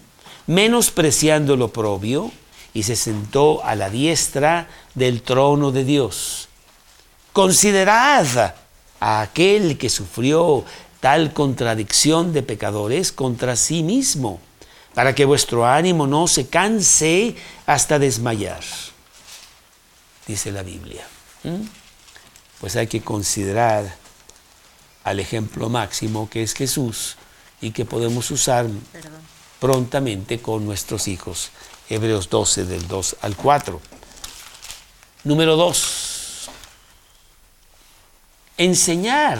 menospreciando 0.46 1.56
lo 1.56 1.68
propio, 1.68 2.32
y 2.72 2.84
se 2.84 2.96
sentó 2.96 3.62
a 3.66 3.74
la 3.74 3.90
diestra 3.90 4.66
del 4.94 5.20
trono 5.20 5.72
de 5.72 5.84
Dios. 5.84 6.48
Considerad 7.34 8.54
a 8.98 9.20
aquel 9.20 9.76
que 9.76 9.90
sufrió 9.90 10.64
tal 11.00 11.34
contradicción 11.34 12.32
de 12.32 12.42
pecadores 12.42 13.12
contra 13.12 13.56
sí 13.56 13.82
mismo, 13.82 14.40
para 14.94 15.14
que 15.14 15.26
vuestro 15.26 15.66
ánimo 15.66 16.06
no 16.06 16.28
se 16.28 16.46
canse 16.46 17.36
hasta 17.66 17.98
desmayar, 17.98 18.62
dice 20.26 20.50
la 20.50 20.62
Biblia. 20.62 21.11
¿Mm? 21.44 21.62
Pues 22.60 22.76
hay 22.76 22.86
que 22.86 23.02
considerar 23.02 23.96
al 25.04 25.20
ejemplo 25.20 25.68
máximo 25.68 26.30
que 26.30 26.42
es 26.42 26.54
Jesús 26.54 27.16
y 27.60 27.72
que 27.72 27.84
podemos 27.84 28.30
usar 28.30 28.66
prontamente 29.60 30.40
con 30.40 30.64
nuestros 30.64 31.08
hijos. 31.08 31.50
Hebreos 31.88 32.30
12 32.30 32.64
del 32.64 32.86
2 32.86 33.16
al 33.22 33.36
4. 33.36 33.80
Número 35.24 35.56
2 35.56 36.02
enseñar 38.56 39.38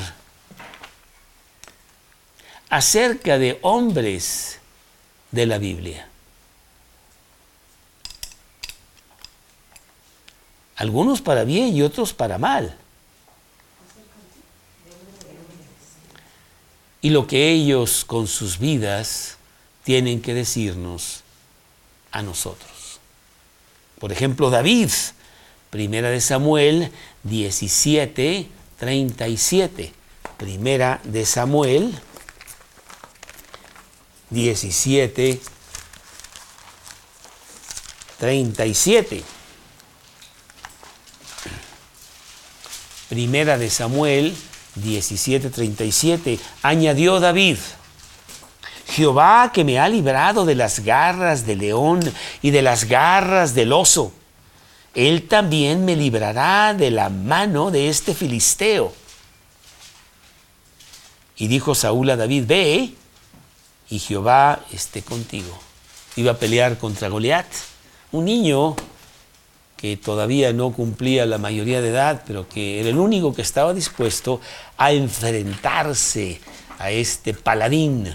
acerca 2.68 3.38
de 3.38 3.59
hombres 3.62 4.59
de 5.30 5.46
la 5.46 5.59
Biblia. 5.59 6.09
Algunos 10.83 11.22
para 11.22 11.45
bien 11.45 11.76
y 11.76 11.83
otros 11.83 12.12
para 12.12 12.39
mal. 12.39 12.76
Y 17.01 17.11
lo 17.11 17.28
que 17.28 17.53
ellos 17.53 18.05
con 18.05 18.26
sus 18.26 18.59
vidas 18.59 19.37
tienen 19.85 20.20
que 20.20 20.35
decirnos 20.35 21.22
a 22.11 22.22
nosotros. 22.22 22.99
Por 24.01 24.11
ejemplo, 24.11 24.51
David, 24.51 24.91
primera 25.70 26.11
de 26.11 26.20
Samuel 26.20 26.91
17, 27.22 28.49
37. 28.80 29.93
Primera 30.37 31.01
de 31.05 31.24
Samuel 31.24 31.97
17, 34.30 35.41
37. 38.18 39.41
Primera 43.13 43.59
de 43.59 43.69
Samuel 43.69 44.35
17, 44.77 45.51
37. 45.51 46.39
Añadió 46.63 47.21
David. 47.21 47.59
Jehová 48.89 49.51
que 49.53 49.65
me 49.65 49.79
ha 49.79 49.89
librado 49.89 50.47
de 50.47 50.55
las 50.55 50.81
garras 50.81 51.45
del 51.45 51.59
león 51.59 52.01
y 52.41 52.51
de 52.53 52.63
las 52.63 52.85
garras 52.85 53.55
del 53.55 53.73
oso 53.73 54.13
él 54.95 55.27
también 55.27 55.85
me 55.85 55.97
librará 55.97 56.75
de 56.75 56.91
la 56.91 57.09
mano 57.09 57.71
de 57.71 57.89
este 57.89 58.15
filisteo. 58.15 58.93
Y 61.37 61.49
dijo 61.49 61.75
Saúl 61.75 62.11
a 62.11 62.17
David, 62.17 62.45
ve 62.47 62.95
y 63.89 63.99
Jehová 63.99 64.61
esté 64.71 65.03
contigo. 65.03 65.59
Iba 66.17 66.33
a 66.33 66.37
pelear 66.39 66.77
contra 66.79 67.09
Goliat, 67.09 67.47
un 68.13 68.27
niño 68.27 68.77
que 69.83 69.97
todavía 69.97 70.53
no 70.53 70.72
cumplía 70.72 71.26
la 71.26 71.39
mayoría 71.39 71.83
de 71.83 71.89
edad, 71.89 72.22
pero 72.24 72.49
que 72.49 72.78
era 72.78 72.89
el 72.89 72.99
único 72.99 73.35
que 73.35 73.43
estaba 73.43 73.74
dispuesto 73.74 74.41
a 74.76 74.93
enfrentarse 74.93 76.41
a 76.78 76.93
este 76.93 77.35
paladín 77.35 78.14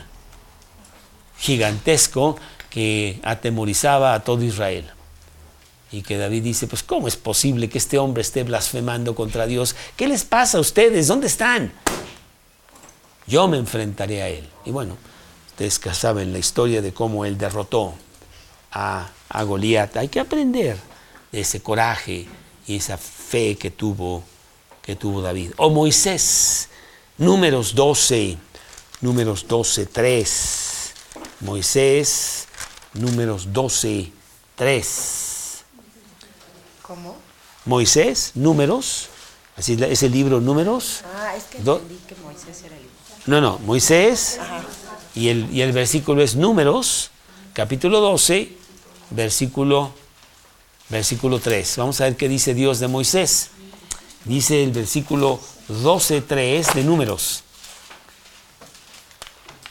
gigantesco 1.38 2.38
que 2.70 3.20
atemorizaba 3.22 4.14
a 4.14 4.22
todo 4.22 4.46
Israel. 4.46 4.86
Y 5.92 6.04
que 6.04 6.18
David 6.18 6.44
dice, 6.44 6.68
pues 6.68 6.84
¿cómo 6.84 7.10
es 7.10 7.18
posible 7.18 7.68
que 7.68 7.80
este 7.80 7.98
hombre 7.98 8.22
esté 8.22 8.44
blasfemando 8.44 9.14
contra 9.14 9.46
Dios? 9.46 9.76
¿Qué 9.98 10.08
les 10.08 10.24
pasa 10.24 10.60
a 10.60 10.62
ustedes? 10.62 11.08
¿Dónde 11.08 11.28
están? 11.28 11.74
Yo 13.28 13.46
me 13.50 13.58
enfrentaré 13.58 14.22
a 14.22 14.30
él. 14.30 14.48
Y 14.64 14.72
bueno, 14.72 14.96
ustedes 15.48 15.82
saben 15.98 16.32
la 16.32 16.40
historia 16.40 16.82
de 16.82 16.94
cómo 16.94 17.26
él 17.26 17.38
derrotó 17.38 17.94
a, 18.72 19.10
a 19.28 19.44
Goliat. 19.44 19.98
Hay 19.98 20.08
que 20.08 20.22
aprender 20.22 20.78
de 20.78 20.87
ese 21.42 21.62
coraje 21.62 22.28
y 22.68 22.76
esa 22.76 22.98
fe 22.98 23.56
que 23.56 23.72
tuvo, 23.72 24.24
que 24.82 24.96
tuvo 24.96 25.22
David. 25.22 25.52
O 25.58 25.70
Moisés, 25.70 26.70
números 27.18 27.76
12, 27.76 28.38
números 29.02 29.48
12, 29.48 29.86
3. 29.86 30.94
Moisés, 31.42 32.48
números 32.94 33.54
12, 33.54 34.12
3. 34.56 35.64
¿Cómo? 36.82 37.18
Moisés, 37.66 38.32
números, 38.34 39.10
así 39.58 39.78
es 39.80 40.04
el 40.04 40.12
libro 40.12 40.40
Números. 40.40 41.02
Ah, 41.16 41.36
es 41.36 41.44
que 41.44 41.58
entendí 41.58 42.00
que 42.08 42.16
Moisés 42.16 42.64
era 42.64 42.76
el 42.76 42.82
libro. 42.82 42.96
No, 43.26 43.42
no, 43.42 43.60
Moisés 43.60 44.40
y 45.14 45.28
el, 45.28 45.54
y 45.54 45.62
el 45.62 45.74
versículo 45.74 46.24
es 46.24 46.36
Números, 46.36 47.12
capítulo 47.54 48.00
12, 48.00 48.56
versículo, 49.12 49.92
versículo 50.90 51.40
3. 51.40 51.78
Vamos 51.78 52.02
a 52.02 52.06
ver 52.06 52.18
qué 52.18 52.28
dice 52.30 52.54
Dios 52.54 52.80
de 52.80 52.88
Moisés. 52.88 53.50
Dice 54.26 54.64
el 54.64 54.72
versículo 54.72 55.40
12, 55.68 56.22
3 56.22 56.74
de 56.74 56.84
Números. 56.84 57.44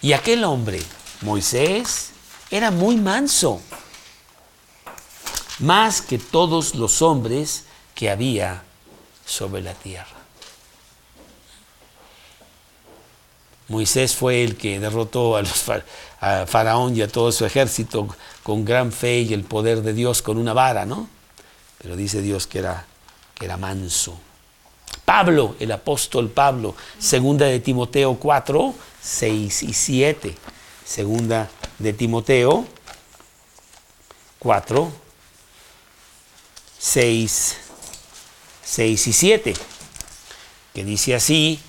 Y 0.02 0.12
aquel 0.12 0.44
hombre, 0.44 0.82
Moisés, 1.22 2.10
era 2.50 2.70
muy 2.70 2.96
manso 2.96 3.60
más 5.58 6.02
que 6.02 6.18
todos 6.18 6.74
los 6.74 7.02
hombres 7.02 7.64
que 7.94 8.10
había 8.10 8.62
sobre 9.24 9.62
la 9.62 9.74
tierra. 9.74 10.15
Moisés 13.68 14.14
fue 14.14 14.44
el 14.44 14.56
que 14.56 14.78
derrotó 14.78 15.36
a, 15.36 15.44
Faraón 16.46 16.96
y 16.96 17.02
a 17.02 17.08
todo 17.08 17.32
su 17.32 17.44
ejército 17.44 18.08
con 18.42 18.64
gran 18.64 18.92
fe 18.92 19.20
y 19.20 19.34
el 19.34 19.44
poder 19.44 19.82
de 19.82 19.92
Dios 19.92 20.22
con 20.22 20.38
una 20.38 20.52
vara, 20.52 20.86
¿no? 20.86 21.08
Pero 21.78 21.96
dice 21.96 22.22
Dios 22.22 22.46
que 22.46 22.60
era, 22.60 22.86
que 23.34 23.44
era 23.44 23.56
manso. 23.56 24.18
Pablo, 25.04 25.56
el 25.60 25.72
apóstol 25.72 26.30
Pablo, 26.30 26.74
segunda 26.98 27.46
de 27.46 27.60
Timoteo 27.60 28.16
4, 28.16 28.74
6 29.02 29.62
y 29.64 29.72
7. 29.72 30.34
Segunda 30.84 31.50
de 31.78 31.92
Timoteo 31.92 32.66
4, 34.38 34.92
6, 36.78 37.56
6 38.64 39.06
y 39.06 39.12
7. 39.12 39.54
que 40.72 40.84
dice 40.84 41.14
así 41.14 41.60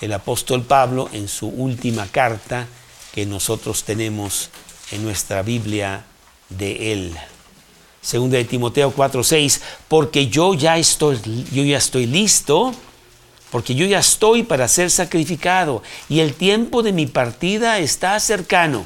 el 0.00 0.12
apóstol 0.12 0.62
Pablo 0.62 1.08
en 1.12 1.28
su 1.28 1.48
última 1.48 2.06
carta 2.06 2.66
que 3.12 3.26
nosotros 3.26 3.84
tenemos 3.84 4.50
en 4.90 5.02
nuestra 5.02 5.42
Biblia 5.42 6.04
de 6.48 6.92
él. 6.92 7.16
Segunda 8.00 8.38
de 8.38 8.44
Timoteo 8.44 8.94
4:6, 8.94 9.60
porque 9.88 10.28
yo 10.28 10.54
ya 10.54 10.76
estoy 10.76 11.18
yo 11.50 11.64
ya 11.64 11.78
estoy 11.78 12.06
listo, 12.06 12.72
porque 13.50 13.74
yo 13.74 13.86
ya 13.86 13.98
estoy 13.98 14.42
para 14.42 14.68
ser 14.68 14.90
sacrificado 14.90 15.82
y 16.08 16.20
el 16.20 16.34
tiempo 16.34 16.82
de 16.82 16.92
mi 16.92 17.06
partida 17.06 17.78
está 17.78 18.18
cercano. 18.20 18.84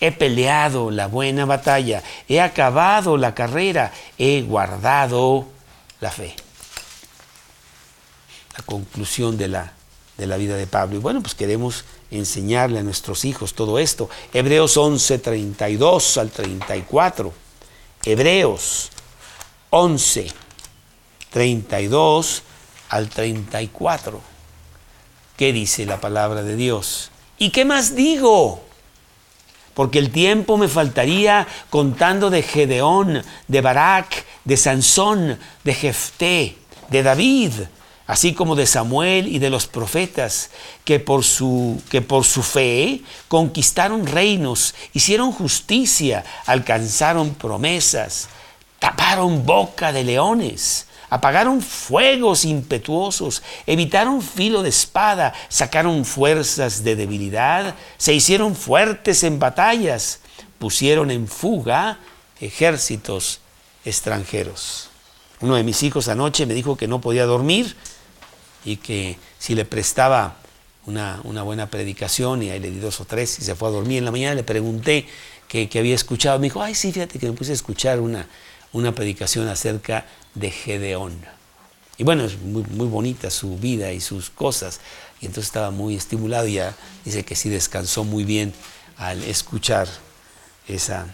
He 0.00 0.12
peleado 0.12 0.90
la 0.90 1.06
buena 1.06 1.44
batalla, 1.44 2.02
he 2.28 2.40
acabado 2.40 3.16
la 3.16 3.34
carrera, 3.34 3.92
he 4.18 4.42
guardado 4.42 5.46
la 6.00 6.10
fe. 6.10 6.34
La 8.56 8.64
conclusión 8.64 9.36
de 9.36 9.48
la, 9.48 9.72
de 10.20 10.26
la 10.26 10.36
vida 10.36 10.56
de 10.56 10.66
Pablo. 10.66 10.96
Y 10.96 11.00
bueno, 11.00 11.22
pues 11.22 11.34
queremos 11.34 11.84
enseñarle 12.10 12.78
a 12.78 12.82
nuestros 12.82 13.24
hijos 13.24 13.54
todo 13.54 13.78
esto. 13.78 14.10
Hebreos 14.34 14.76
11, 14.76 15.18
32 15.18 16.18
al 16.18 16.30
34. 16.30 17.32
Hebreos 18.04 18.90
11, 19.70 20.30
32 21.30 22.42
al 22.90 23.08
34. 23.08 24.20
¿Qué 25.36 25.52
dice 25.54 25.86
la 25.86 26.00
palabra 26.00 26.42
de 26.42 26.54
Dios? 26.54 27.10
¿Y 27.38 27.48
qué 27.48 27.64
más 27.64 27.94
digo? 27.94 28.62
Porque 29.72 29.98
el 29.98 30.10
tiempo 30.10 30.58
me 30.58 30.68
faltaría 30.68 31.46
contando 31.70 32.28
de 32.28 32.42
Gedeón, 32.42 33.22
de 33.48 33.60
Barak, 33.62 34.26
de 34.44 34.58
Sansón, 34.58 35.38
de 35.64 35.74
Jefté, 35.74 36.58
de 36.90 37.02
David, 37.02 37.52
así 38.10 38.34
como 38.34 38.56
de 38.56 38.66
Samuel 38.66 39.28
y 39.28 39.38
de 39.38 39.50
los 39.50 39.68
profetas, 39.68 40.50
que 40.84 40.98
por 40.98 41.22
su, 41.22 41.80
que 41.90 42.02
por 42.02 42.24
su 42.24 42.42
fe 42.42 43.02
conquistaron 43.28 44.04
reinos, 44.04 44.74
hicieron 44.92 45.30
justicia, 45.30 46.24
alcanzaron 46.44 47.34
promesas, 47.34 48.28
taparon 48.80 49.46
boca 49.46 49.92
de 49.92 50.02
leones, 50.02 50.88
apagaron 51.08 51.62
fuegos 51.62 52.44
impetuosos, 52.44 53.44
evitaron 53.64 54.22
filo 54.22 54.64
de 54.64 54.70
espada, 54.70 55.32
sacaron 55.48 56.04
fuerzas 56.04 56.82
de 56.82 56.96
debilidad, 56.96 57.76
se 57.96 58.12
hicieron 58.12 58.56
fuertes 58.56 59.22
en 59.22 59.38
batallas, 59.38 60.18
pusieron 60.58 61.12
en 61.12 61.28
fuga 61.28 62.00
ejércitos 62.40 63.38
extranjeros. 63.84 64.88
Uno 65.40 65.54
de 65.54 65.62
mis 65.62 65.84
hijos 65.84 66.08
anoche 66.08 66.44
me 66.44 66.54
dijo 66.54 66.76
que 66.76 66.88
no 66.88 67.00
podía 67.00 67.24
dormir 67.24 67.76
y 68.64 68.76
que 68.76 69.18
si 69.38 69.54
le 69.54 69.64
prestaba 69.64 70.36
una, 70.86 71.20
buena 71.42 71.68
predicación 71.68 72.42
y 72.42 72.50
ahí 72.50 72.60
le 72.60 72.70
di 72.70 72.78
dos 72.78 73.00
o 73.00 73.04
tres 73.04 73.38
y 73.38 73.42
se 73.42 73.54
fue 73.54 73.68
a 73.68 73.72
dormir. 73.72 73.98
En 73.98 74.04
la 74.04 74.10
mañana 74.10 74.34
le 74.34 74.42
pregunté 74.42 75.06
qué 75.48 75.68
había 75.78 75.94
escuchado. 75.94 76.38
Me 76.38 76.44
dijo, 76.44 76.62
ay, 76.62 76.74
sí, 76.74 76.92
fíjate 76.92 77.18
que 77.18 77.26
me 77.26 77.32
puse 77.32 77.52
a 77.52 77.54
escuchar 77.54 78.00
una, 78.00 78.26
una 78.72 78.94
predicación 78.94 79.48
acerca 79.48 80.06
de 80.34 80.50
Gedeón. 80.50 81.18
Y 81.98 82.04
bueno, 82.04 82.24
es 82.24 82.38
muy, 82.38 82.62
muy 82.62 82.86
bonita 82.86 83.30
su 83.30 83.58
vida 83.58 83.92
y 83.92 84.00
sus 84.00 84.30
cosas. 84.30 84.80
Y 85.20 85.26
entonces 85.26 85.48
estaba 85.48 85.70
muy 85.70 85.96
estimulado 85.96 86.46
y 86.46 86.54
ya 86.54 86.74
dice 87.04 87.24
que 87.24 87.36
sí 87.36 87.50
descansó 87.50 88.04
muy 88.04 88.24
bien 88.24 88.54
al 88.96 89.22
escuchar 89.24 89.86
esa, 90.66 91.06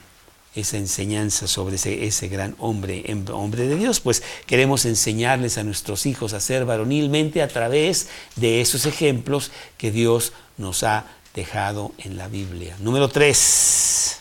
esa 0.57 0.79
enseñanza 0.79 1.47
sobre 1.47 1.77
ese, 1.77 2.07
ese, 2.07 2.29
gran 2.29 2.57
hombre, 2.59 3.05
hombre 3.33 3.69
de 3.69 3.77
Dios, 3.77 4.01
pues 4.01 4.23
queremos 4.47 4.85
enseñarles 4.85 5.59
a 5.59 5.65
nuestros 5.65 6.07
hijos 6.07 6.33
a 6.33 6.41
ser 6.41 6.65
varonilmente 6.65 7.43
a 7.43 7.49
través 7.49 8.09
de 8.35 8.61
esos 8.61 8.87
ejemplos 8.87 9.53
que 9.79 9.91
Dios 9.91 10.33
nos 10.57 10.83
ha 10.83 11.05
dejado 11.35 11.93
en 11.99 12.17
la 12.17 12.29
Biblia. 12.29 12.77
Número 12.81 13.09
tres. 13.09 14.19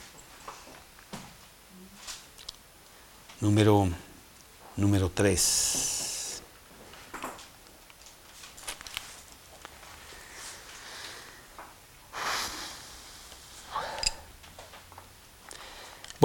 Número, 3.40 3.90
número 4.76 5.10
tres. 5.14 5.95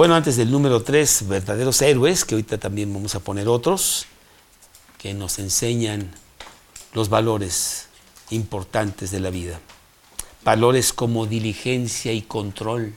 Bueno, 0.01 0.15
antes 0.15 0.35
del 0.35 0.49
número 0.49 0.81
tres, 0.81 1.27
verdaderos 1.27 1.79
héroes, 1.83 2.25
que 2.25 2.33
ahorita 2.33 2.57
también 2.57 2.91
vamos 2.91 3.13
a 3.13 3.19
poner 3.19 3.47
otros, 3.47 4.07
que 4.97 5.13
nos 5.13 5.37
enseñan 5.37 6.11
los 6.93 7.09
valores 7.09 7.85
importantes 8.31 9.11
de 9.11 9.19
la 9.19 9.29
vida. 9.29 9.59
Valores 10.43 10.91
como 10.91 11.27
diligencia 11.27 12.13
y 12.13 12.23
control. 12.23 12.95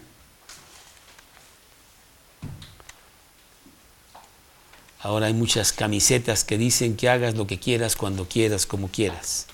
Ahora 5.01 5.27
hay 5.27 5.35
muchas 5.35 5.75
camisetas 5.75 6.43
que 6.43 6.57
dicen 6.57 6.97
que 6.97 7.11
hagas 7.11 7.35
lo 7.35 7.47
que 7.47 7.61
quieras, 7.61 7.97
cuando 7.97 8.27
quieras, 8.27 8.65
como 8.65 8.89
quieras. 8.89 9.47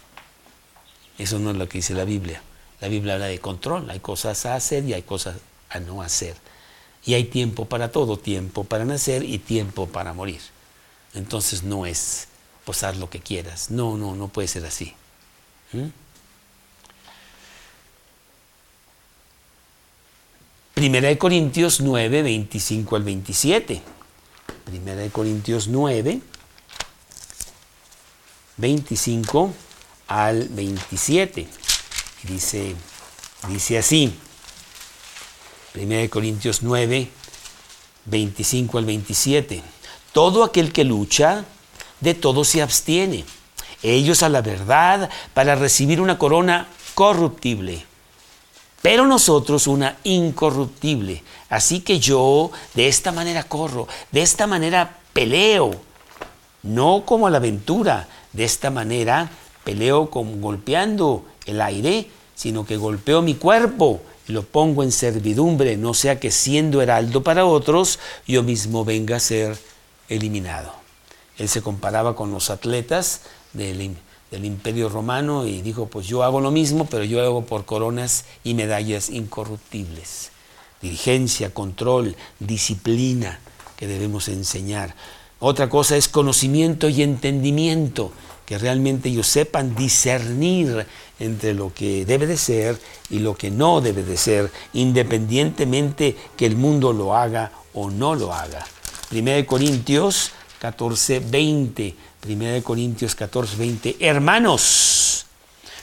Eso 1.19 1.41
no 1.41 1.51
es 1.51 1.57
lo 1.57 1.69
que 1.69 1.79
dice 1.79 1.95
la 1.95 2.05
Biblia. 2.05 2.45
La 2.81 2.87
Biblia 2.87 3.15
habla 3.15 3.27
de 3.27 3.41
control. 3.41 3.91
Hay 3.91 3.99
cosas 3.99 4.47
a 4.47 4.55
hacer 4.55 4.85
y 4.85 4.95
hay 4.95 5.03
cosas 5.03 5.39
a 5.69 5.81
no 5.81 6.01
hacer. 6.01 6.37
Y 7.05 7.15
hay 7.15 7.25
tiempo 7.25 7.65
para 7.65 7.91
todo, 7.91 8.19
tiempo 8.19 8.65
para 8.65 8.85
nacer 8.85 9.23
y 9.23 9.39
tiempo 9.39 9.87
para 9.87 10.13
morir. 10.13 10.41
Entonces 11.15 11.63
no 11.63 11.87
es 11.87 12.29
posar 12.65 12.97
lo 12.97 13.09
que 13.09 13.21
quieras. 13.21 13.71
No, 13.71 13.97
no, 13.97 14.15
no 14.15 14.29
puede 14.29 14.49
ser 14.49 14.67
así. 14.67 14.95
¿Mm? 15.73 15.87
Primera 20.75 21.09
de 21.09 21.19
Corintios 21.19 21.81
9, 21.81 22.23
25 22.23 22.97
al 22.97 23.03
27. 23.03 23.83
Primera 24.65 25.01
de 25.01 25.11
Corintios 25.11 25.69
9, 25.69 26.21
25 28.57 29.53
al 30.07 30.49
27. 30.49 31.47
Dice, 32.23 32.75
dice 33.49 33.79
así. 33.79 34.15
1 35.75 36.11
Corintios 36.11 36.63
9, 36.63 37.09
25 38.07 38.79
al 38.79 38.85
27. 38.85 39.63
Todo 40.13 40.43
aquel 40.43 40.73
que 40.73 40.83
lucha, 40.83 41.45
de 42.01 42.15
todo 42.15 42.45
se 42.45 42.61
abstiene. 42.61 43.25
Ellos 43.83 44.23
a 44.23 44.29
la 44.29 44.43
verdad 44.43 45.09
para 45.33 45.55
recibir 45.55 46.01
una 46.01 46.19
corona 46.19 46.67
corruptible, 46.95 47.85
pero 48.83 49.07
nosotros 49.07 49.69
una 49.69 49.97
incorruptible. 50.03 51.23
Así 51.49 51.81
que 51.81 52.01
yo 52.01 52.51
de 52.75 52.89
esta 52.89 53.13
manera 53.13 53.45
corro, 53.45 53.87
de 54.11 54.23
esta 54.23 54.47
manera 54.49 54.99
peleo, 55.13 55.71
no 56.65 57.05
como 57.07 57.29
a 57.29 57.31
la 57.31 57.39
aventura, 57.39 58.09
de 58.33 58.45
esta 58.45 58.71
manera 58.71 59.31
peleo 59.63 60.11
con 60.11 60.41
golpeando 60.41 61.25
el 61.47 61.61
aire, 61.61 62.11
sino 62.35 62.67
que 62.67 62.77
golpeo 62.77 63.23
mi 63.23 63.35
cuerpo 63.35 64.03
lo 64.31 64.43
pongo 64.43 64.83
en 64.83 64.93
servidumbre, 64.93 65.77
no 65.77 65.95
sea 65.95 66.21
que 66.21 66.31
siendo 66.31 66.83
heraldo 66.83 67.23
para 67.23 67.47
otros, 67.47 67.99
yo 68.27 68.43
mismo 68.43 68.85
venga 68.85 69.17
a 69.17 69.21
ser 69.21 69.59
eliminado. 70.09 70.73
Él 71.39 71.49
se 71.49 71.63
comparaba 71.63 72.17
con 72.17 72.31
los 72.33 72.51
atletas 72.51 73.23
del, 73.53 73.97
del 74.31 74.45
imperio 74.45 74.89
romano 74.89 75.47
y 75.47 75.63
dijo, 75.63 75.87
pues 75.87 76.07
yo 76.07 76.23
hago 76.23 76.41
lo 76.41 76.51
mismo, 76.51 76.87
pero 76.87 77.05
yo 77.05 77.23
hago 77.23 77.45
por 77.45 77.65
coronas 77.65 78.25
y 78.45 78.55
medallas 78.55 79.11
incorruptibles. 79.11 80.31
Dirigencia, 80.83 81.53
control, 81.53 82.17
disciplina 82.39 83.41
que 83.77 83.87
debemos 83.87 84.29
enseñar. 84.29 84.95
Otra 85.39 85.71
cosa 85.71 85.97
es 85.97 86.09
conocimiento 86.09 86.89
y 86.89 87.03
entendimiento 87.03 88.13
que 88.45 88.59
realmente 88.59 89.09
ellos 89.09 89.27
sepan 89.27 89.75
discernir 89.75 90.87
entre 91.21 91.55
lo 91.55 91.73
que 91.73 92.05
debe 92.05 92.27
de 92.27 92.37
ser 92.37 92.81
y 93.11 93.21
lo 93.21 93.37
que 93.37 93.51
no 93.51 93.81
debe 93.81 94.03
de 94.03 94.17
ser, 94.17 94.51
independientemente 94.73 96.17
que 96.37 96.47
el 96.47 96.57
mundo 96.57 96.93
lo 96.93 97.15
haga 97.15 97.53
o 97.75 97.91
no 97.91 98.15
lo 98.15 98.33
haga. 98.35 98.67
1 99.13 99.47
Corintios 99.47 100.33
14, 100.59 101.21
20. 101.21 101.95
1 102.29 102.63
Corintios 102.65 103.15
14, 103.15 103.57
20. 103.57 103.97
Hermanos, 104.01 105.27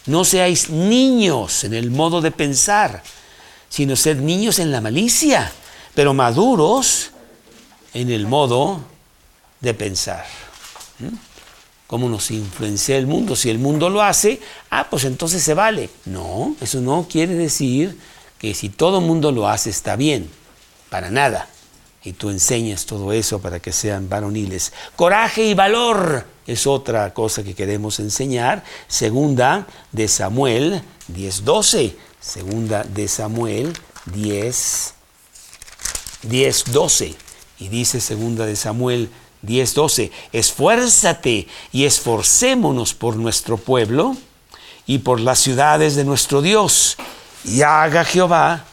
no 0.07 0.25
seáis 0.25 0.69
niños 0.69 1.63
en 1.63 1.73
el 1.73 1.91
modo 1.91 2.21
de 2.21 2.31
pensar, 2.31 3.03
sino 3.69 3.95
sed 3.95 4.17
niños 4.17 4.59
en 4.59 4.71
la 4.71 4.81
malicia, 4.81 5.51
pero 5.93 6.13
maduros 6.13 7.11
en 7.93 8.09
el 8.09 8.27
modo 8.27 8.81
de 9.59 9.73
pensar. 9.73 10.25
¿Mm? 10.99 11.26
Cómo 11.87 12.09
nos 12.09 12.31
influencia 12.31 12.97
el 12.97 13.07
mundo. 13.07 13.35
Si 13.35 13.49
el 13.49 13.59
mundo 13.59 13.89
lo 13.89 14.03
hace, 14.03 14.39
ah, 14.69 14.87
pues 14.89 15.05
entonces 15.05 15.41
se 15.41 15.53
vale. 15.53 15.89
No, 16.05 16.55
eso 16.61 16.81
no 16.81 17.07
quiere 17.09 17.33
decir 17.33 17.97
que 18.37 18.53
si 18.53 18.69
todo 18.69 18.99
el 18.99 19.05
mundo 19.05 19.31
lo 19.31 19.47
hace 19.47 19.69
está 19.69 19.95
bien, 19.95 20.29
para 20.89 21.09
nada. 21.09 21.49
y 22.03 22.13
tú 22.13 22.29
enseñas 22.29 22.85
todo 22.85 23.11
eso 23.11 23.39
para 23.41 23.59
que 23.59 23.73
sean 23.73 24.07
varoniles. 24.07 24.71
Coraje 24.95 25.43
y 25.43 25.53
valor 25.53 26.25
es 26.45 26.65
otra 26.65 27.13
cosa 27.13 27.43
que 27.43 27.53
queremos 27.53 27.99
enseñar. 27.99 28.63
Segunda 28.87 29.67
de 29.91 30.07
Samuel 30.07 30.81
10.12. 31.11 31.95
Segunda 32.21 32.83
de 32.83 33.09
Samuel 33.09 33.73
10, 34.05 34.93
10.12. 36.29 37.15
Y 37.59 37.67
dice 37.67 37.99
segunda 37.99 38.45
de 38.45 38.55
Samuel 38.55 39.09
10.12. 39.45 40.11
Esfuérzate 40.31 41.47
y 41.71 41.85
esforcémonos 41.85 42.93
por 42.93 43.15
nuestro 43.15 43.57
pueblo 43.57 44.15
y 44.85 44.99
por 44.99 45.19
las 45.19 45.39
ciudades 45.39 45.95
de 45.95 46.05
nuestro 46.05 46.41
Dios. 46.41 46.97
Y 47.43 47.61
haga 47.61 48.03
Jehová 48.03 48.65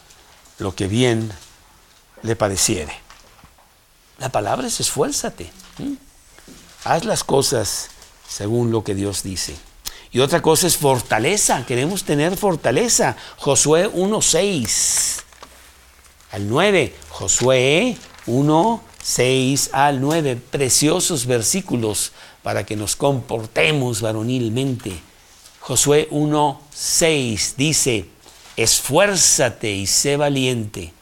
lo 0.58 0.74
que 0.74 0.86
bien 0.86 1.32
le 2.22 2.36
pareciere. 2.36 2.92
La 4.18 4.30
palabra 4.30 4.66
es 4.66 4.80
esfuérzate. 4.80 5.50
Haz 6.84 7.04
las 7.04 7.24
cosas 7.24 7.88
según 8.28 8.70
lo 8.70 8.84
que 8.84 8.94
Dios 8.94 9.22
dice. 9.22 9.54
Y 10.12 10.20
otra 10.20 10.40
cosa 10.40 10.66
es 10.66 10.76
fortaleza. 10.76 11.66
Queremos 11.66 12.04
tener 12.04 12.36
fortaleza. 12.36 13.16
Josué 13.36 13.90
1.6 13.90 15.22
al 16.30 16.48
9. 16.48 16.94
Josué 17.10 17.96
1.6 18.26 18.93
al 19.72 20.00
9. 20.00 20.36
Preciosos 20.50 21.26
versículos 21.26 22.12
para 22.42 22.64
que 22.64 22.74
nos 22.74 22.96
comportemos 22.96 24.00
varonilmente. 24.00 24.92
Josué 25.60 26.08
1.6 26.10 27.54
dice, 27.56 28.06
esfuérzate 28.56 29.72
y 29.72 29.86
sé 29.86 30.16
valiente 30.16 30.92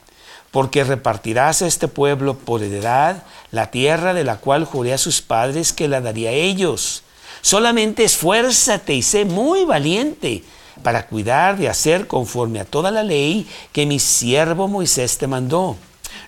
porque 0.51 0.85
repartirás 0.85 1.63
a 1.63 1.67
este 1.67 1.89
pueblo 1.89 2.37
por 2.37 2.63
heredad 2.63 3.23
la 3.51 3.71
tierra 3.71 4.15
de 4.15 4.25
la 4.25 4.37
cual 4.37 4.65
juré 4.65 4.93
a 4.93 4.99
sus 4.99 5.23
padres 5.23 5.73
que 5.73 5.89
la 5.89 6.01
daría 6.01 6.31
a 6.31 6.35
ellos. 6.35 7.03
Solamente 7.41 8.05
esfuérzate 8.05 8.95
y 8.95 9.03
sé 9.03 9.25
muy 9.25 9.65
valiente 9.65 10.45
para 10.83 11.07
cuidar 11.07 11.57
de 11.57 11.69
hacer 11.69 12.07
conforme 12.07 12.61
a 12.61 12.65
toda 12.65 12.91
la 12.91 13.03
ley 13.03 13.49
que 13.73 13.87
mi 13.87 13.99
siervo 13.99 14.69
Moisés 14.69 15.19
te 15.19 15.27
mandó. 15.27 15.77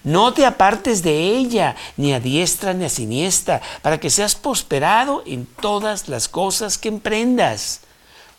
No 0.02 0.32
te 0.34 0.44
apartes 0.44 1.02
de 1.02 1.36
ella, 1.36 1.76
ni 1.96 2.12
a 2.12 2.20
diestra 2.20 2.74
ni 2.74 2.84
a 2.84 2.88
siniestra, 2.88 3.62
para 3.82 3.98
que 3.98 4.10
seas 4.10 4.34
prosperado 4.34 5.22
en 5.26 5.46
todas 5.46 6.08
las 6.08 6.28
cosas 6.28 6.76
que 6.78 6.88
emprendas. 6.88 7.80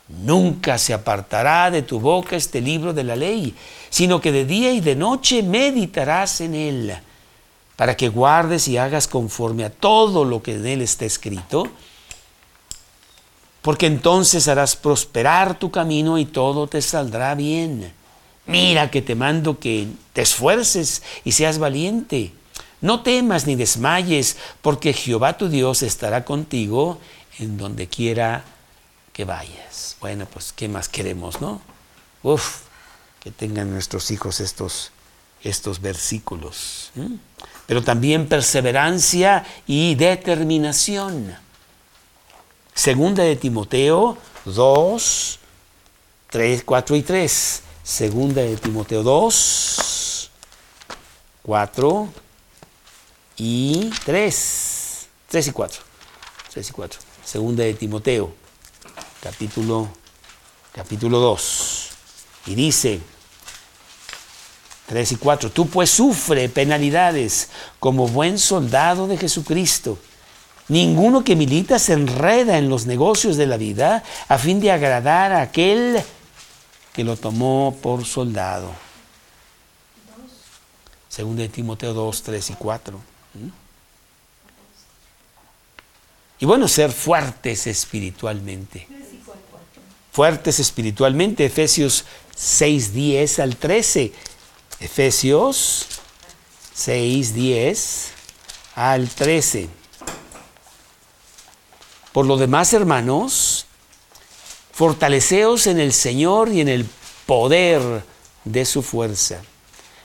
Nunca 0.08 0.78
se 0.78 0.94
apartará 0.94 1.72
de 1.72 1.82
tu 1.82 2.00
boca 2.00 2.36
este 2.36 2.62
libro 2.62 2.94
de 2.94 3.04
la 3.04 3.16
ley, 3.16 3.56
sino 3.90 4.22
que 4.22 4.32
de 4.32 4.46
día 4.46 4.72
y 4.72 4.80
de 4.80 4.96
noche 4.96 5.42
meditarás 5.42 6.42
en 6.42 6.54
él, 6.54 6.96
para 7.76 7.98
que 7.98 8.10
guardes 8.10 8.68
y 8.68 8.78
hagas 8.78 9.08
conforme 9.08 9.66
a 9.66 9.72
todo 9.72 10.24
lo 10.24 10.44
que 10.44 10.54
en 10.56 10.66
él 10.68 10.82
está 10.82 11.06
escrito, 11.06 11.68
porque 13.64 13.88
entonces 13.88 14.48
harás 14.48 14.76
prosperar 14.76 15.58
tu 15.58 15.72
camino 15.72 16.20
y 16.20 16.26
todo 16.26 16.68
te 16.68 16.84
saldrá 16.84 17.34
bien. 17.34 17.92
Mira 18.48 18.92
que 18.92 19.02
te 19.02 19.16
mando 19.16 19.60
que 19.60 19.88
te 20.14 20.22
esfuerces 20.22 21.02
y 21.24 21.32
seas 21.32 21.58
valiente. 21.58 22.32
No 22.82 23.02
temas 23.02 23.48
ni 23.48 23.56
desmayes, 23.56 24.38
porque 24.62 24.94
Jehová 24.94 25.38
tu 25.38 25.50
Dios 25.50 25.82
estará 25.82 26.26
contigo 26.26 27.00
en 27.40 27.58
donde 27.58 27.88
quiera 27.88 28.44
que 29.14 29.26
vayas. 29.26 29.98
Bueno, 30.00 30.28
pues, 30.32 30.54
¿qué 30.54 30.68
más 30.68 30.90
queremos, 30.90 31.42
no? 31.42 31.62
Uf, 32.22 32.62
que 33.22 33.32
tengan 33.32 33.72
nuestros 33.72 34.12
hijos 34.12 34.40
estos, 34.40 34.92
estos 35.42 35.82
versículos. 35.82 36.92
Pero 37.66 37.82
también 37.84 38.28
perseverancia 38.28 39.46
y 39.66 39.96
determinación. 39.96 41.36
Segunda 42.76 43.24
de 43.24 43.38
Timoteo 43.38 44.18
2, 44.46 45.40
3, 46.30 46.64
4 46.64 46.96
y 46.98 47.02
3. 47.02 47.62
Segunda 47.86 48.42
de 48.42 48.58
Timoteo 48.58 49.04
2, 49.04 50.32
4 51.44 52.10
y 53.38 53.92
3. 54.04 55.08
3 55.30 55.48
y 55.48 55.52
4. 55.52 55.82
3 56.52 56.68
y 56.68 56.72
4. 56.72 57.00
Segunda 57.24 57.64
de 57.64 57.76
Timoteo, 57.76 58.34
capítulo, 59.22 59.88
capítulo 60.74 61.20
2. 61.20 61.90
Y 62.48 62.56
dice, 62.56 63.02
3 64.88 65.12
y 65.12 65.16
4, 65.18 65.52
tú 65.52 65.68
pues 65.68 65.92
sufre 65.92 66.50
penalidades 66.50 67.50
como 67.80 68.08
buen 68.08 68.40
soldado 68.40 69.06
de 69.06 69.18
Jesucristo. 69.18 70.00
Ninguno 70.70 71.24
que 71.24 71.36
milita 71.36 71.78
se 71.78 71.94
enreda 71.94 72.58
en 72.58 72.68
los 72.68 72.88
negocios 72.88 73.38
de 73.38 73.46
la 73.46 73.58
vida 73.58 74.02
a 74.28 74.40
fin 74.40 74.60
de 74.60 74.72
agradar 74.72 75.32
a 75.34 75.44
aquel 75.44 76.04
que 76.96 77.04
lo 77.04 77.18
tomó 77.18 77.78
por 77.82 78.06
soldado. 78.06 78.72
Según 81.10 81.36
de 81.36 81.50
Timoteo 81.50 81.94
2, 81.94 82.24
3 82.24 82.50
y 82.52 82.54
4. 82.54 82.98
¿Mm? 83.34 83.48
Y 86.40 86.46
bueno, 86.46 86.68
ser 86.68 86.92
fuertes 86.92 87.68
espiritualmente. 87.68 88.88
Fuertes 90.12 90.60
espiritualmente, 90.60 91.46
Efesios 91.46 92.06
6, 92.36 92.94
10 92.94 93.40
al 93.40 93.58
13. 93.58 94.14
Efesios 94.80 95.88
6, 96.74 97.34
10 97.34 98.12
al 98.76 99.10
13. 99.10 99.70
Por 102.14 102.26
lo 102.26 102.38
demás, 102.38 102.72
hermanos, 102.72 103.65
fortaleceos 104.76 105.68
en 105.68 105.80
el 105.80 105.94
Señor 105.94 106.50
y 106.50 106.60
en 106.60 106.68
el 106.68 106.86
poder 107.26 108.04
de 108.44 108.66
su 108.66 108.82
fuerza. 108.82 109.42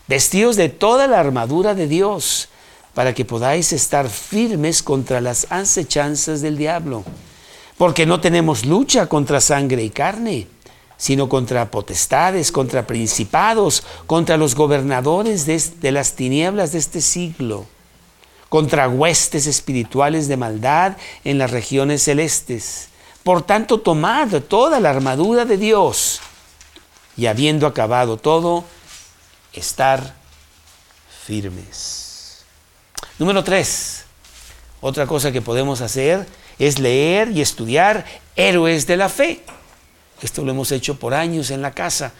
Vestíos 0.06 0.54
de 0.54 0.68
toda 0.68 1.08
la 1.08 1.18
armadura 1.18 1.74
de 1.74 1.88
Dios 1.88 2.48
para 2.94 3.12
que 3.12 3.24
podáis 3.24 3.72
estar 3.72 4.08
firmes 4.08 4.80
contra 4.80 5.20
las 5.20 5.48
acechanzas 5.50 6.40
del 6.40 6.56
diablo. 6.56 7.02
Porque 7.76 8.06
no 8.06 8.20
tenemos 8.20 8.64
lucha 8.64 9.06
contra 9.06 9.40
sangre 9.40 9.82
y 9.82 9.90
carne, 9.90 10.46
sino 10.96 11.28
contra 11.28 11.68
potestades, 11.68 12.52
contra 12.52 12.86
principados, 12.86 13.82
contra 14.06 14.36
los 14.36 14.54
gobernadores 14.54 15.46
de, 15.46 15.60
de 15.80 15.90
las 15.90 16.14
tinieblas 16.14 16.70
de 16.70 16.78
este 16.78 17.00
siglo 17.00 17.66
contra 18.48 18.88
huestes 18.88 19.46
espirituales 19.46 20.26
de 20.26 20.36
maldad 20.36 20.96
en 21.22 21.38
las 21.38 21.52
regiones 21.52 22.02
celestes. 22.02 22.89
Por 23.22 23.42
tanto, 23.42 23.80
tomad 23.80 24.42
toda 24.42 24.80
la 24.80 24.90
armadura 24.90 25.44
de 25.44 25.56
Dios 25.56 26.20
y 27.16 27.26
habiendo 27.26 27.66
acabado 27.66 28.16
todo, 28.16 28.64
estar 29.52 30.14
firmes. 31.26 32.44
Número 33.18 33.44
tres, 33.44 34.04
otra 34.80 35.06
cosa 35.06 35.32
que 35.32 35.42
podemos 35.42 35.82
hacer 35.82 36.26
es 36.58 36.78
leer 36.78 37.30
y 37.30 37.42
estudiar 37.42 38.06
héroes 38.36 38.86
de 38.86 38.96
la 38.96 39.08
fe. 39.08 39.42
Esto 40.22 40.42
lo 40.42 40.52
hemos 40.52 40.72
hecho 40.72 40.98
por 40.98 41.12
años 41.12 41.50
en 41.50 41.62
la 41.62 41.72
casa, 41.72 42.12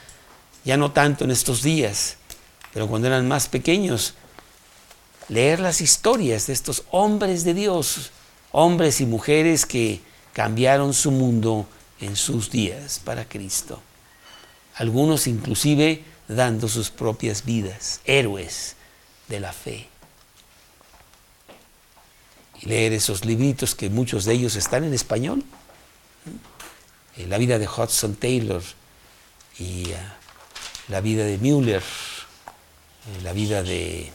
ya 0.65 0.77
no 0.77 0.93
tanto 0.93 1.25
en 1.25 1.31
estos 1.31 1.63
días, 1.63 2.17
pero 2.73 2.87
cuando 2.87 3.09
eran 3.09 3.27
más 3.27 3.49
pequeños 3.49 4.15
leer 5.29 5.61
las 5.61 5.81
historias 5.81 6.47
de 6.47 6.53
estos 6.53 6.85
hombres 6.91 7.45
de 7.45 7.55
Dios, 7.55 8.11
hombres 8.53 9.01
y 9.01 9.07
mujeres 9.07 9.65
que 9.65 10.01
cambiaron 10.41 10.95
su 10.95 11.11
mundo 11.11 11.67
en 12.01 12.17
sus 12.17 12.51
días 12.51 12.99
para 12.99 13.29
Cristo. 13.29 13.79
Algunos 14.77 15.27
inclusive 15.27 16.03
dando 16.29 16.67
sus 16.67 16.89
propias 16.89 17.45
vidas, 17.45 18.01
héroes 18.07 18.75
de 19.29 19.39
la 19.39 19.53
fe. 19.53 19.87
Y 22.59 22.71
leer 22.71 22.95
esos 22.95 23.27
libritos 23.27 23.75
que 23.75 23.91
muchos 23.91 24.25
de 24.25 24.33
ellos 24.33 24.57
están 24.57 24.85
en 24.85 24.95
español. 24.95 25.45
Eh, 27.19 27.27
la 27.27 27.37
vida 27.37 27.59
de 27.59 27.69
Hudson 27.69 28.15
Taylor 28.15 28.63
y 29.59 29.93
ah, 29.93 30.17
la 30.89 31.03
vida 31.03 31.27
de 31.27 31.37
Müller, 31.37 31.83
eh, 31.83 33.23
la 33.25 33.35
vida 33.35 33.63
de 33.63 34.11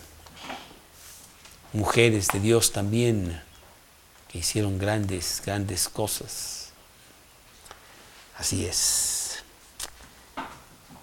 mujeres 1.74 2.30
de 2.30 2.40
Dios 2.40 2.72
también 2.72 3.45
hicieron 4.38 4.78
grandes, 4.78 5.42
grandes 5.46 5.90
cosas. 5.90 6.70
Así 8.38 8.66
es. 8.66 9.44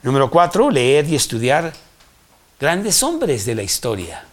Número 0.02 0.30
cuatro, 0.30 0.70
leer 0.70 1.08
y 1.08 1.14
estudiar 1.14 1.72
grandes 2.58 3.02
hombres 3.02 3.46
de 3.46 3.54
la 3.54 3.62
historia, 3.62 4.24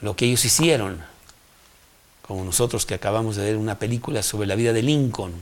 lo 0.00 0.14
que 0.14 0.26
ellos 0.26 0.44
hicieron, 0.44 1.02
como 2.22 2.44
nosotros 2.44 2.86
que 2.86 2.94
acabamos 2.94 3.36
de 3.36 3.44
ver 3.44 3.56
una 3.56 3.78
película 3.78 4.22
sobre 4.22 4.46
la 4.46 4.54
vida 4.54 4.72
de 4.72 4.82
Lincoln, 4.82 5.32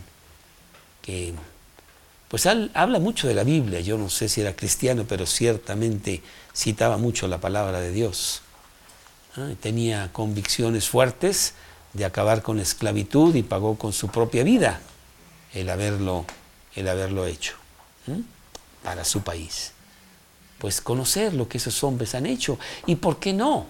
que 1.02 1.34
pues 2.28 2.46
habla 2.46 2.98
mucho 2.98 3.26
de 3.26 3.34
la 3.34 3.44
Biblia, 3.44 3.80
yo 3.80 3.98
no 3.98 4.10
sé 4.10 4.28
si 4.28 4.40
era 4.40 4.54
cristiano, 4.54 5.04
pero 5.08 5.26
ciertamente 5.26 6.22
citaba 6.54 6.96
mucho 6.96 7.26
la 7.26 7.38
palabra 7.38 7.80
de 7.80 7.90
Dios. 7.90 8.42
¿eh? 9.36 9.56
tenía 9.60 10.10
convicciones 10.12 10.88
fuertes 10.88 11.54
de 11.98 12.04
acabar 12.04 12.42
con 12.42 12.56
la 12.56 12.62
esclavitud 12.62 13.34
y 13.34 13.42
pagó 13.42 13.76
con 13.76 13.92
su 13.92 14.08
propia 14.08 14.44
vida 14.44 14.80
el 15.52 15.68
haberlo, 15.68 16.24
el 16.74 16.88
haberlo 16.88 17.26
hecho 17.26 17.54
¿eh? 18.06 18.20
para 18.82 19.04
su 19.04 19.22
país. 19.22 19.72
Pues 20.58 20.80
conocer 20.80 21.34
lo 21.34 21.48
que 21.48 21.58
esos 21.58 21.82
hombres 21.84 22.14
han 22.14 22.26
hecho 22.26 22.58
y 22.86 22.96
por 22.96 23.18
qué 23.18 23.32
no 23.32 23.66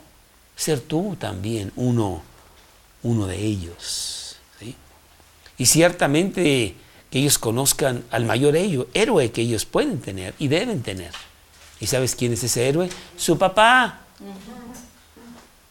ser 0.56 0.80
tú 0.80 1.16
también 1.18 1.72
uno, 1.76 2.22
uno 3.02 3.26
de 3.26 3.36
ellos. 3.36 4.36
Y 5.56 5.66
ciertamente 5.66 6.76
que 7.10 7.18
ellos 7.18 7.38
conozcan 7.38 8.04
al 8.10 8.24
mayor 8.24 8.56
héroe 8.56 9.32
que 9.32 9.40
ellos 9.40 9.64
pueden 9.64 10.00
tener 10.00 10.34
y 10.38 10.48
deben 10.48 10.82
tener. 10.82 11.10
¿Y 11.80 11.86
sabes 11.86 12.14
quién 12.14 12.32
es 12.32 12.44
ese 12.44 12.68
héroe? 12.68 12.88
Su 13.16 13.38
papá. 13.38 14.00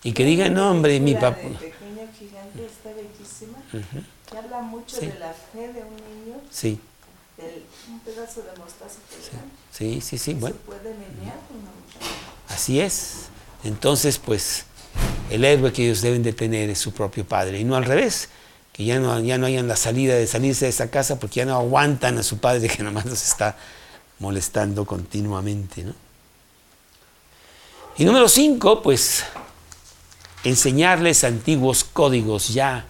Y 0.04 0.12
que 0.12 0.26
digan, 0.26 0.54
no, 0.54 0.72
hombre, 0.72 1.00
mi 1.00 1.16
papá. 1.16 1.38
Que 3.72 4.38
habla 4.38 4.62
mucho 4.62 5.00
de 5.00 5.18
la 5.20 5.34
fe 5.34 5.74
de 5.74 5.84
un 5.84 5.96
niño. 5.96 6.42
Sí. 6.52 6.80
Del, 7.38 7.64
un 7.90 8.00
pedazo 8.00 8.42
de 8.42 8.58
mostaza 8.60 8.98
sí. 9.10 9.38
sí, 9.72 10.02
sí, 10.02 10.18
sí, 10.18 10.34
bueno. 10.34 10.56
Se 10.56 10.64
puede 10.64 10.94
menear 10.94 11.38
Así 12.50 12.80
es. 12.80 13.28
Entonces, 13.64 14.18
pues, 14.18 14.66
el 15.30 15.44
héroe 15.44 15.72
que 15.72 15.86
ellos 15.86 16.02
deben 16.02 16.24
de 16.24 16.34
tener 16.34 16.70
es 16.70 16.80
su 16.80 16.94
propio 16.94 17.26
padre 17.26 17.60
y 17.60 17.64
no 17.64 17.76
al 17.76 17.86
revés 17.86 18.30
que 18.78 18.86
ya 18.86 19.00
no, 19.00 19.20
ya 19.20 19.40
no 19.40 19.48
hayan 19.48 19.68
la 19.68 19.76
salida 19.76 20.14
de 20.14 20.28
salirse 20.28 20.66
de 20.66 20.70
esa 20.70 20.92
casa 20.92 21.20
porque 21.20 21.38
ya 21.38 21.46
no 21.46 21.56
aguantan 21.56 22.20
a 22.20 22.24
su 22.24 22.38
padre 22.38 22.68
que 22.70 22.84
nomás 22.84 23.06
los 23.06 23.24
está 23.24 23.58
molestando 24.20 24.86
continuamente. 24.86 25.84
¿no? 25.84 25.94
Y 27.98 28.06
número 28.06 28.30
cinco, 28.30 28.84
pues 28.84 29.24
enseñarles 30.44 31.24
antiguos 31.24 31.84
códigos 31.84 32.50
ya 32.50 32.86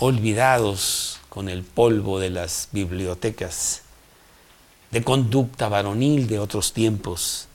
olvidados 0.00 1.20
con 1.28 1.48
el 1.48 1.62
polvo 1.62 2.18
de 2.18 2.30
las 2.30 2.68
bibliotecas, 2.72 3.82
de 4.90 5.02
conducta 5.02 5.68
varonil 5.68 6.26
de 6.26 6.38
otros 6.38 6.72
tiempos, 6.72 7.48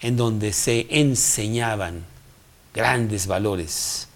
en 0.00 0.16
donde 0.16 0.52
se 0.52 0.86
enseñaban 0.90 2.04
grandes 2.72 3.26
valores 3.26 4.08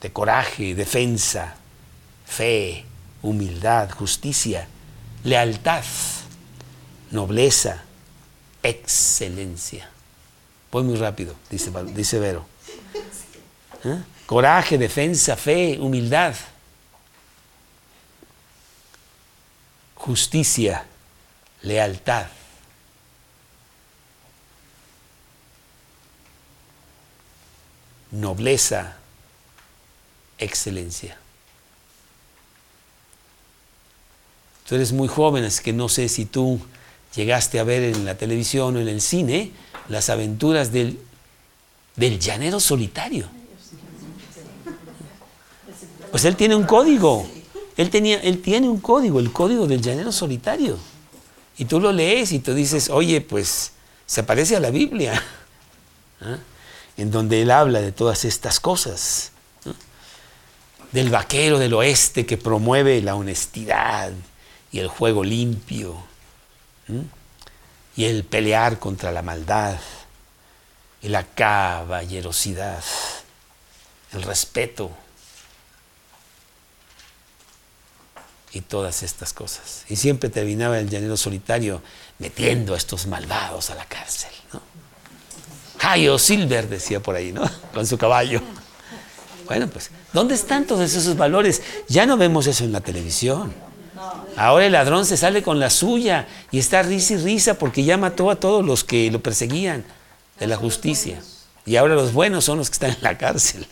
de 0.00 0.12
coraje, 0.12 0.74
defensa, 0.74 1.56
fe, 2.26 2.84
humildad, 3.22 3.90
justicia, 3.90 4.68
lealtad, 5.24 5.84
nobleza, 7.10 7.82
excelencia. 8.62 9.88
Voy 10.70 10.82
muy 10.82 10.96
rápido, 10.96 11.34
dice, 11.50 12.18
Vero. 12.18 12.44
¿Eh? 13.84 13.98
Coraje, 14.26 14.76
defensa, 14.76 15.36
fe, 15.36 15.78
humildad, 15.80 16.34
justicia, 20.06 20.84
lealtad. 21.62 22.26
Nobleza, 28.12 28.96
excelencia. 30.38 31.18
Tú 34.68 34.76
eres 34.76 34.92
muy 34.92 35.08
joven, 35.08 35.44
así 35.44 35.62
que 35.62 35.72
no 35.72 35.88
sé 35.88 36.08
si 36.08 36.24
tú 36.24 36.60
llegaste 37.16 37.58
a 37.58 37.64
ver 37.64 37.82
en 37.82 38.04
la 38.04 38.16
televisión 38.16 38.76
o 38.76 38.80
en 38.80 38.88
el 38.88 39.00
cine 39.00 39.50
las 39.88 40.08
aventuras 40.08 40.70
del, 40.70 41.00
del 41.96 42.20
llanero 42.20 42.60
solitario. 42.60 43.28
Pues 46.12 46.24
él 46.24 46.36
tiene 46.36 46.54
un 46.54 46.64
código. 46.64 47.28
Él, 47.76 47.90
tenía, 47.90 48.20
él 48.20 48.40
tiene 48.40 48.68
un 48.68 48.80
código, 48.80 49.20
el 49.20 49.32
código 49.32 49.66
del 49.66 49.82
llanero 49.82 50.12
solitario. 50.12 50.78
Y 51.58 51.64
tú 51.64 51.80
lo 51.80 51.92
lees 51.92 52.32
y 52.32 52.38
tú 52.38 52.54
dices, 52.54 52.90
oye, 52.90 53.20
pues 53.20 53.72
se 54.06 54.22
parece 54.22 54.56
a 54.56 54.60
la 54.60 54.70
Biblia, 54.70 55.22
en 56.96 57.10
donde 57.10 57.42
él 57.42 57.50
habla 57.50 57.80
de 57.80 57.92
todas 57.92 58.24
estas 58.24 58.60
cosas. 58.60 59.32
Del 60.92 61.10
vaquero 61.10 61.58
del 61.58 61.74
oeste 61.74 62.24
que 62.24 62.36
promueve 62.36 63.02
la 63.02 63.16
honestidad, 63.16 64.12
y 64.76 64.78
el 64.78 64.88
juego 64.88 65.24
limpio 65.24 65.96
y 67.96 68.04
el 68.04 68.24
pelear 68.24 68.78
contra 68.78 69.10
la 69.10 69.22
maldad 69.22 69.78
y 71.00 71.08
la 71.08 71.24
caballerosidad, 71.24 72.84
el 74.12 74.22
respeto 74.22 74.90
y 78.56 78.62
todas 78.62 79.02
estas 79.02 79.32
cosas. 79.34 79.84
Y 79.88 79.96
siempre 79.96 80.30
terminaba 80.30 80.78
el 80.78 80.88
llanero 80.88 81.16
solitario 81.16 81.82
metiendo 82.18 82.74
a 82.74 82.78
estos 82.78 83.06
malvados 83.06 83.70
a 83.70 83.74
la 83.74 83.84
cárcel. 83.84 84.30
¿no? 84.52 84.62
Jayo 85.78 86.18
Silver 86.18 86.68
decía 86.68 87.00
por 87.00 87.16
ahí, 87.16 87.32
¿no? 87.32 87.48
Con 87.74 87.86
su 87.86 87.98
caballo. 87.98 88.40
Bueno, 89.44 89.68
pues, 89.68 89.90
¿dónde 90.12 90.34
están 90.34 90.66
todos 90.66 90.94
esos 90.94 91.16
valores? 91.16 91.62
Ya 91.86 92.06
no 92.06 92.16
vemos 92.16 92.46
eso 92.46 92.64
en 92.64 92.72
la 92.72 92.80
televisión. 92.80 93.54
Ahora 94.36 94.66
el 94.66 94.72
ladrón 94.72 95.06
se 95.06 95.16
sale 95.16 95.42
con 95.42 95.60
la 95.60 95.70
suya 95.70 96.26
y 96.50 96.58
está 96.58 96.82
risa 96.82 97.14
y 97.14 97.16
risa 97.18 97.54
porque 97.54 97.84
ya 97.84 97.96
mató 97.96 98.30
a 98.30 98.36
todos 98.36 98.64
los 98.64 98.84
que 98.84 99.10
lo 99.10 99.22
perseguían 99.22 99.84
de 100.38 100.46
la 100.46 100.56
justicia. 100.56 101.22
Y 101.64 101.76
ahora 101.76 101.94
los 101.94 102.12
buenos 102.12 102.44
son 102.44 102.58
los 102.58 102.68
que 102.68 102.74
están 102.74 102.90
en 102.90 103.02
la 103.02 103.16
cárcel. 103.16 103.66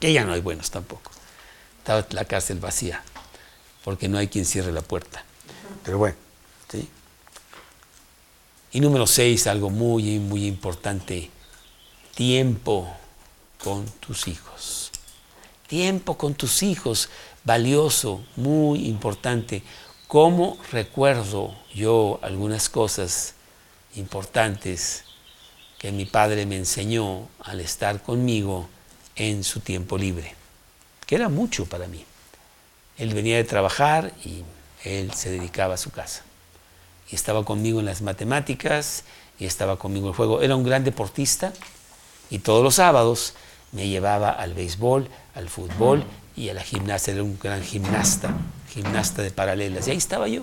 Que 0.00 0.12
ya 0.12 0.24
no 0.24 0.32
hay 0.32 0.40
buenos 0.40 0.70
tampoco. 0.70 1.10
La 1.88 2.24
cárcel 2.26 2.60
vacía 2.60 3.02
porque 3.88 4.06
no 4.06 4.18
hay 4.18 4.28
quien 4.28 4.44
cierre 4.44 4.70
la 4.70 4.82
puerta. 4.82 5.24
Pero 5.82 5.96
bueno, 5.96 6.16
¿sí? 6.70 6.86
Y 8.72 8.80
número 8.80 9.06
seis, 9.06 9.46
algo 9.46 9.70
muy, 9.70 10.18
muy 10.18 10.46
importante, 10.46 11.30
tiempo 12.14 12.94
con 13.64 13.86
tus 13.86 14.28
hijos. 14.28 14.90
Tiempo 15.66 16.18
con 16.18 16.34
tus 16.34 16.62
hijos 16.62 17.08
valioso, 17.44 18.22
muy 18.36 18.86
importante. 18.86 19.62
¿Cómo 20.06 20.58
recuerdo 20.70 21.56
yo 21.74 22.18
algunas 22.22 22.68
cosas 22.68 23.32
importantes 23.94 25.04
que 25.78 25.92
mi 25.92 26.04
padre 26.04 26.44
me 26.44 26.56
enseñó 26.56 27.26
al 27.40 27.60
estar 27.60 28.02
conmigo 28.02 28.68
en 29.16 29.44
su 29.44 29.60
tiempo 29.60 29.96
libre? 29.96 30.37
Que 31.08 31.14
era 31.14 31.28
mucho 31.28 31.64
para 31.64 31.88
mí. 31.88 32.04
Él 32.98 33.14
venía 33.14 33.36
de 33.36 33.44
trabajar 33.44 34.12
y 34.24 34.44
él 34.84 35.12
se 35.14 35.30
dedicaba 35.30 35.74
a 35.74 35.78
su 35.78 35.90
casa. 35.90 36.22
Y 37.10 37.14
estaba 37.14 37.44
conmigo 37.44 37.80
en 37.80 37.86
las 37.86 38.02
matemáticas 38.02 39.04
y 39.38 39.46
estaba 39.46 39.78
conmigo 39.78 40.06
en 40.06 40.10
el 40.10 40.16
juego. 40.16 40.42
Era 40.42 40.54
un 40.54 40.64
gran 40.64 40.84
deportista 40.84 41.54
y 42.28 42.40
todos 42.40 42.62
los 42.62 42.74
sábados 42.74 43.32
me 43.72 43.88
llevaba 43.88 44.30
al 44.30 44.52
béisbol, 44.52 45.08
al 45.34 45.48
fútbol 45.48 46.04
y 46.36 46.50
a 46.50 46.54
la 46.54 46.62
gimnasia, 46.62 47.14
era 47.14 47.22
un 47.22 47.38
gran 47.38 47.62
gimnasta, 47.62 48.30
gimnasta 48.70 49.22
de 49.22 49.30
paralelas. 49.30 49.88
Y 49.88 49.92
ahí 49.92 49.96
estaba 49.96 50.28
yo 50.28 50.42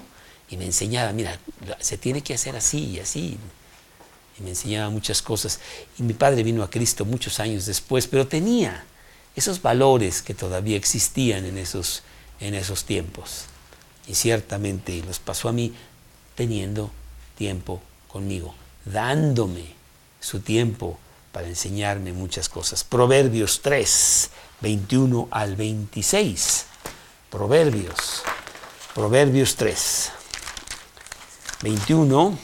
y 0.49 0.57
me 0.57 0.65
enseñaba, 0.65 1.11
mira, 1.13 1.37
se 1.79 1.99
tiene 1.99 2.21
que 2.21 2.33
hacer 2.33 2.55
así 2.55 2.85
y 2.85 2.99
así. 2.99 3.37
Y 4.39 4.43
me 4.43 4.49
enseñaba 4.49 4.89
muchas 4.89 5.21
cosas. 5.21 5.59
Y 5.99 6.03
mi 6.03 6.13
padre 6.13 6.41
vino 6.41 6.63
a 6.63 6.71
Cristo 6.71 7.05
muchos 7.05 7.39
años 7.39 7.67
después, 7.67 8.07
pero 8.07 8.27
tenía 8.27 8.83
esos 9.35 9.61
valores 9.61 10.21
que 10.21 10.33
todavía 10.33 10.77
existían 10.77 11.45
en 11.45 11.57
esos, 11.57 12.03
en 12.39 12.53
esos 12.53 12.85
tiempos. 12.85 13.45
Y 14.07 14.15
ciertamente 14.15 15.03
los 15.05 15.19
pasó 15.19 15.49
a 15.49 15.51
mí 15.51 15.73
teniendo 16.35 16.91
tiempo 17.37 17.81
conmigo, 18.07 18.55
dándome 18.85 19.65
su 20.19 20.39
tiempo 20.39 20.97
para 21.31 21.47
enseñarme 21.47 22.13
muchas 22.13 22.47
cosas. 22.47 22.83
Proverbios 22.83 23.61
3, 23.61 24.29
21 24.61 25.27
al 25.31 25.55
26. 25.55 26.65
Proverbios. 27.29 28.23
Proverbios 28.93 29.55
3. 29.57 30.11
21 31.61 32.37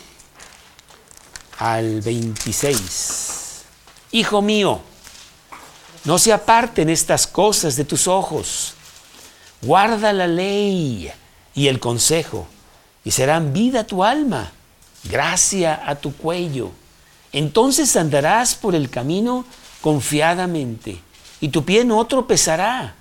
al 1.59 2.01
26. 2.01 3.61
Hijo 4.11 4.41
mío, 4.41 4.81
no 6.03 6.17
se 6.17 6.33
aparten 6.33 6.89
estas 6.89 7.27
cosas 7.27 7.75
de 7.75 7.85
tus 7.85 8.07
ojos. 8.07 8.73
Guarda 9.61 10.13
la 10.13 10.27
ley 10.27 11.11
y 11.53 11.67
el 11.67 11.79
consejo, 11.79 12.47
y 13.03 13.11
serán 13.11 13.53
vida 13.53 13.81
a 13.81 13.87
tu 13.87 14.03
alma, 14.03 14.51
gracia 15.03 15.81
a 15.85 15.95
tu 15.95 16.15
cuello. 16.15 16.71
Entonces 17.31 17.95
andarás 17.95 18.55
por 18.55 18.75
el 18.75 18.89
camino 18.89 19.45
confiadamente 19.81 21.01
y 21.39 21.49
tu 21.49 21.63
pie 21.63 21.85
no 21.85 22.05
tropezará. 22.05 22.95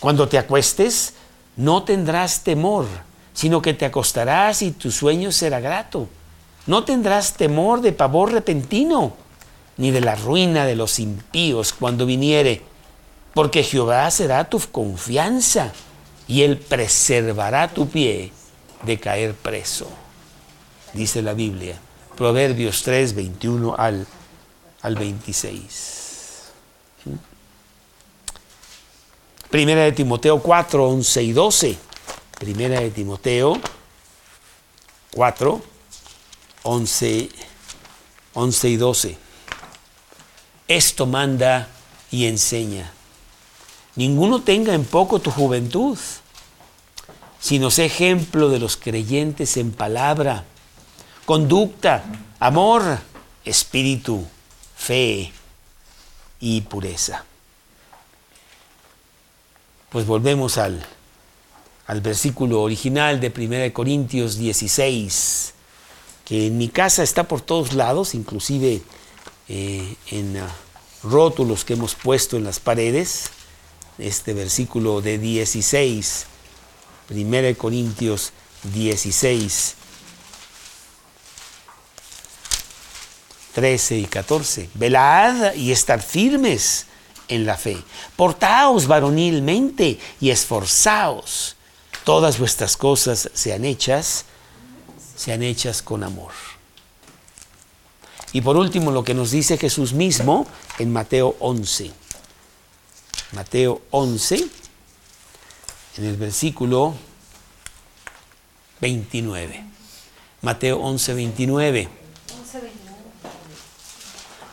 Cuando 0.00 0.28
te 0.28 0.38
acuestes, 0.38 1.14
no 1.56 1.82
tendrás 1.82 2.42
temor, 2.44 2.86
sino 3.34 3.60
que 3.60 3.74
te 3.74 3.84
acostarás 3.84 4.62
y 4.62 4.70
tu 4.70 4.90
sueño 4.90 5.32
será 5.32 5.60
grato. 5.60 6.08
No 6.66 6.84
tendrás 6.84 7.34
temor 7.34 7.80
de 7.80 7.92
pavor 7.92 8.32
repentino, 8.32 9.14
ni 9.78 9.90
de 9.90 10.00
la 10.00 10.16
ruina 10.16 10.66
de 10.66 10.76
los 10.76 10.98
impíos 10.98 11.72
cuando 11.72 12.04
viniere, 12.04 12.60
porque 13.32 13.62
Jehová 13.62 14.10
será 14.10 14.48
tu 14.50 14.60
confianza 14.70 15.72
y 16.26 16.42
él 16.42 16.58
preservará 16.58 17.68
tu 17.68 17.88
pie 17.88 18.32
de 18.82 18.98
caer 18.98 19.34
preso, 19.34 19.88
dice 20.92 21.22
la 21.22 21.32
Biblia. 21.32 21.78
Proverbios 22.16 22.82
3, 22.82 23.14
21 23.14 23.76
al, 23.78 24.06
al 24.82 24.94
26. 24.96 25.98
Primera 29.50 29.84
de 29.84 29.92
Timoteo 29.92 30.42
4, 30.42 30.88
11 30.88 31.22
y 31.22 31.32
12. 31.32 31.78
Primera 32.38 32.80
de 32.80 32.90
Timoteo 32.90 33.58
4, 35.14 35.62
11, 36.64 37.28
11 38.34 38.68
y 38.68 38.76
12. 38.76 39.27
Esto 40.68 41.06
manda 41.06 41.66
y 42.10 42.26
enseña. 42.26 42.92
Ninguno 43.96 44.42
tenga 44.42 44.74
en 44.74 44.84
poco 44.84 45.18
tu 45.18 45.30
juventud, 45.30 45.98
sino 47.40 47.70
sé 47.70 47.86
ejemplo 47.86 48.50
de 48.50 48.58
los 48.58 48.76
creyentes 48.76 49.56
en 49.56 49.72
palabra, 49.72 50.44
conducta, 51.24 52.04
amor, 52.38 52.98
espíritu, 53.46 54.26
fe 54.76 55.32
y 56.38 56.60
pureza. 56.60 57.24
Pues 59.88 60.06
volvemos 60.06 60.58
al, 60.58 60.84
al 61.86 62.00
versículo 62.02 62.60
original 62.60 63.20
de 63.20 63.32
1 63.34 63.72
Corintios 63.72 64.36
16, 64.36 65.54
que 66.26 66.48
en 66.48 66.58
mi 66.58 66.68
casa 66.68 67.02
está 67.02 67.24
por 67.24 67.40
todos 67.40 67.72
lados, 67.72 68.14
inclusive 68.14 68.82
eh, 69.48 69.96
en 70.10 70.42
uh, 70.42 70.46
rótulos 71.02 71.64
que 71.64 71.74
hemos 71.74 71.94
puesto 71.94 72.36
en 72.36 72.44
las 72.44 72.60
paredes, 72.60 73.30
este 73.98 74.34
versículo 74.34 75.00
de 75.00 75.18
16, 75.18 76.26
1 77.10 77.58
Corintios 77.58 78.32
16, 78.64 79.74
13 83.54 83.96
y 83.96 84.04
14. 84.04 84.70
Velad 84.74 85.54
y 85.54 85.72
estar 85.72 86.02
firmes 86.02 86.86
en 87.28 87.44
la 87.44 87.56
fe. 87.56 87.76
Portaos 88.16 88.86
varonilmente 88.86 89.98
y 90.20 90.30
esforzaos. 90.30 91.56
Todas 92.04 92.38
vuestras 92.38 92.76
cosas 92.76 93.30
sean 93.34 93.64
hechas, 93.64 94.24
sean 95.16 95.42
hechas 95.42 95.82
con 95.82 96.04
amor. 96.04 96.32
Y 98.32 98.40
por 98.40 98.56
último, 98.56 98.90
lo 98.90 99.04
que 99.04 99.14
nos 99.14 99.30
dice 99.30 99.56
Jesús 99.56 99.92
mismo 99.92 100.46
en 100.78 100.92
Mateo 100.92 101.36
11. 101.40 101.90
Mateo 103.32 103.82
11, 103.90 104.48
en 105.98 106.04
el 106.04 106.16
versículo 106.16 106.94
29. 108.80 109.64
Mateo 110.42 110.78
11, 110.78 111.14
29. 111.14 111.88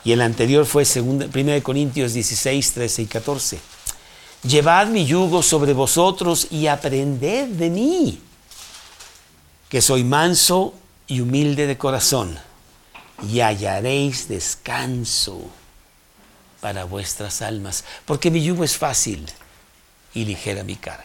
Y 0.04 0.12
el 0.12 0.20
anterior 0.20 0.64
fue 0.66 0.84
1 0.84 1.62
Corintios 1.64 2.12
16, 2.12 2.72
13 2.72 3.02
y 3.02 3.06
14. 3.06 3.58
Llevad 4.44 4.86
mi 4.86 5.04
yugo 5.04 5.42
sobre 5.42 5.72
vosotros 5.72 6.46
y 6.50 6.68
aprended 6.68 7.48
de 7.48 7.70
mí, 7.70 8.20
que 9.68 9.82
soy 9.82 10.04
manso 10.04 10.74
y 11.08 11.20
humilde 11.20 11.66
de 11.66 11.76
corazón, 11.76 12.38
y 13.22 13.40
hallaréis 13.40 14.28
descanso 14.28 15.40
para 16.60 16.84
vuestras 16.84 17.42
almas, 17.42 17.84
porque 18.04 18.30
mi 18.30 18.42
yugo 18.42 18.64
es 18.64 18.76
fácil 18.76 19.26
y 20.14 20.24
ligera 20.24 20.64
mi 20.64 20.76
carga. 20.76 21.04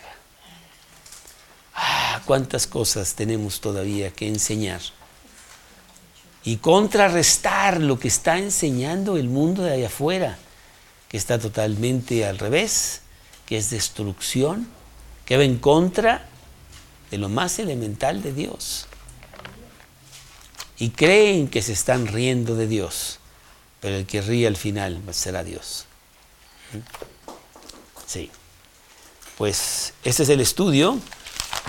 Ah, 1.76 2.22
cuántas 2.26 2.68
cosas 2.68 3.16
tenemos 3.16 3.62
todavía 3.62 4.12
que 4.12 4.28
enseñar 4.28 4.82
y 6.43 6.57
contrarrestar 6.57 7.80
lo 7.80 7.99
que 7.99 8.07
está 8.07 8.38
enseñando 8.38 9.18
el 9.18 9.30
mundo 9.30 9.64
de 9.64 9.74
allá 9.74 9.88
afuera, 9.88 10.38
que 11.07 11.18
está 11.18 11.39
totalmente 11.39 12.26
al 12.26 12.39
revés, 12.39 13.01
que 13.45 13.57
es 13.57 13.70
destrucción, 13.70 14.68
que 15.26 15.38
va 15.38 15.43
en 15.43 15.57
contra 15.57 16.26
de 17.12 17.18
lo 17.18 17.30
más 17.30 17.59
elemental 17.59 18.24
de 18.24 18.34
Dios. 18.34 18.88
Y 20.82 20.89
creen 20.89 21.47
que 21.47 21.61
se 21.61 21.73
están 21.73 22.07
riendo 22.07 22.55
de 22.55 22.65
Dios, 22.65 23.19
pero 23.82 23.97
el 23.97 24.07
que 24.07 24.19
ríe 24.19 24.47
al 24.47 24.57
final 24.57 24.99
será 25.11 25.43
Dios. 25.43 25.86
Sí. 28.07 28.32
Pues 29.38 29.93
este 30.03 30.23
es 30.23 30.29
el 30.29 30.41
estudio 30.41 30.97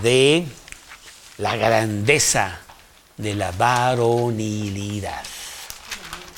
de 0.01 0.47
la 1.37 1.57
grandeza 1.57 2.61
de 3.19 3.35
la 3.35 3.53
varonilidad. 3.53 5.23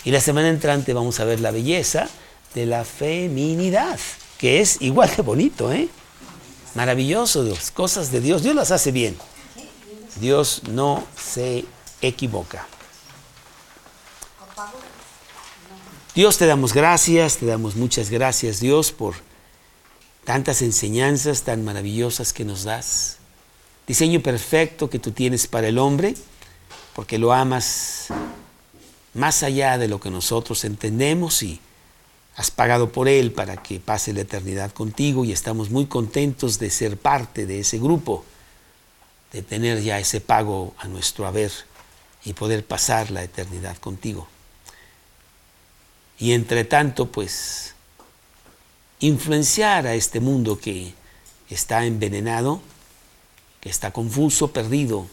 Y 0.05 0.11
la 0.11 0.21
semana 0.21 0.49
entrante 0.49 0.93
vamos 0.95 1.21
a 1.21 1.25
ver 1.25 1.39
la 1.39 1.53
belleza 1.53 2.09
de 2.55 2.67
la 2.67 2.85
feminidad, 2.85 4.01
que 4.37 4.61
es 4.61 4.83
igual 4.83 5.15
de 5.15 5.23
bonito, 5.23 5.73
¿eh? 5.73 5.89
Maravilloso, 6.75 7.45
las 7.45 7.71
cosas 7.71 8.11
de 8.11 8.21
Dios. 8.21 8.43
Dios 8.43 8.57
las 8.57 8.73
hace 8.73 8.91
bien. 8.91 9.17
Dios 10.17 10.63
no 10.69 11.07
se 11.17 11.65
equivoca. 12.07 12.67
Dios 16.15 16.39
te 16.39 16.47
damos 16.47 16.73
gracias, 16.73 17.39
te 17.39 17.47
damos 17.47 17.75
muchas 17.75 18.09
gracias 18.09 18.61
Dios 18.61 18.93
por 18.93 19.15
tantas 20.25 20.63
enseñanzas 20.63 21.43
tan 21.43 21.65
maravillosas 21.65 22.33
que 22.33 22.45
nos 22.45 22.63
das. 22.65 23.19
Diseño 23.87 24.21
perfecto 24.21 24.89
que 24.89 24.99
tú 24.99 25.11
tienes 25.11 25.47
para 25.47 25.69
el 25.69 25.79
hombre 25.79 26.15
porque 26.95 27.19
lo 27.19 27.33
amas 27.33 28.07
más 29.13 29.43
allá 29.43 29.77
de 29.77 29.89
lo 29.89 30.01
que 30.01 30.11
nosotros 30.11 30.65
entendemos 30.65 31.43
y 31.43 31.61
has 32.37 32.51
pagado 32.51 32.91
por 32.91 33.09
él 33.09 33.33
para 33.33 33.57
que 33.57 33.81
pase 33.81 34.13
la 34.13 34.21
eternidad 34.21 34.73
contigo 34.73 35.25
y 35.25 35.33
estamos 35.33 35.71
muy 35.71 35.87
contentos 35.87 36.59
de 36.59 36.71
ser 36.71 36.97
parte 36.97 37.47
de 37.47 37.61
ese 37.61 37.79
grupo, 37.79 38.25
de 39.33 39.43
tener 39.43 39.83
ya 39.83 39.99
ese 39.99 40.21
pago 40.21 40.75
a 40.79 40.89
nuestro 40.89 41.27
haber 41.27 41.53
y 42.25 42.33
poder 42.33 42.65
pasar 42.65 43.11
la 43.11 43.23
eternidad 43.23 43.77
contigo. 43.79 44.27
Y 46.19 46.33
entre 46.33 46.65
tanto, 46.65 47.11
pues, 47.11 47.75
influenciar 49.01 49.87
a 49.87 49.95
este 49.95 50.21
mundo 50.21 50.59
que 50.59 50.95
está 51.51 51.85
envenenado, 51.85 52.61
que 53.61 53.69
está 53.69 53.93
confuso, 53.93 54.53
perdido, 54.53 55.07